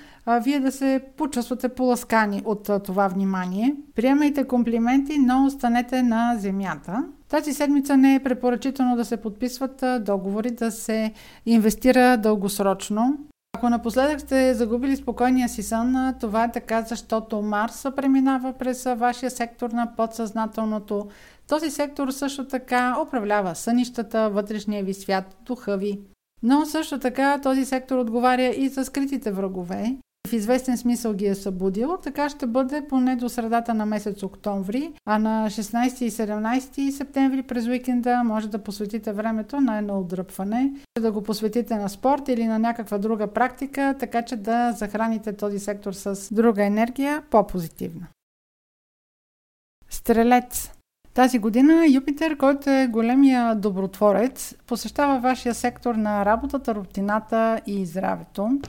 вие 0.42 0.60
да 0.60 0.72
се 0.72 1.00
почувствате 1.16 1.68
поласкани 1.68 2.42
от 2.44 2.70
това 2.84 3.08
внимание. 3.08 3.76
Приемайте 3.94 4.44
комплименти, 4.44 5.18
но 5.18 5.46
останете 5.46 6.02
на 6.02 6.34
земята. 6.38 7.04
Тази 7.28 7.52
седмица 7.52 7.96
не 7.96 8.14
е 8.14 8.22
препоръчително 8.22 8.96
да 8.96 9.04
се 9.04 9.16
подписват 9.16 9.84
договори, 10.00 10.50
да 10.50 10.70
се 10.70 11.12
инвестира 11.46 12.16
дългосрочно. 12.16 13.18
Ако 13.56 13.70
напоследък 13.70 14.20
сте 14.20 14.54
загубили 14.54 14.96
спокойния 14.96 15.48
си 15.48 15.62
сън, 15.62 16.14
това 16.20 16.44
е 16.44 16.52
така, 16.52 16.82
защото 16.82 17.42
Марс 17.42 17.86
преминава 17.96 18.52
през 18.52 18.84
вашия 18.84 19.30
сектор 19.30 19.70
на 19.70 19.92
подсъзнателното. 19.96 21.08
Този 21.48 21.70
сектор 21.70 22.10
също 22.10 22.46
така 22.46 22.96
управлява 23.06 23.54
сънищата, 23.54 24.30
вътрешния 24.30 24.84
ви 24.84 24.94
свят, 24.94 25.36
духа 25.46 25.76
ви. 25.76 26.00
Но 26.48 26.66
също 26.66 26.98
така 26.98 27.40
този 27.40 27.64
сектор 27.64 27.98
отговаря 27.98 28.54
и 28.56 28.68
за 28.68 28.84
скритите 28.84 29.32
врагове 29.32 29.96
в 30.28 30.32
известен 30.32 30.76
смисъл 30.76 31.14
ги 31.14 31.26
е 31.26 31.34
събудил. 31.34 31.98
Така 32.02 32.28
ще 32.28 32.46
бъде 32.46 32.86
поне 32.88 33.16
до 33.16 33.28
средата 33.28 33.74
на 33.74 33.86
месец 33.86 34.22
октомври, 34.22 34.92
а 35.06 35.18
на 35.18 35.46
16 35.50 36.02
и 36.02 36.10
17 36.10 36.90
септември 36.90 37.42
през 37.42 37.66
уикенда 37.66 38.22
може 38.24 38.48
да 38.48 38.62
посветите 38.62 39.12
времето 39.12 39.60
на 39.60 39.78
едно 39.78 39.98
отдръпване, 39.98 40.72
да 41.00 41.12
го 41.12 41.22
посветите 41.22 41.76
на 41.76 41.88
спорт 41.88 42.28
или 42.28 42.46
на 42.46 42.58
някаква 42.58 42.98
друга 42.98 43.26
практика, 43.26 43.94
така 43.98 44.22
че 44.22 44.36
да 44.36 44.72
захраните 44.72 45.32
този 45.32 45.58
сектор 45.58 45.92
с 45.92 46.34
друга 46.34 46.64
енергия 46.64 47.22
по-позитивна. 47.30 48.06
Стрелец 49.90 50.75
тази 51.16 51.38
година 51.38 51.86
Юпитер, 51.88 52.36
който 52.36 52.70
е 52.70 52.86
големия 52.86 53.54
добротворец, 53.54 54.54
посещава 54.66 55.20
вашия 55.20 55.54
сектор 55.54 55.94
на 55.94 56.24
работата, 56.24 56.74
рутината 56.74 57.60
и 57.66 57.86
здравето. 57.86 58.60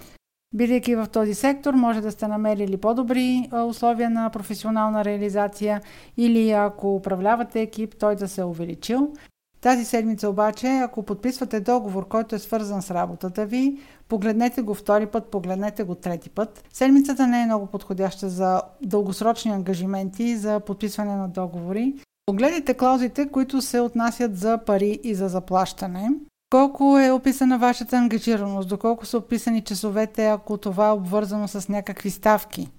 Бидейки 0.56 0.96
в 0.96 1.08
този 1.12 1.34
сектор, 1.34 1.74
може 1.74 2.02
да 2.02 2.12
сте 2.12 2.28
намерили 2.28 2.78
по-добри 2.78 3.50
условия 3.68 4.10
на 4.10 4.30
професионална 4.30 5.06
реализация 5.06 5.82
или 6.18 6.52
ако 6.52 6.96
управлявате 6.96 7.62
екип, 7.62 7.96
той 8.00 8.16
да 8.16 8.28
се 8.28 8.42
е 8.42 8.46
увеличил. 8.46 9.14
Тази 9.62 9.86
седмица 9.86 10.30
обаче, 10.30 10.68
ако 10.68 11.04
подписвате 11.04 11.60
договор, 11.60 12.08
който 12.08 12.36
е 12.36 12.40
свързан 12.40 12.82
с 12.82 12.92
работата 12.92 13.46
ви, 13.46 13.78
погледнете 14.08 14.62
го 14.62 14.74
втори 14.74 15.06
път, 15.06 15.32
погледнете 15.32 15.84
го 15.84 15.96
трети 15.96 16.30
път. 16.30 16.64
Седмицата 16.74 17.28
не 17.28 17.42
е 17.42 17.46
много 17.46 17.66
подходяща 17.66 18.30
за 18.30 18.62
дългосрочни 18.82 19.52
ангажименти, 19.52 20.38
за 20.38 20.60
подписване 20.60 21.16
на 21.16 21.28
договори. 21.28 21.94
Погледайте 22.30 22.74
клаузите, 22.74 23.28
които 23.28 23.62
се 23.62 23.80
отнасят 23.80 24.38
за 24.38 24.58
пари 24.66 25.00
и 25.04 25.16
за 25.16 25.28
заплащане. 25.28 26.10
Колко 26.50 27.00
е 27.00 27.12
описана 27.12 27.58
вашата 27.58 27.98
ангажираност, 27.98 28.70
доколко 28.70 29.06
са 29.06 29.18
описани 29.18 29.62
часовете, 29.62 30.28
ако 30.28 30.58
това 30.58 30.88
е 30.88 30.92
обвързано 30.92 31.48
с 31.48 31.70
някакви 31.70 32.10
ставки. 32.10 32.72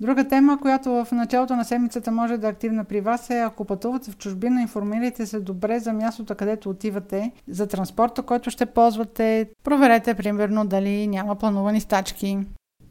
Друга 0.00 0.28
тема, 0.28 0.58
която 0.60 0.90
в 0.90 1.12
началото 1.12 1.56
на 1.56 1.64
седмицата 1.64 2.10
може 2.10 2.38
да 2.38 2.46
е 2.46 2.50
активна 2.50 2.84
при 2.84 3.00
вас 3.00 3.30
е, 3.30 3.40
ако 3.40 3.64
пътувате 3.64 4.10
в 4.10 4.16
чужбина, 4.16 4.62
информирайте 4.62 5.26
се 5.26 5.40
добре 5.40 5.78
за 5.78 5.92
мястото, 5.92 6.34
където 6.34 6.70
отивате, 6.70 7.32
за 7.48 7.66
транспорта, 7.66 8.22
който 8.22 8.50
ще 8.50 8.66
ползвате. 8.66 9.50
Проверете, 9.64 10.14
примерно, 10.14 10.66
дали 10.66 11.06
няма 11.06 11.36
планувани 11.36 11.80
стачки. 11.80 12.38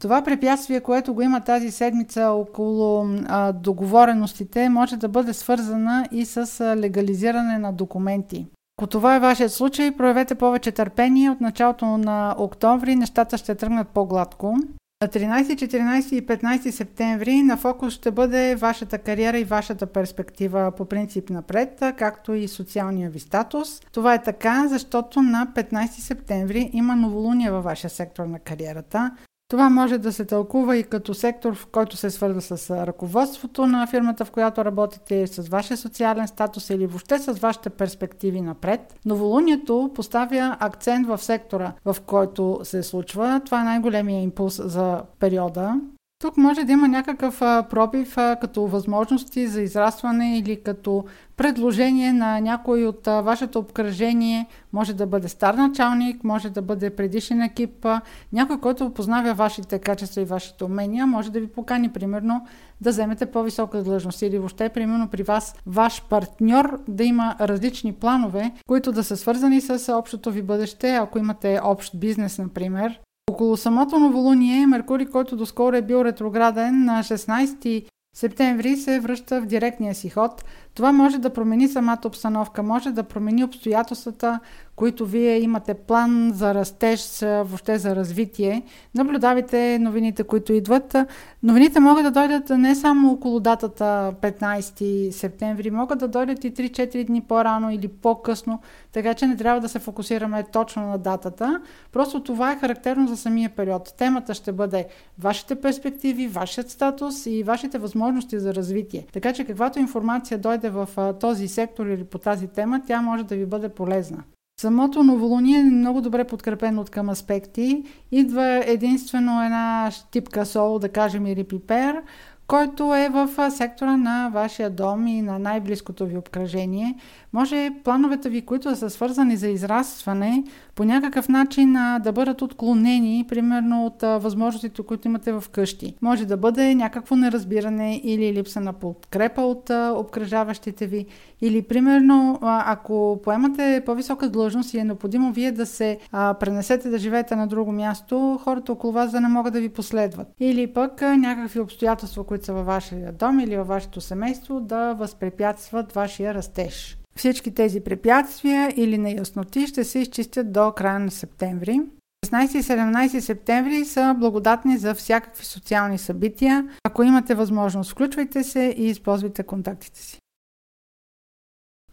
Това 0.02 0.22
препятствие, 0.22 0.80
което 0.80 1.14
го 1.14 1.22
има 1.22 1.40
тази 1.40 1.70
седмица 1.70 2.28
около 2.28 3.06
а, 3.26 3.52
договореностите, 3.52 4.68
може 4.68 4.96
да 4.96 5.08
бъде 5.08 5.32
свързана 5.32 6.08
и 6.12 6.24
с 6.24 6.60
а, 6.60 6.76
легализиране 6.76 7.58
на 7.58 7.72
документи. 7.72 8.46
Ако 8.78 8.86
това 8.86 9.16
е 9.16 9.20
вашият 9.20 9.52
случай, 9.52 9.90
проявете 9.90 10.34
повече 10.34 10.72
търпение. 10.72 11.30
От 11.30 11.40
началото 11.40 11.86
на 11.86 12.34
октомври 12.38 12.96
нещата 12.96 13.38
ще 13.38 13.54
тръгнат 13.54 13.88
по-гладко. 13.88 14.56
На 15.02 15.08
13, 15.08 15.42
14 15.42 16.12
и 16.12 16.26
15 16.26 16.70
септември 16.70 17.42
на 17.42 17.56
фокус 17.56 17.94
ще 17.94 18.10
бъде 18.10 18.54
вашата 18.54 18.98
кариера 18.98 19.38
и 19.38 19.44
вашата 19.44 19.86
перспектива 19.86 20.72
по 20.76 20.84
принцип 20.84 21.30
напред, 21.30 21.82
както 21.96 22.34
и 22.34 22.48
социалния 22.48 23.10
ви 23.10 23.20
статус. 23.20 23.80
Това 23.92 24.14
е 24.14 24.22
така, 24.22 24.68
защото 24.68 25.22
на 25.22 25.46
15 25.54 25.86
септември 25.86 26.70
има 26.72 26.96
новолуние 26.96 27.50
във 27.50 27.64
вашия 27.64 27.90
сектор 27.90 28.24
на 28.24 28.38
кариерата. 28.38 29.10
Това 29.52 29.70
може 29.70 29.98
да 29.98 30.12
се 30.12 30.24
тълкува 30.24 30.76
и 30.76 30.82
като 30.82 31.14
сектор, 31.14 31.54
в 31.54 31.66
който 31.66 31.96
се 31.96 32.10
свързва 32.10 32.40
с 32.40 32.86
ръководството 32.86 33.66
на 33.66 33.86
фирмата, 33.86 34.24
в 34.24 34.30
която 34.30 34.64
работите, 34.64 35.26
с 35.26 35.48
вашия 35.48 35.76
социален 35.76 36.28
статус 36.28 36.70
или 36.70 36.86
въобще 36.86 37.18
с 37.18 37.32
вашите 37.32 37.70
перспективи 37.70 38.40
напред. 38.40 38.94
Новолунието 39.04 39.90
поставя 39.94 40.56
акцент 40.60 41.06
в 41.06 41.18
сектора, 41.18 41.72
в 41.84 41.96
който 42.06 42.60
се 42.62 42.82
случва. 42.82 43.40
Това 43.44 43.60
е 43.60 43.64
най-големия 43.64 44.22
импулс 44.22 44.60
за 44.64 45.02
периода. 45.18 45.80
Тук 46.22 46.36
може 46.36 46.64
да 46.64 46.72
има 46.72 46.88
някакъв 46.88 47.38
пробив 47.70 48.14
като 48.14 48.66
възможности 48.66 49.46
за 49.46 49.62
израстване 49.62 50.38
или 50.38 50.62
като 50.62 51.04
предложение 51.36 52.12
на 52.12 52.40
някой 52.40 52.86
от 52.86 53.06
вашето 53.06 53.58
обкръжение. 53.58 54.46
Може 54.72 54.94
да 54.94 55.06
бъде 55.06 55.28
стар 55.28 55.54
началник, 55.54 56.24
може 56.24 56.50
да 56.50 56.62
бъде 56.62 56.90
предишен 56.90 57.42
екип, 57.42 57.86
някой, 58.32 58.60
който 58.60 58.86
опознава 58.86 59.34
вашите 59.34 59.78
качества 59.78 60.20
и 60.22 60.24
вашите 60.24 60.64
умения, 60.64 61.06
може 61.06 61.32
да 61.32 61.40
ви 61.40 61.46
покани, 61.46 61.88
примерно, 61.88 62.46
да 62.80 62.90
вземете 62.90 63.26
по-висока 63.26 63.82
длъжност 63.82 64.22
или 64.22 64.38
въобще, 64.38 64.68
примерно, 64.68 65.08
при 65.08 65.22
вас 65.22 65.54
ваш 65.66 66.02
партньор 66.10 66.80
да 66.88 67.04
има 67.04 67.36
различни 67.40 67.92
планове, 67.92 68.52
които 68.66 68.92
да 68.92 69.04
са 69.04 69.16
свързани 69.16 69.60
с 69.60 69.96
общото 69.98 70.30
ви 70.30 70.42
бъдеще, 70.42 70.94
ако 70.94 71.18
имате 71.18 71.60
общ 71.64 71.96
бизнес, 71.96 72.38
например, 72.38 73.00
около 73.30 73.56
самото 73.56 73.98
новолуние, 73.98 74.66
Меркурий, 74.66 75.06
който 75.06 75.36
доскоро 75.36 75.76
е 75.76 75.82
бил 75.82 76.04
ретрограден 76.04 76.84
на 76.84 77.02
16 77.02 77.86
септември, 78.16 78.76
се 78.76 79.00
връща 79.00 79.40
в 79.40 79.46
директния 79.46 79.94
си 79.94 80.10
ход. 80.10 80.44
Това 80.74 80.92
може 80.92 81.18
да 81.18 81.32
промени 81.32 81.68
самата 81.68 82.00
обстановка, 82.04 82.62
може 82.62 82.90
да 82.90 83.02
промени 83.02 83.44
обстоятелствата, 83.44 84.40
които 84.76 85.06
вие 85.06 85.40
имате 85.40 85.74
план 85.74 86.30
за 86.34 86.54
растеж, 86.54 87.20
въобще 87.20 87.78
за 87.78 87.96
развитие. 87.96 88.62
Наблюдавайте 88.94 89.78
новините, 89.78 90.24
които 90.24 90.52
идват. 90.52 90.96
Новините 91.42 91.80
могат 91.80 92.04
да 92.04 92.10
дойдат 92.10 92.50
не 92.50 92.74
само 92.74 93.12
около 93.12 93.40
датата 93.40 94.14
15 94.22 95.10
септември, 95.10 95.70
могат 95.70 95.98
да 95.98 96.08
дойдат 96.08 96.44
и 96.44 96.52
3-4 96.52 97.06
дни 97.06 97.20
по-рано 97.20 97.70
или 97.70 97.88
по-късно, 97.88 98.60
така 98.92 99.14
че 99.14 99.26
не 99.26 99.36
трябва 99.36 99.60
да 99.60 99.68
се 99.68 99.78
фокусираме 99.78 100.44
точно 100.52 100.86
на 100.86 100.98
датата. 100.98 101.60
Просто 101.92 102.22
това 102.22 102.52
е 102.52 102.58
характерно 102.58 103.08
за 103.08 103.16
самия 103.16 103.50
период. 103.50 103.94
Темата 103.98 104.34
ще 104.34 104.52
бъде 104.52 104.86
вашите 105.18 105.54
перспективи, 105.54 106.28
вашият 106.28 106.70
статус 106.70 107.26
и 107.26 107.42
вашите 107.42 107.78
възможности 107.78 108.38
за 108.38 108.54
развитие. 108.54 109.06
Така 109.12 109.32
че 109.32 109.44
каквато 109.44 109.78
информация 109.78 110.38
дойде 110.38 110.70
в 110.70 111.14
този 111.20 111.48
сектор 111.48 111.86
или 111.86 112.04
по 112.04 112.18
тази 112.18 112.46
тема, 112.46 112.82
тя 112.86 113.02
може 113.02 113.24
да 113.24 113.36
ви 113.36 113.46
бъде 113.46 113.68
полезна. 113.68 114.22
Самото 114.62 115.02
новолуние 115.02 115.58
е 115.58 115.62
много 115.62 116.00
добре 116.00 116.24
подкрепено 116.24 116.80
от 116.80 116.90
към 116.90 117.08
аспекти. 117.08 117.82
Идва 118.12 118.62
единствено 118.66 119.44
една 119.44 119.90
типка 120.10 120.46
сол, 120.46 120.78
да 120.78 120.88
кажем 120.88 121.26
или 121.26 121.44
пипер, 121.44 122.02
който 122.46 122.94
е 122.94 123.08
в 123.08 123.50
сектора 123.50 123.96
на 123.96 124.30
вашия 124.34 124.70
дом 124.70 125.06
и 125.06 125.22
на 125.22 125.38
най-близкото 125.38 126.06
ви 126.06 126.16
обкръжение. 126.16 126.94
Може 127.32 127.70
плановете 127.84 128.28
ви, 128.28 128.42
които 128.42 128.76
са 128.76 128.90
свързани 128.90 129.36
за 129.36 129.48
израстване, 129.48 130.44
по 130.74 130.84
някакъв 130.84 131.28
начин 131.28 131.76
а, 131.76 131.98
да 131.98 132.12
бъдат 132.12 132.42
отклонени, 132.42 133.24
примерно 133.28 133.86
от 133.86 134.02
а, 134.02 134.18
възможностите, 134.18 134.82
които 134.82 135.08
имате 135.08 135.32
в 135.32 135.44
къщи. 135.52 135.94
Може 136.02 136.26
да 136.26 136.36
бъде 136.36 136.74
някакво 136.74 137.16
неразбиране 137.16 138.00
или 138.04 138.32
липса 138.32 138.60
на 138.60 138.72
подкрепа 138.72 139.42
от 139.42 139.70
а, 139.70 139.94
обкръжаващите 139.96 140.86
ви, 140.86 141.06
или 141.40 141.62
примерно 141.62 142.38
а, 142.42 142.72
ако 142.72 143.20
поемате 143.24 143.82
по-висока 143.86 144.28
длъжност 144.28 144.74
и 144.74 144.78
е 144.78 144.84
необходимо 144.84 145.32
вие 145.32 145.52
да 145.52 145.66
се 145.66 145.98
а, 146.12 146.34
пренесете 146.34 146.88
да 146.88 146.98
живеете 146.98 147.36
на 147.36 147.46
друго 147.46 147.72
място, 147.72 148.40
хората 148.44 148.72
около 148.72 148.92
вас 148.92 149.10
да 149.10 149.20
не 149.20 149.28
могат 149.28 149.52
да 149.52 149.60
ви 149.60 149.68
последват. 149.68 150.28
Или 150.40 150.66
пък 150.66 151.02
а, 151.02 151.16
някакви 151.16 151.60
обстоятелства, 151.60 152.24
които 152.24 152.44
са 152.44 152.52
във 152.52 152.66
вашия 152.66 153.12
дом 153.12 153.40
или 153.40 153.56
във 153.56 153.68
вашето 153.68 154.00
семейство, 154.00 154.60
да 154.60 154.92
възпрепятстват 154.94 155.92
вашия 155.92 156.34
растеж. 156.34 157.01
Всички 157.16 157.54
тези 157.54 157.80
препятствия 157.80 158.72
или 158.76 158.98
неясноти 158.98 159.66
ще 159.66 159.84
се 159.84 159.98
изчистят 159.98 160.52
до 160.52 160.72
края 160.72 160.98
на 160.98 161.10
септември. 161.10 161.80
16 162.26 162.58
и 162.58 162.62
17 162.62 163.18
септември 163.20 163.84
са 163.84 164.14
благодатни 164.18 164.78
за 164.78 164.94
всякакви 164.94 165.44
социални 165.44 165.98
събития. 165.98 166.68
Ако 166.84 167.02
имате 167.02 167.34
възможност, 167.34 167.90
включвайте 167.90 168.44
се 168.44 168.74
и 168.78 168.86
използвайте 168.86 169.42
контактите 169.42 170.00
си. 170.00 170.18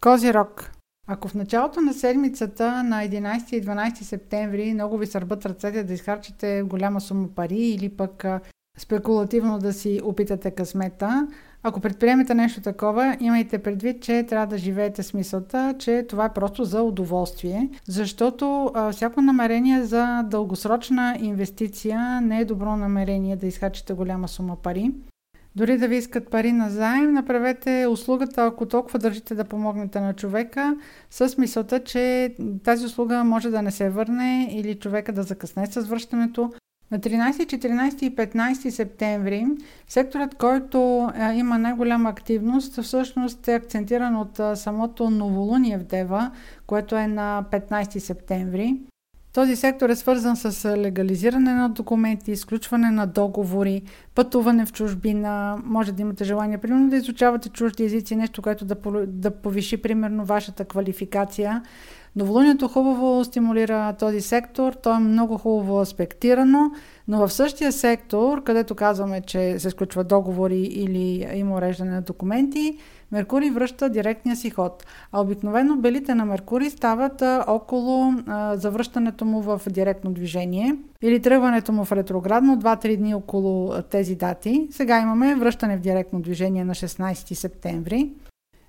Козирог 0.00 0.70
ако 1.12 1.28
в 1.28 1.34
началото 1.34 1.80
на 1.80 1.94
седмицата 1.94 2.82
на 2.82 2.96
11 2.96 3.54
и 3.54 3.62
12 3.62 4.02
септември 4.02 4.74
много 4.74 4.98
ви 4.98 5.06
сърбат 5.06 5.46
ръцете 5.46 5.84
да 5.84 5.92
изхарчите 5.92 6.62
голяма 6.62 7.00
сума 7.00 7.28
пари 7.34 7.58
или 7.58 7.88
пък 7.88 8.24
спекулативно 8.78 9.58
да 9.58 9.72
си 9.72 10.00
опитате 10.04 10.50
късмета, 10.50 11.28
ако 11.62 11.80
предприемете 11.80 12.34
нещо 12.34 12.60
такова, 12.60 13.16
имайте 13.20 13.58
предвид, 13.58 14.02
че 14.02 14.26
трябва 14.28 14.46
да 14.46 14.58
живеете 14.58 15.02
с 15.02 15.14
мисълта, 15.14 15.74
че 15.78 16.06
това 16.08 16.24
е 16.24 16.32
просто 16.32 16.64
за 16.64 16.82
удоволствие, 16.82 17.68
защото 17.88 18.70
а, 18.74 18.92
всяко 18.92 19.22
намерение 19.22 19.82
за 19.82 20.22
дългосрочна 20.22 21.16
инвестиция 21.20 22.20
не 22.20 22.40
е 22.40 22.44
добро 22.44 22.76
намерение 22.76 23.36
да 23.36 23.46
изхачите 23.46 23.92
голяма 23.92 24.28
сума 24.28 24.56
пари. 24.56 24.90
Дори 25.56 25.78
да 25.78 25.88
ви 25.88 25.96
искат 25.96 26.30
пари 26.30 26.52
на 26.52 26.70
заем, 26.70 27.12
направете 27.12 27.86
услугата, 27.90 28.44
ако 28.44 28.66
толкова 28.66 28.98
държите 28.98 29.34
да 29.34 29.44
помогнете 29.44 30.00
на 30.00 30.14
човека, 30.14 30.76
с 31.10 31.38
мисълта, 31.38 31.84
че 31.84 32.34
тази 32.64 32.86
услуга 32.86 33.24
може 33.24 33.50
да 33.50 33.62
не 33.62 33.70
се 33.70 33.90
върне 33.90 34.48
или 34.52 34.78
човека 34.78 35.12
да 35.12 35.22
закъсне 35.22 35.66
с 35.66 35.80
връщането, 35.80 36.52
На 36.90 36.98
13, 36.98 37.30
14 37.30 38.02
и 38.02 38.16
15 38.16 38.68
септември 38.70 39.46
секторът, 39.88 40.34
който 40.34 41.10
а, 41.14 41.32
има 41.32 41.58
най-голяма 41.58 42.08
активност, 42.08 42.82
всъщност 42.82 43.48
е 43.48 43.54
акцентиран 43.54 44.16
от 44.16 44.40
а, 44.40 44.56
самото 44.56 45.10
новолуние 45.10 45.78
в 45.78 45.84
Дева, 45.84 46.30
което 46.66 46.96
е 46.96 47.06
на 47.06 47.44
15 47.52 47.98
септември. 47.98 48.76
Този 49.32 49.56
сектор 49.56 49.88
е 49.88 49.96
свързан 49.96 50.36
с 50.36 50.76
легализиране 50.76 51.54
на 51.54 51.68
документи, 51.68 52.32
изключване 52.32 52.90
на 52.90 53.06
договори, 53.06 53.82
пътуване 54.14 54.66
в 54.66 54.72
чужбина. 54.72 55.58
Може 55.64 55.92
да 55.92 56.02
имате 56.02 56.24
желание, 56.24 56.58
примерно, 56.58 56.90
да 56.90 56.96
изучавате 56.96 57.48
чужди 57.48 57.84
езици, 57.84 58.16
нещо, 58.16 58.42
което 58.42 58.64
да 59.06 59.30
повиши, 59.30 59.76
примерно, 59.76 60.24
вашата 60.24 60.64
квалификация. 60.64 61.62
Новолунието 62.16 62.68
хубаво 62.68 63.24
стимулира 63.24 63.92
този 63.98 64.20
сектор, 64.20 64.72
то 64.72 64.94
е 64.94 64.98
много 64.98 65.38
хубаво 65.38 65.80
аспектирано, 65.80 66.70
но 67.08 67.18
в 67.18 67.32
същия 67.32 67.72
сектор, 67.72 68.42
където 68.42 68.74
казваме, 68.74 69.20
че 69.20 69.58
се 69.58 69.70
сключва 69.70 70.04
договори 70.04 70.60
или 70.60 71.28
има 71.34 71.56
уреждане 71.56 71.90
на 71.90 72.02
документи, 72.02 72.78
Меркурий 73.12 73.50
връща 73.50 73.90
директния 73.90 74.36
си 74.36 74.50
ход. 74.50 74.86
А 75.12 75.20
обикновено 75.20 75.76
белите 75.76 76.14
на 76.14 76.24
Меркурий 76.24 76.70
стават 76.70 77.22
около 77.46 78.12
завръщането 78.54 79.24
му 79.24 79.40
в 79.40 79.60
директно 79.70 80.12
движение 80.12 80.76
или 81.02 81.22
тръгването 81.22 81.72
му 81.72 81.84
в 81.84 81.92
ретроградно 81.92 82.56
2-3 82.56 82.96
дни 82.96 83.14
около 83.14 83.82
тези 83.90 84.16
дати. 84.16 84.68
Сега 84.70 85.00
имаме 85.00 85.34
връщане 85.34 85.76
в 85.76 85.80
директно 85.80 86.20
движение 86.20 86.64
на 86.64 86.74
16 86.74 87.34
септември. 87.34 88.10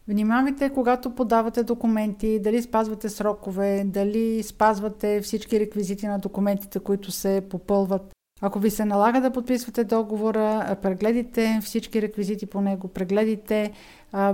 Внимавайте, 0.08 0.70
когато 0.70 1.16
подавате 1.16 1.64
документи, 1.64 2.39
дали 2.39 2.62
спазвате 2.62 3.10
срокове, 3.10 3.84
дали 3.86 4.43
спазвате 4.43 5.22
всички 5.22 5.60
реквизити 5.60 6.08
на 6.08 6.20
документите, 6.20 6.80
които 6.80 7.12
се 7.12 7.43
попълват. 7.49 8.14
Ако 8.41 8.60
ви 8.60 8.70
се 8.70 8.86
налага 8.86 9.22
да 9.22 9.32
подписвате 9.32 9.84
договора, 9.84 10.78
прегледите 10.82 11.60
всички 11.62 12.02
реквизити 12.02 12.45
по 12.45 12.62
него, 12.62 12.88
прегледите 12.88 13.72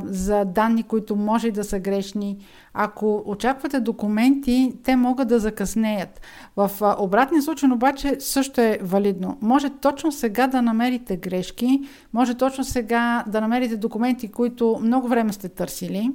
за 0.04 0.46
данни, 0.46 0.84
които 0.84 1.16
може 1.16 1.52
да 1.52 1.64
са 1.64 1.80
грешни. 1.80 2.38
Ако 2.74 3.24
очаквате 3.26 3.80
документи, 3.80 4.74
те 4.84 4.96
могат 4.96 5.28
да 5.28 5.40
закъснеят. 5.40 6.22
В 6.56 6.72
обратния 7.00 7.42
случай 7.42 7.70
обаче 7.72 8.16
също 8.20 8.62
е 8.62 8.80
валидно. 8.82 9.38
Може 9.42 9.70
точно 9.70 10.12
сега 10.12 10.48
да 10.48 10.62
намерите 10.62 11.18
грешки, 11.18 11.82
може 12.14 12.34
точно 12.34 12.64
сега 12.64 13.24
да 13.28 13.42
намерите 13.42 13.78
документи, 13.78 14.28
които 14.28 14.80
много 14.82 15.08
време 15.08 15.34
сте 15.34 15.50
търсили 15.50 16.12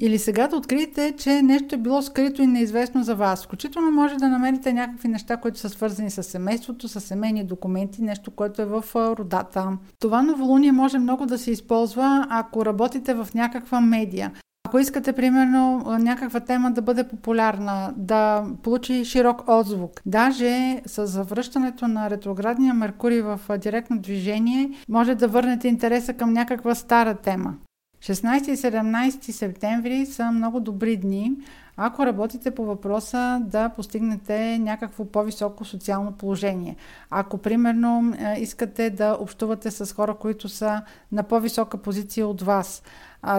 или 0.00 0.18
сега 0.18 0.48
да 0.48 0.56
откриете, 0.56 1.14
че 1.18 1.42
нещо 1.42 1.74
е 1.74 1.78
било 1.78 2.02
скрито 2.02 2.42
и 2.42 2.46
неизвестно 2.46 3.02
за 3.02 3.14
вас. 3.14 3.44
Включително 3.44 3.90
може 3.90 4.14
да 4.14 4.28
намерите 4.28 4.72
някакви 4.72 5.08
неща, 5.08 5.36
които 5.36 5.58
са 5.58 5.68
свързани 5.68 6.10
с 6.10 6.22
семейството, 6.22 6.88
с 6.88 7.00
семейни 7.00 7.44
документи, 7.44 8.02
нещо, 8.02 8.30
което 8.30 8.62
е 8.62 8.64
в 8.64 8.84
родата. 8.94 9.78
Това 9.98 10.22
новолуние 10.22 10.72
може 10.72 10.98
много 10.98 11.26
да 11.26 11.38
се 11.38 11.50
използва, 11.50 12.26
ако 12.30 12.66
работите 12.66 13.14
в 13.14 13.28
някаква 13.34 13.80
медия. 13.80 14.32
Ако 14.66 14.78
искате, 14.78 15.12
примерно, 15.12 15.84
някаква 15.98 16.40
тема 16.40 16.70
да 16.70 16.82
бъде 16.82 17.08
популярна, 17.08 17.94
да 17.96 18.44
получи 18.62 19.04
широк 19.04 19.42
отзвук, 19.46 20.00
даже 20.06 20.82
с 20.86 21.06
завръщането 21.06 21.88
на 21.88 22.10
ретроградния 22.10 22.74
Меркурий 22.74 23.20
в 23.20 23.40
директно 23.58 23.98
движение, 23.98 24.70
може 24.88 25.14
да 25.14 25.28
върнете 25.28 25.68
интереса 25.68 26.14
към 26.14 26.32
някаква 26.32 26.74
стара 26.74 27.14
тема. 27.14 27.54
16 28.00 28.48
и 28.48 28.56
17 28.56 29.30
септември 29.30 30.06
са 30.06 30.32
много 30.32 30.60
добри 30.60 30.96
дни, 30.96 31.32
ако 31.76 32.06
работите 32.06 32.50
по 32.50 32.64
въпроса 32.64 33.40
да 33.44 33.68
постигнете 33.68 34.58
някакво 34.58 35.04
по-високо 35.04 35.64
социално 35.64 36.12
положение. 36.12 36.76
Ако, 37.10 37.38
примерно, 37.38 38.14
е, 38.18 38.40
искате 38.40 38.90
да 38.90 39.16
общувате 39.20 39.70
с 39.70 39.94
хора, 39.94 40.14
които 40.14 40.48
са 40.48 40.82
на 41.12 41.22
по-висока 41.22 41.78
позиция 41.78 42.26
от 42.26 42.42
вас. 42.42 42.82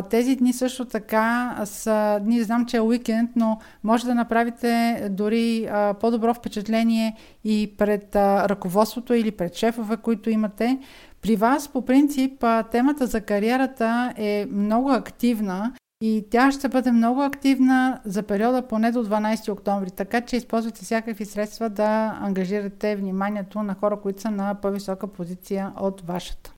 Тези 0.10 0.36
дни 0.36 0.54
също 0.54 0.86
така 0.86 1.58
са 1.66 2.20
дни, 2.24 2.44
знам, 2.44 2.66
че 2.66 2.78
е 2.78 2.82
уикенд, 2.82 3.30
но 3.36 3.60
може 3.84 4.06
да 4.06 4.16
направите 4.16 5.08
дори 5.10 5.70
по-добро 6.00 6.34
впечатление 6.34 7.16
и 7.44 7.74
пред 7.78 8.16
ръководството 8.16 9.14
или 9.14 9.32
пред 9.32 9.56
шефове, 9.56 9.98
които 9.98 10.30
имате, 10.30 10.80
при 11.22 11.36
вас, 11.36 11.68
по 11.68 11.86
принцип, 11.86 12.44
темата 12.72 13.08
за 13.08 13.22
кариерата 13.22 14.14
е 14.18 14.46
много 14.52 14.92
активна 14.92 15.74
и 16.02 16.26
тя 16.30 16.52
ще 16.52 16.70
бъде 16.70 16.92
много 16.92 17.22
активна 17.22 18.02
за 18.06 18.24
периода 18.24 18.68
поне 18.68 18.92
до 18.92 19.06
12 19.06 19.52
октомври, 19.52 19.92
така 19.92 20.22
че 20.22 20.36
използвайте 20.36 20.86
всякакви 20.86 21.26
средства 21.26 21.70
да 21.70 22.18
ангажирате 22.22 22.96
вниманието 22.96 23.64
на 23.64 23.76
хора, 23.76 24.00
които 24.02 24.22
са 24.22 24.32
на 24.32 24.56
по-висока 24.56 25.08
позиция 25.08 25.74
от 25.80 26.02
вашата. 26.02 26.54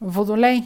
Водолей. 0.00 0.62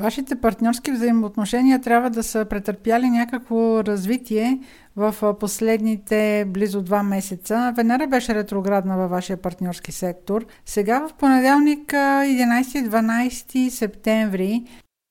Вашите 0.00 0.36
партньорски 0.36 0.92
взаимоотношения 0.92 1.80
трябва 1.80 2.10
да 2.10 2.22
са 2.22 2.44
претърпяли 2.44 3.10
някакво 3.10 3.84
развитие 3.84 4.60
в 4.96 5.34
последните 5.40 6.44
близо 6.48 6.82
два 6.82 7.02
месеца. 7.02 7.72
Венера 7.76 8.06
беше 8.06 8.34
ретроградна 8.34 8.96
във 8.96 9.10
вашия 9.10 9.36
партньорски 9.36 9.92
сектор. 9.92 10.46
Сега 10.66 11.08
в 11.08 11.14
понеделник 11.14 11.92
11-12 11.92 13.68
септември 13.68 14.64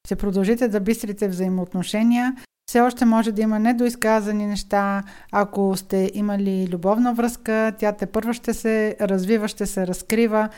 ще 0.06 0.16
продължите 0.16 0.68
да 0.68 0.80
бистрите 0.80 1.28
взаимоотношения 1.28 2.36
все 2.70 2.82
още 2.82 3.06
може 3.06 3.32
да 3.32 3.42
има 3.42 3.60
недоизказани 3.60 4.48
неща. 4.48 5.04
Ако 5.32 5.78
сте 5.78 6.12
имали 6.14 6.68
любовна 6.72 7.14
връзка, 7.14 7.74
тя 7.80 7.92
те 7.92 8.06
първа 8.06 8.34
ще 8.34 8.54
се 8.54 8.96
развива, 9.02 9.48
ще 9.48 9.66
се 9.66 9.88
разкрива, 9.88 10.50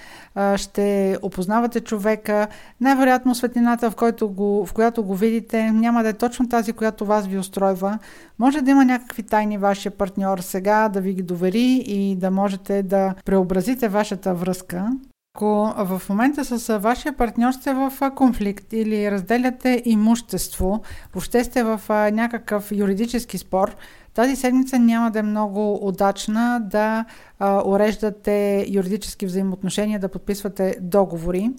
ще 0.56 1.18
опознавате 1.22 1.80
човека. 1.80 2.48
Най-вероятно 2.82 3.36
светлината, 3.36 3.92
в, 3.92 3.96
който 3.96 4.30
го, 4.30 4.66
в 4.66 4.74
която 4.74 5.04
го 5.04 5.16
видите, 5.16 5.72
няма 5.72 6.04
да 6.04 6.10
е 6.10 6.14
точно 6.14 6.50
тази, 6.50 6.74
която 6.74 7.06
вас 7.06 7.28
ви 7.28 7.38
устройва. 7.38 8.00
Може 8.40 8.62
да 8.62 8.72
има 8.72 8.86
някакви 8.86 9.24
тайни 9.24 9.58
вашия 9.58 9.92
партньор 9.92 10.40
сега 10.40 10.90
да 10.90 11.02
ви 11.02 11.14
ги 11.14 11.24
довери 11.24 11.84
и 11.88 12.16
да 12.16 12.32
можете 12.32 12.84
да 12.84 13.14
преобразите 13.26 13.88
вашата 13.88 14.34
връзка. 14.34 14.88
Ако 15.36 15.74
в 15.78 16.02
момента 16.10 16.46
с 16.46 16.80
вашия 16.80 17.14
партньор 17.14 17.52
сте 17.52 17.74
в 17.74 18.12
конфликт 18.16 18.74
или 18.74 19.12
разделяте 19.12 19.82
имущество, 19.86 20.82
въобще 21.14 21.44
сте 21.44 21.64
в 21.64 21.82
някакъв 21.90 22.72
юридически 22.72 23.38
спор, 23.38 23.76
тази 24.14 24.36
седмица 24.36 24.80
няма 24.80 25.12
да 25.12 25.20
е 25.20 25.24
много 25.24 25.88
удачна 25.88 26.62
да 26.72 27.06
а, 27.40 27.62
уреждате 27.66 28.66
юридически 28.70 29.26
взаимоотношения, 29.26 30.00
да 30.00 30.10
подписвате 30.10 30.76
договори. 30.82 31.50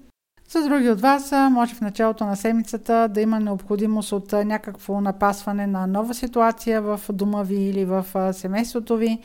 За 0.48 0.62
други 0.62 0.90
от 0.90 1.00
вас, 1.00 1.32
може 1.50 1.74
в 1.74 1.80
началото 1.80 2.26
на 2.26 2.36
седмицата 2.36 3.08
да 3.08 3.20
има 3.20 3.40
необходимост 3.40 4.12
от 4.12 4.32
някакво 4.32 5.00
напасване 5.00 5.66
на 5.66 5.86
нова 5.86 6.14
ситуация 6.14 6.82
в 6.82 7.00
дома 7.12 7.42
ви 7.42 7.60
или 7.62 7.84
в 7.84 8.06
семейството 8.32 8.96
ви. 8.96 9.18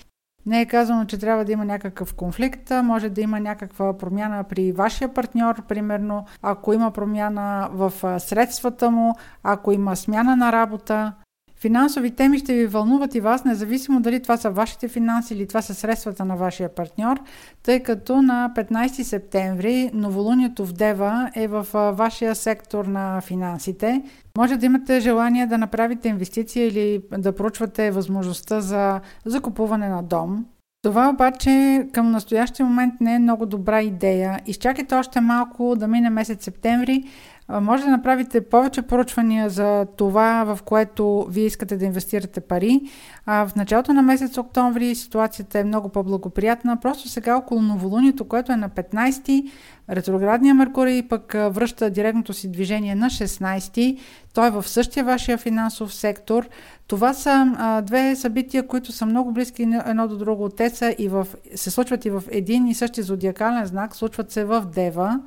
Не 0.48 0.62
е 0.62 0.66
казано, 0.66 1.06
че 1.06 1.18
трябва 1.18 1.46
да 1.46 1.52
има 1.52 1.66
някакъв 1.66 2.14
конфликт, 2.14 2.72
може 2.84 3.10
да 3.10 3.22
има 3.22 3.40
някаква 3.40 3.98
промяна 3.98 4.44
при 4.44 4.72
вашия 4.72 5.14
партньор, 5.14 5.62
примерно 5.62 6.26
ако 6.42 6.74
има 6.74 6.92
промяна 6.92 7.70
в 7.72 8.20
средствата 8.20 8.92
му, 8.92 9.16
ако 9.44 9.72
има 9.72 9.96
смяна 9.96 10.36
на 10.36 10.52
работа, 10.52 11.14
Финансови 11.60 12.12
теми 12.12 12.40
ще 12.40 12.54
ви 12.54 12.66
вълнуват 12.66 13.16
и 13.16 13.20
вас, 13.20 13.46
независимо 13.46 14.02
дали 14.02 14.22
това 14.22 14.38
са 14.38 14.50
вашите 14.50 14.88
финанси 14.88 15.34
или 15.34 15.48
това 15.48 15.62
са 15.62 15.74
средствата 15.74 16.26
на 16.26 16.36
вашия 16.36 16.76
партньор, 16.76 17.20
тъй 17.64 17.84
като 17.84 18.22
на 18.22 18.52
15 18.56 19.04
септември 19.04 19.90
новолунието 19.94 20.66
в 20.66 20.74
Дева 20.74 21.32
е 21.36 21.48
в 21.48 21.68
вашия 21.94 22.36
сектор 22.36 22.86
на 22.86 23.22
финансите. 23.22 24.04
Може 24.38 24.58
да 24.58 24.66
имате 24.66 25.00
желание 25.00 25.46
да 25.46 25.58
направите 25.58 26.08
инвестиция 26.08 26.68
или 26.68 27.02
да 27.18 27.36
проучвате 27.36 27.92
възможността 27.92 28.62
за 28.62 29.02
закупуване 29.26 29.90
на 29.90 30.04
дом. 30.04 30.46
Това 30.82 31.10
обаче 31.10 31.88
към 31.94 32.12
настоящия 32.12 32.66
момент 32.66 32.94
не 33.02 33.16
е 33.16 33.20
много 33.20 33.46
добра 33.46 33.82
идея. 33.82 34.40
Изчакайте 34.46 34.96
още 34.96 35.22
малко 35.22 35.76
да 35.76 35.88
мине 35.88 36.10
месец 36.10 36.44
септември, 36.44 37.04
може 37.50 37.84
да 37.84 37.90
направите 37.90 38.42
повече 38.42 38.82
поручвания 38.82 39.50
за 39.50 39.86
това, 39.98 40.44
в 40.44 40.64
което 40.64 41.28
вие 41.30 41.46
искате 41.46 41.78
да 41.78 41.86
инвестирате 41.86 42.42
пари. 42.42 42.82
А 43.26 43.48
в 43.48 43.56
началото 43.56 43.94
на 43.94 44.02
месец 44.02 44.38
октомври 44.38 44.96
ситуацията 44.96 45.60
е 45.60 45.64
много 45.64 45.90
по-благоприятна. 45.90 46.78
Просто 46.78 47.10
сега 47.10 47.38
около 47.38 47.62
новолунието, 47.62 48.26
което 48.26 48.52
е 48.52 48.56
на 48.56 48.70
15 48.70 49.52
ретроградния 49.90 50.56
Меркурий 50.56 51.08
пък 51.08 51.34
връща 51.34 51.90
директното 51.90 52.34
си 52.34 52.52
движение 52.52 52.96
на 52.96 53.06
16 53.06 54.00
той 54.34 54.48
е 54.48 54.52
в 54.52 54.68
същия 54.68 55.04
вашия 55.06 55.38
финансов 55.38 55.94
сектор. 55.94 56.50
Това 56.88 57.14
са 57.14 57.54
а, 57.58 57.82
две 57.82 58.16
събития, 58.16 58.68
които 58.68 58.92
са 58.92 59.06
много 59.06 59.32
близки 59.32 59.62
едно 59.86 60.08
до 60.08 60.18
друго. 60.18 60.50
Те 60.50 60.70
са 60.70 60.96
и 61.00 61.10
в, 61.10 61.28
се 61.56 61.72
случват 61.72 62.06
и 62.06 62.10
в 62.10 62.24
един 62.32 62.68
и 62.68 62.74
същи 62.74 63.02
зодиакален 63.02 63.66
знак, 63.66 63.96
случват 63.96 64.32
се 64.32 64.44
в 64.44 64.66
Дева, 64.76 65.20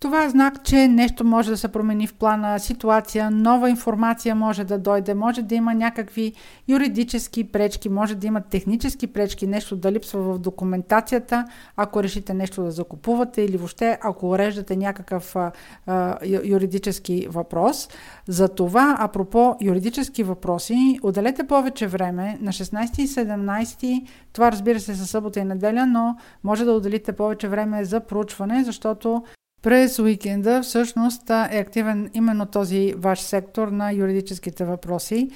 Това 0.00 0.24
е 0.24 0.28
знак, 0.28 0.64
че 0.64 0.88
нещо 0.88 1.24
може 1.24 1.50
да 1.50 1.56
се 1.56 1.68
промени 1.68 2.06
в 2.06 2.14
плана, 2.14 2.60
ситуация, 2.60 3.30
нова 3.30 3.70
информация 3.70 4.34
може 4.34 4.64
да 4.64 4.78
дойде, 4.78 5.14
може 5.14 5.42
да 5.42 5.54
има 5.54 5.74
някакви 5.74 6.32
юридически 6.68 7.44
пречки, 7.44 7.88
може 7.88 8.14
да 8.14 8.26
има 8.26 8.40
технически 8.40 9.06
пречки, 9.06 9.46
нещо 9.46 9.76
да 9.76 9.92
липсва 9.92 10.20
в 10.20 10.38
документацията, 10.38 11.44
ако 11.76 12.02
решите 12.02 12.34
нещо 12.34 12.62
да 12.62 12.70
закупувате 12.70 13.42
или 13.42 13.56
въобще 13.56 13.98
ако 14.02 14.30
уреждате 14.30 14.76
някакъв 14.76 15.36
а, 15.36 15.52
а, 15.86 16.16
юридически 16.44 17.26
въпрос. 17.30 17.88
За 18.28 18.48
това, 18.48 18.96
апропо 18.98 19.56
юридически 19.60 20.22
въпроси, 20.22 20.98
отделете 21.02 21.46
повече 21.46 21.86
време 21.86 22.38
на 22.40 22.52
16 22.52 23.00
и 23.00 23.08
17, 23.08 24.06
това 24.32 24.52
разбира 24.52 24.80
се 24.80 24.94
със 24.94 25.10
събота 25.10 25.40
и 25.40 25.44
неделя, 25.44 25.86
но 25.86 26.16
може 26.44 26.64
да 26.64 26.72
отделите 26.72 27.12
повече 27.12 27.48
време 27.48 27.84
за 27.84 28.00
проучване, 28.00 28.64
защото 28.64 29.22
през 29.62 29.98
уикенда 29.98 30.62
всъщност 30.62 31.30
е 31.30 31.58
активен 31.58 32.10
именно 32.14 32.46
този 32.46 32.94
ваш 32.96 33.20
сектор 33.20 33.68
на 33.68 33.92
юридическите 33.92 34.64
въпроси. 34.64 35.30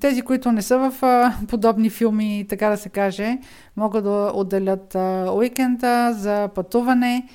Тези, 0.00 0.22
които 0.22 0.52
не 0.52 0.62
са 0.62 0.78
в 0.78 1.02
подобни 1.48 1.90
филми, 1.90 2.46
така 2.48 2.68
да 2.68 2.76
се 2.76 2.88
каже, 2.88 3.38
могат 3.76 4.04
да 4.04 4.32
отделят 4.34 4.96
уикенда 5.34 6.12
за 6.12 6.48
пътуване 6.54 7.28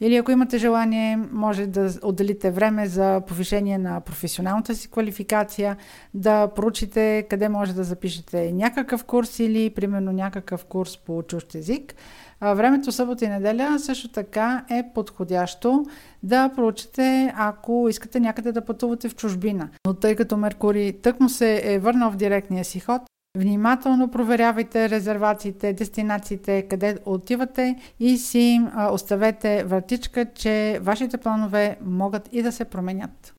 или 0.00 0.16
ако 0.16 0.30
имате 0.30 0.58
желание, 0.58 1.18
може 1.32 1.66
да 1.66 1.94
отделите 2.02 2.50
време 2.50 2.86
за 2.86 3.20
повишение 3.26 3.78
на 3.78 4.00
професионалната 4.00 4.74
си 4.74 4.90
квалификация, 4.90 5.76
да 6.14 6.48
проучите 6.48 7.26
къде 7.30 7.48
може 7.48 7.74
да 7.74 7.84
запишете 7.84 8.52
някакъв 8.52 9.04
курс 9.04 9.38
или 9.38 9.70
примерно 9.70 10.12
някакъв 10.12 10.64
курс 10.64 10.96
по 10.96 11.22
чужд 11.22 11.54
език. 11.54 11.94
Времето 12.40 12.92
събота 12.92 13.24
и 13.24 13.28
неделя 13.28 13.78
също 13.78 14.08
така 14.08 14.64
е 14.70 14.84
подходящо 14.94 15.84
да 16.22 16.48
проучите, 16.48 17.32
ако 17.36 17.86
искате 17.90 18.20
някъде 18.20 18.52
да 18.52 18.64
пътувате 18.64 19.08
в 19.08 19.16
чужбина. 19.16 19.68
Но 19.86 19.94
тъй 19.94 20.16
като 20.16 20.36
Меркурий 20.36 20.92
тък 20.92 21.20
му 21.20 21.28
се 21.28 21.62
е 21.64 21.78
върнал 21.78 22.10
в 22.10 22.16
директния 22.16 22.64
си 22.64 22.80
ход, 22.80 23.02
Внимателно 23.36 24.10
проверявайте 24.10 24.90
резервациите, 24.90 25.72
дестинациите, 25.72 26.68
къде 26.68 26.98
отивате 27.04 27.92
и 28.00 28.18
си 28.18 28.60
оставете 28.90 29.64
вратичка, 29.64 30.32
че 30.34 30.78
вашите 30.82 31.18
планове 31.18 31.78
могат 31.80 32.28
и 32.32 32.42
да 32.42 32.52
се 32.52 32.64
променят. 32.64 33.34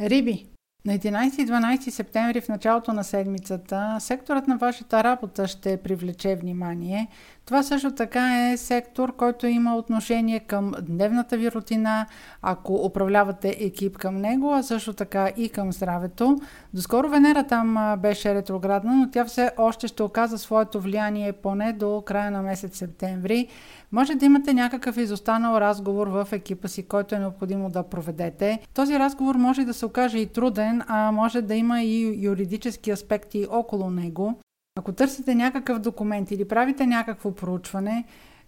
Риби 0.00 0.46
на 0.84 0.98
11 0.98 1.42
и 1.42 1.46
12 1.46 1.90
септември 1.90 2.40
в 2.40 2.48
началото 2.48 2.92
на 2.92 3.04
седмицата 3.04 3.96
секторът 4.00 4.48
на 4.48 4.56
вашата 4.56 5.04
работа 5.04 5.48
ще 5.48 5.76
привлече 5.76 6.36
внимание. 6.36 7.08
Това 7.50 7.62
също 7.62 7.90
така 7.90 8.50
е 8.50 8.56
сектор, 8.56 9.16
който 9.16 9.46
има 9.46 9.76
отношение 9.76 10.40
към 10.40 10.72
дневната 10.82 11.36
ви 11.36 11.50
рутина, 11.50 12.06
ако 12.42 12.74
управлявате 12.74 13.56
екип 13.60 13.98
към 13.98 14.16
него, 14.16 14.52
а 14.52 14.62
също 14.62 14.92
така 14.92 15.28
и 15.36 15.48
към 15.48 15.72
здравето. 15.72 16.38
Доскоро 16.74 17.08
Венера 17.08 17.44
там 17.44 17.96
беше 17.98 18.34
ретроградна, 18.34 18.96
но 18.96 19.10
тя 19.10 19.24
все 19.24 19.50
още 19.56 19.88
ще 19.88 20.02
оказа 20.02 20.38
своето 20.38 20.80
влияние 20.80 21.32
поне 21.32 21.72
до 21.72 22.02
края 22.06 22.30
на 22.30 22.42
месец 22.42 22.78
септември. 22.78 23.48
Може 23.92 24.14
да 24.14 24.24
имате 24.24 24.54
някакъв 24.54 24.96
изостанал 24.96 25.58
разговор 25.58 26.06
в 26.06 26.28
екипа 26.32 26.68
си, 26.68 26.82
който 26.82 27.14
е 27.14 27.18
необходимо 27.18 27.70
да 27.70 27.82
проведете. 27.82 28.58
Този 28.74 28.98
разговор 28.98 29.34
може 29.34 29.64
да 29.64 29.74
се 29.74 29.86
окаже 29.86 30.18
и 30.18 30.26
труден, 30.26 30.82
а 30.86 31.12
може 31.12 31.42
да 31.42 31.54
има 31.54 31.82
и 31.82 32.24
юридически 32.24 32.90
аспекти 32.90 33.46
около 33.50 33.90
него. 33.90 34.40
Ако 34.78 34.92
търсите 34.92 35.34
някакъв 35.34 35.78
документ 35.78 36.30
или 36.30 36.48
правите 36.48 36.86
някакво 36.86 37.34
проучване, 37.34 38.04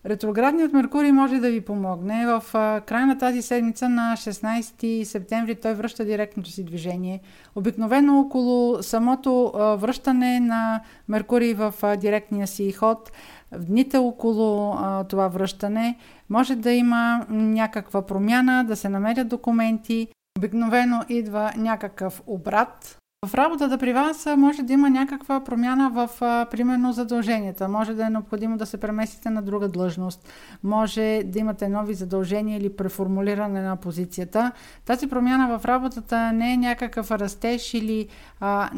Ретроградният 0.07 0.73
Меркурий 0.73 1.13
може 1.13 1.39
да 1.39 1.51
ви 1.51 1.61
помогне. 1.61 2.27
В 2.27 2.43
края 2.87 3.07
на 3.07 3.19
тази 3.19 3.43
седмица 3.43 3.89
на 3.89 4.15
16 4.17 5.05
септември 5.05 5.55
той 5.55 5.75
връща 5.75 6.05
директното 6.05 6.51
си 6.51 6.65
движение. 6.65 7.21
Обикновено 7.55 8.21
около 8.21 8.83
самото 8.83 9.53
връщане 9.79 10.41
на 10.41 10.81
Меркурий 11.09 11.55
в 11.55 11.75
директния 11.97 12.47
си 12.47 12.73
ход, 12.73 13.13
в 13.53 13.65
дните 13.65 13.99
около 13.99 14.77
това 15.09 15.29
връщане, 15.29 15.99
може 16.31 16.57
да 16.57 16.73
има 16.73 17.27
някаква 17.31 18.07
промяна, 18.07 18.65
да 18.65 18.77
се 18.77 18.89
намерят 18.89 19.29
документи. 19.29 20.09
Обикновено 20.39 21.05
идва 21.09 21.53
някакъв 21.57 22.23
обрат 22.27 22.99
в 23.27 23.35
работата 23.35 23.79
при 23.79 23.93
вас 23.93 24.27
може 24.37 24.63
да 24.63 24.73
има 24.73 24.91
някаква 24.91 25.45
промяна 25.45 25.91
в, 25.91 26.09
примерно, 26.51 26.93
задълженията. 26.93 27.69
Може 27.69 27.95
да 27.95 28.07
е 28.07 28.11
необходимо 28.11 28.57
да 28.57 28.67
се 28.67 28.81
преместите 28.81 29.31
на 29.31 29.43
друга 29.43 29.69
длъжност. 29.69 30.29
Може 30.63 31.23
да 31.25 31.39
имате 31.39 31.69
нови 31.69 31.95
задължения 31.95 32.59
или 32.59 32.77
преформулиране 32.77 33.63
на 33.63 33.77
позицията. 33.77 34.53
Тази 34.85 35.07
промяна 35.07 35.59
в 35.59 35.65
работата 35.65 36.33
не 36.33 36.53
е 36.53 36.57
някакъв 36.57 37.11
растеж 37.11 37.75
или, 37.75 38.09
а, 38.41 38.71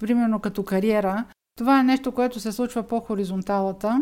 примерно, 0.00 0.38
като 0.38 0.62
кариера. 0.62 1.24
Това 1.58 1.80
е 1.80 1.84
нещо, 1.84 2.12
което 2.12 2.40
се 2.40 2.52
случва 2.52 2.82
по 2.82 3.00
хоризонталата. 3.00 4.00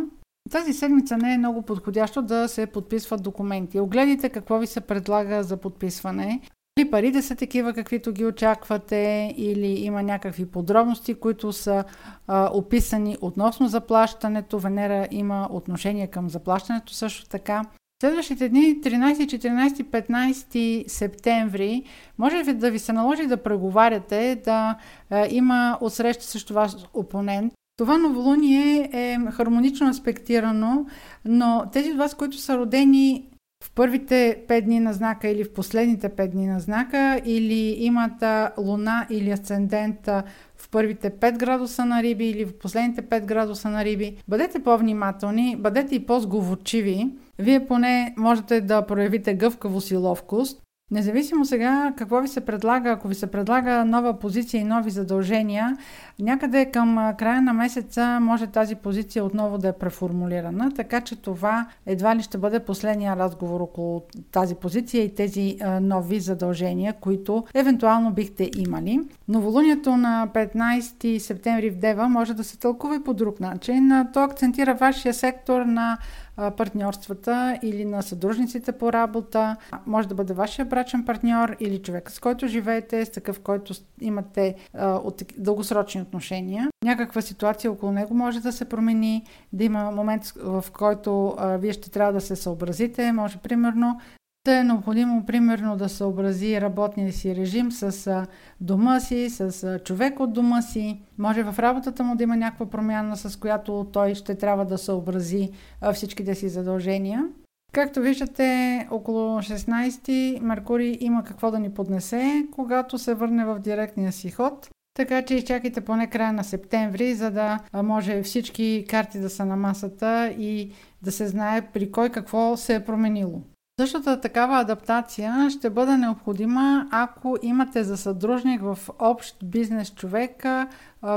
Тази 0.51 0.73
седмица 0.73 1.17
не 1.17 1.35
е 1.35 1.39
много 1.39 1.63
подходящо 1.63 2.23
да 2.23 2.49
се 2.49 2.67
подписват 2.67 3.23
документи. 3.23 3.81
Огледайте 3.81 4.29
какво 4.29 4.59
ви 4.59 4.67
се 4.67 4.81
предлага 4.81 5.43
за 5.43 5.57
подписване. 5.57 6.41
Или 6.79 6.91
парите 6.91 7.23
са 7.23 7.37
такива, 7.37 7.73
каквито 7.73 8.13
ги 8.13 8.25
очаквате, 8.25 9.35
или 9.37 9.67
има 9.67 10.03
някакви 10.03 10.47
подробности, 10.47 11.15
които 11.15 11.53
са 11.53 11.85
а, 12.27 12.51
описани 12.53 13.17
относно 13.21 13.69
заплащането. 13.69 14.59
Венера 14.59 15.09
има 15.11 15.49
отношение 15.51 16.07
към 16.07 16.31
заплащането 16.31 16.95
също 16.95 17.29
така. 17.29 17.63
Следващите 18.03 18.49
дни, 18.49 18.81
13, 18.83 19.15
14, 19.27 19.85
15 19.85 20.89
септември, 20.89 21.85
може 22.19 22.53
да 22.53 22.71
ви 22.71 22.79
се 22.79 22.93
наложи 22.93 23.27
да 23.27 23.43
преговаряте, 23.43 24.41
да 24.45 24.79
а, 25.11 25.27
има 25.31 25.79
отсреща 25.81 26.25
също 26.25 26.55
ваш 26.55 26.73
опонент. 26.95 27.53
Това 27.77 27.99
новолуние 27.99 28.91
е 28.93 29.19
хармонично 29.33 29.89
аспектирано, 29.89 30.87
но 31.25 31.65
тези 31.73 31.91
от 31.91 31.99
вас, 31.99 32.15
които 32.15 32.37
са 32.37 32.59
родени 32.59 33.32
в 33.63 33.71
първите 33.75 34.39
5 34.49 34.61
дни 34.61 34.81
на 34.81 34.93
знака 34.93 35.29
или 35.29 35.45
в 35.45 35.53
последните 35.53 36.09
5 36.09 36.29
дни 36.29 36.47
на 36.47 36.61
знака 36.61 37.21
или 37.25 37.85
имат 37.85 38.25
луна 38.59 39.07
или 39.11 39.31
асцендента 39.31 40.23
в 40.57 40.71
първите 40.71 41.11
5 41.11 41.39
градуса 41.39 41.85
на 41.85 42.03
риби 42.03 42.31
или 42.31 42.45
в 42.45 42.59
последните 42.59 43.03
5 43.03 43.25
градуса 43.25 43.71
на 43.71 43.85
риби. 43.85 44.17
Бъдете 44.29 44.59
по-внимателни, 44.59 45.57
бъдете 45.59 45.95
и 45.95 46.07
по-сговорчиви. 46.07 47.11
Вие 47.39 47.67
поне 47.67 48.15
можете 48.19 48.61
да 48.61 48.87
проявите 48.87 49.35
гъвкавост 49.35 49.91
и 49.91 49.97
ловкост. 49.97 50.63
Независимо 50.91 51.45
сега 51.45 51.93
какво 51.97 52.21
ви 52.21 52.29
се 52.29 52.41
предлага, 52.41 52.91
ако 52.91 53.09
ви 53.09 53.15
се 53.15 53.27
предлага 53.27 53.85
нова 53.85 54.19
позиция 54.19 54.61
и 54.61 54.65
нови 54.65 54.91
задължения, 54.91 55.77
някъде 56.19 56.71
към 56.71 57.15
края 57.19 57.43
на 57.43 57.53
месеца 57.53 58.19
може 58.21 58.47
тази 58.47 58.75
позиция 58.75 59.25
отново 59.25 59.59
да 59.59 59.69
е 59.69 59.73
преформулирана, 59.73 60.73
така 60.77 61.01
че 61.01 61.17
това 61.17 61.67
едва 61.87 62.17
ли 62.17 62.23
ще 62.23 62.39
бъде 62.39 62.61
последния 62.61 63.17
разговор 63.17 63.61
около 63.61 64.03
тази 64.33 64.55
позиция 64.55 65.05
и 65.05 65.15
тези 65.15 65.57
нови 65.81 66.21
задължения, 66.21 66.93
които 66.93 67.45
евентуално 67.55 68.13
бихте 68.13 68.51
имали. 68.59 69.01
Новолунието 69.29 69.97
на 69.97 70.29
15 70.35 71.19
септември 71.19 71.71
в 71.71 71.79
Дева 71.79 72.09
може 72.09 72.35
да 72.35 72.45
се 72.45 72.59
тълкува 72.59 72.97
и 72.97 73.05
по 73.05 73.15
друг 73.15 73.41
начин. 73.41 74.07
То 74.13 74.21
акцентира 74.23 74.75
вашия 74.75 75.15
сектор 75.15 75.63
на 75.63 75.99
партньорствата 76.37 77.59
или 77.63 77.85
на 77.85 78.03
съдружниците 78.03 78.73
по 78.73 78.93
работа. 78.93 79.57
Може 79.87 80.09
да 80.09 80.15
бъде 80.15 80.33
вашия 80.33 80.65
брачен 80.65 81.05
партньор 81.05 81.57
или 81.61 81.83
човек, 81.83 82.11
с 82.11 82.19
който 82.19 82.47
живеете, 82.47 83.05
с 83.05 83.11
такъв, 83.11 83.41
който 83.41 83.75
имате 84.01 84.55
а, 84.75 84.95
от 84.95 85.23
дългосрочни 85.39 86.02
отношения. 86.03 86.69
Някаква 86.85 87.21
ситуация 87.21 87.73
около 87.73 87.93
него 87.93 88.15
може 88.15 88.41
да 88.41 88.53
се 88.53 88.65
промени, 88.65 89.25
да 89.53 89.65
има 89.65 89.91
момент, 89.91 90.25
в 90.37 90.65
който 90.73 91.35
а, 91.39 91.57
вие 91.57 91.73
ще 91.73 91.91
трябва 91.91 92.13
да 92.13 92.21
се 92.21 92.37
съобразите. 92.37 93.13
Може, 93.13 93.39
примерно, 93.39 94.01
да 94.45 94.59
е 94.59 94.65
необходимо, 94.65 95.27
примерно, 95.27 95.77
да 95.77 95.89
съобрази 95.89 96.61
работния 96.61 97.13
си 97.13 97.37
режим 97.37 97.73
с 97.73 98.27
дома 98.61 99.01
си, 99.01 99.31
с 99.31 99.79
човек 99.85 100.21
от 100.21 100.33
дома 100.33 100.63
си. 100.63 101.03
Може 101.19 101.43
в 101.43 101.59
работата 101.59 102.05
му 102.05 102.17
да 102.17 102.23
има 102.23 102.37
някаква 102.37 102.67
промяна, 102.67 103.17
с 103.17 103.39
която 103.39 103.87
той 103.93 104.15
ще 104.15 104.35
трябва 104.35 104.65
да 104.65 104.79
съобрази 104.79 105.51
всичките 105.93 106.35
си 106.35 106.49
задължения. 106.49 107.25
Както 107.73 108.01
виждате, 108.01 108.89
около 108.91 109.39
16 109.39 110.41
Меркурий 110.41 110.97
има 111.01 111.25
какво 111.25 111.51
да 111.51 111.59
ни 111.59 111.75
поднесе, 111.75 112.47
когато 112.53 112.99
се 112.99 113.15
върне 113.15 113.45
в 113.45 113.59
директния 113.59 114.13
си 114.13 114.31
ход. 114.31 114.71
Така 114.95 115.23
че 115.23 115.35
изчакайте 115.35 115.81
поне 115.81 116.07
края 116.07 116.33
на 116.33 116.45
септември, 116.45 117.15
за 117.15 117.31
да 117.31 117.59
може 117.75 118.23
всички 118.23 118.85
карти 118.89 119.19
да 119.19 119.31
са 119.31 119.45
на 119.45 119.57
масата 119.57 120.35
и 120.39 120.73
да 121.03 121.13
се 121.13 121.27
знае 121.27 121.61
при 121.73 121.93
кой 121.93 122.09
какво 122.09 122.57
се 122.57 122.75
е 122.75 122.85
променило. 122.85 123.41
Същата 123.81 124.21
такава 124.21 124.61
адаптация 124.61 125.51
ще 125.51 125.71
бъде 125.71 125.97
необходима, 125.97 126.89
ако 126.91 127.37
имате 127.43 127.85
за 127.85 127.97
съдружник 127.97 128.63
в 128.63 128.79
общ 128.99 129.37
бизнес 129.45 129.95
човека, 129.95 130.69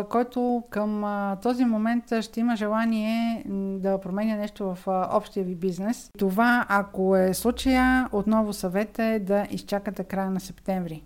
който 0.10 0.64
към 0.70 1.04
този 1.42 1.66
момент 1.66 2.04
ще 2.22 2.40
има 2.40 2.56
желание 2.56 3.44
да 3.80 4.02
променя 4.02 4.36
нещо 4.36 4.76
в 4.76 4.88
общия 5.14 5.46
ви 5.46 5.56
бизнес. 5.56 6.10
Това, 6.18 6.66
ако 6.70 7.16
е 7.16 7.34
случая, 7.34 8.10
отново 8.12 8.54
съвет 8.54 9.00
е 9.00 9.20
да 9.20 9.48
изчакате 9.52 10.04
края 10.04 10.32
на 10.32 10.40
септември. 10.40 11.04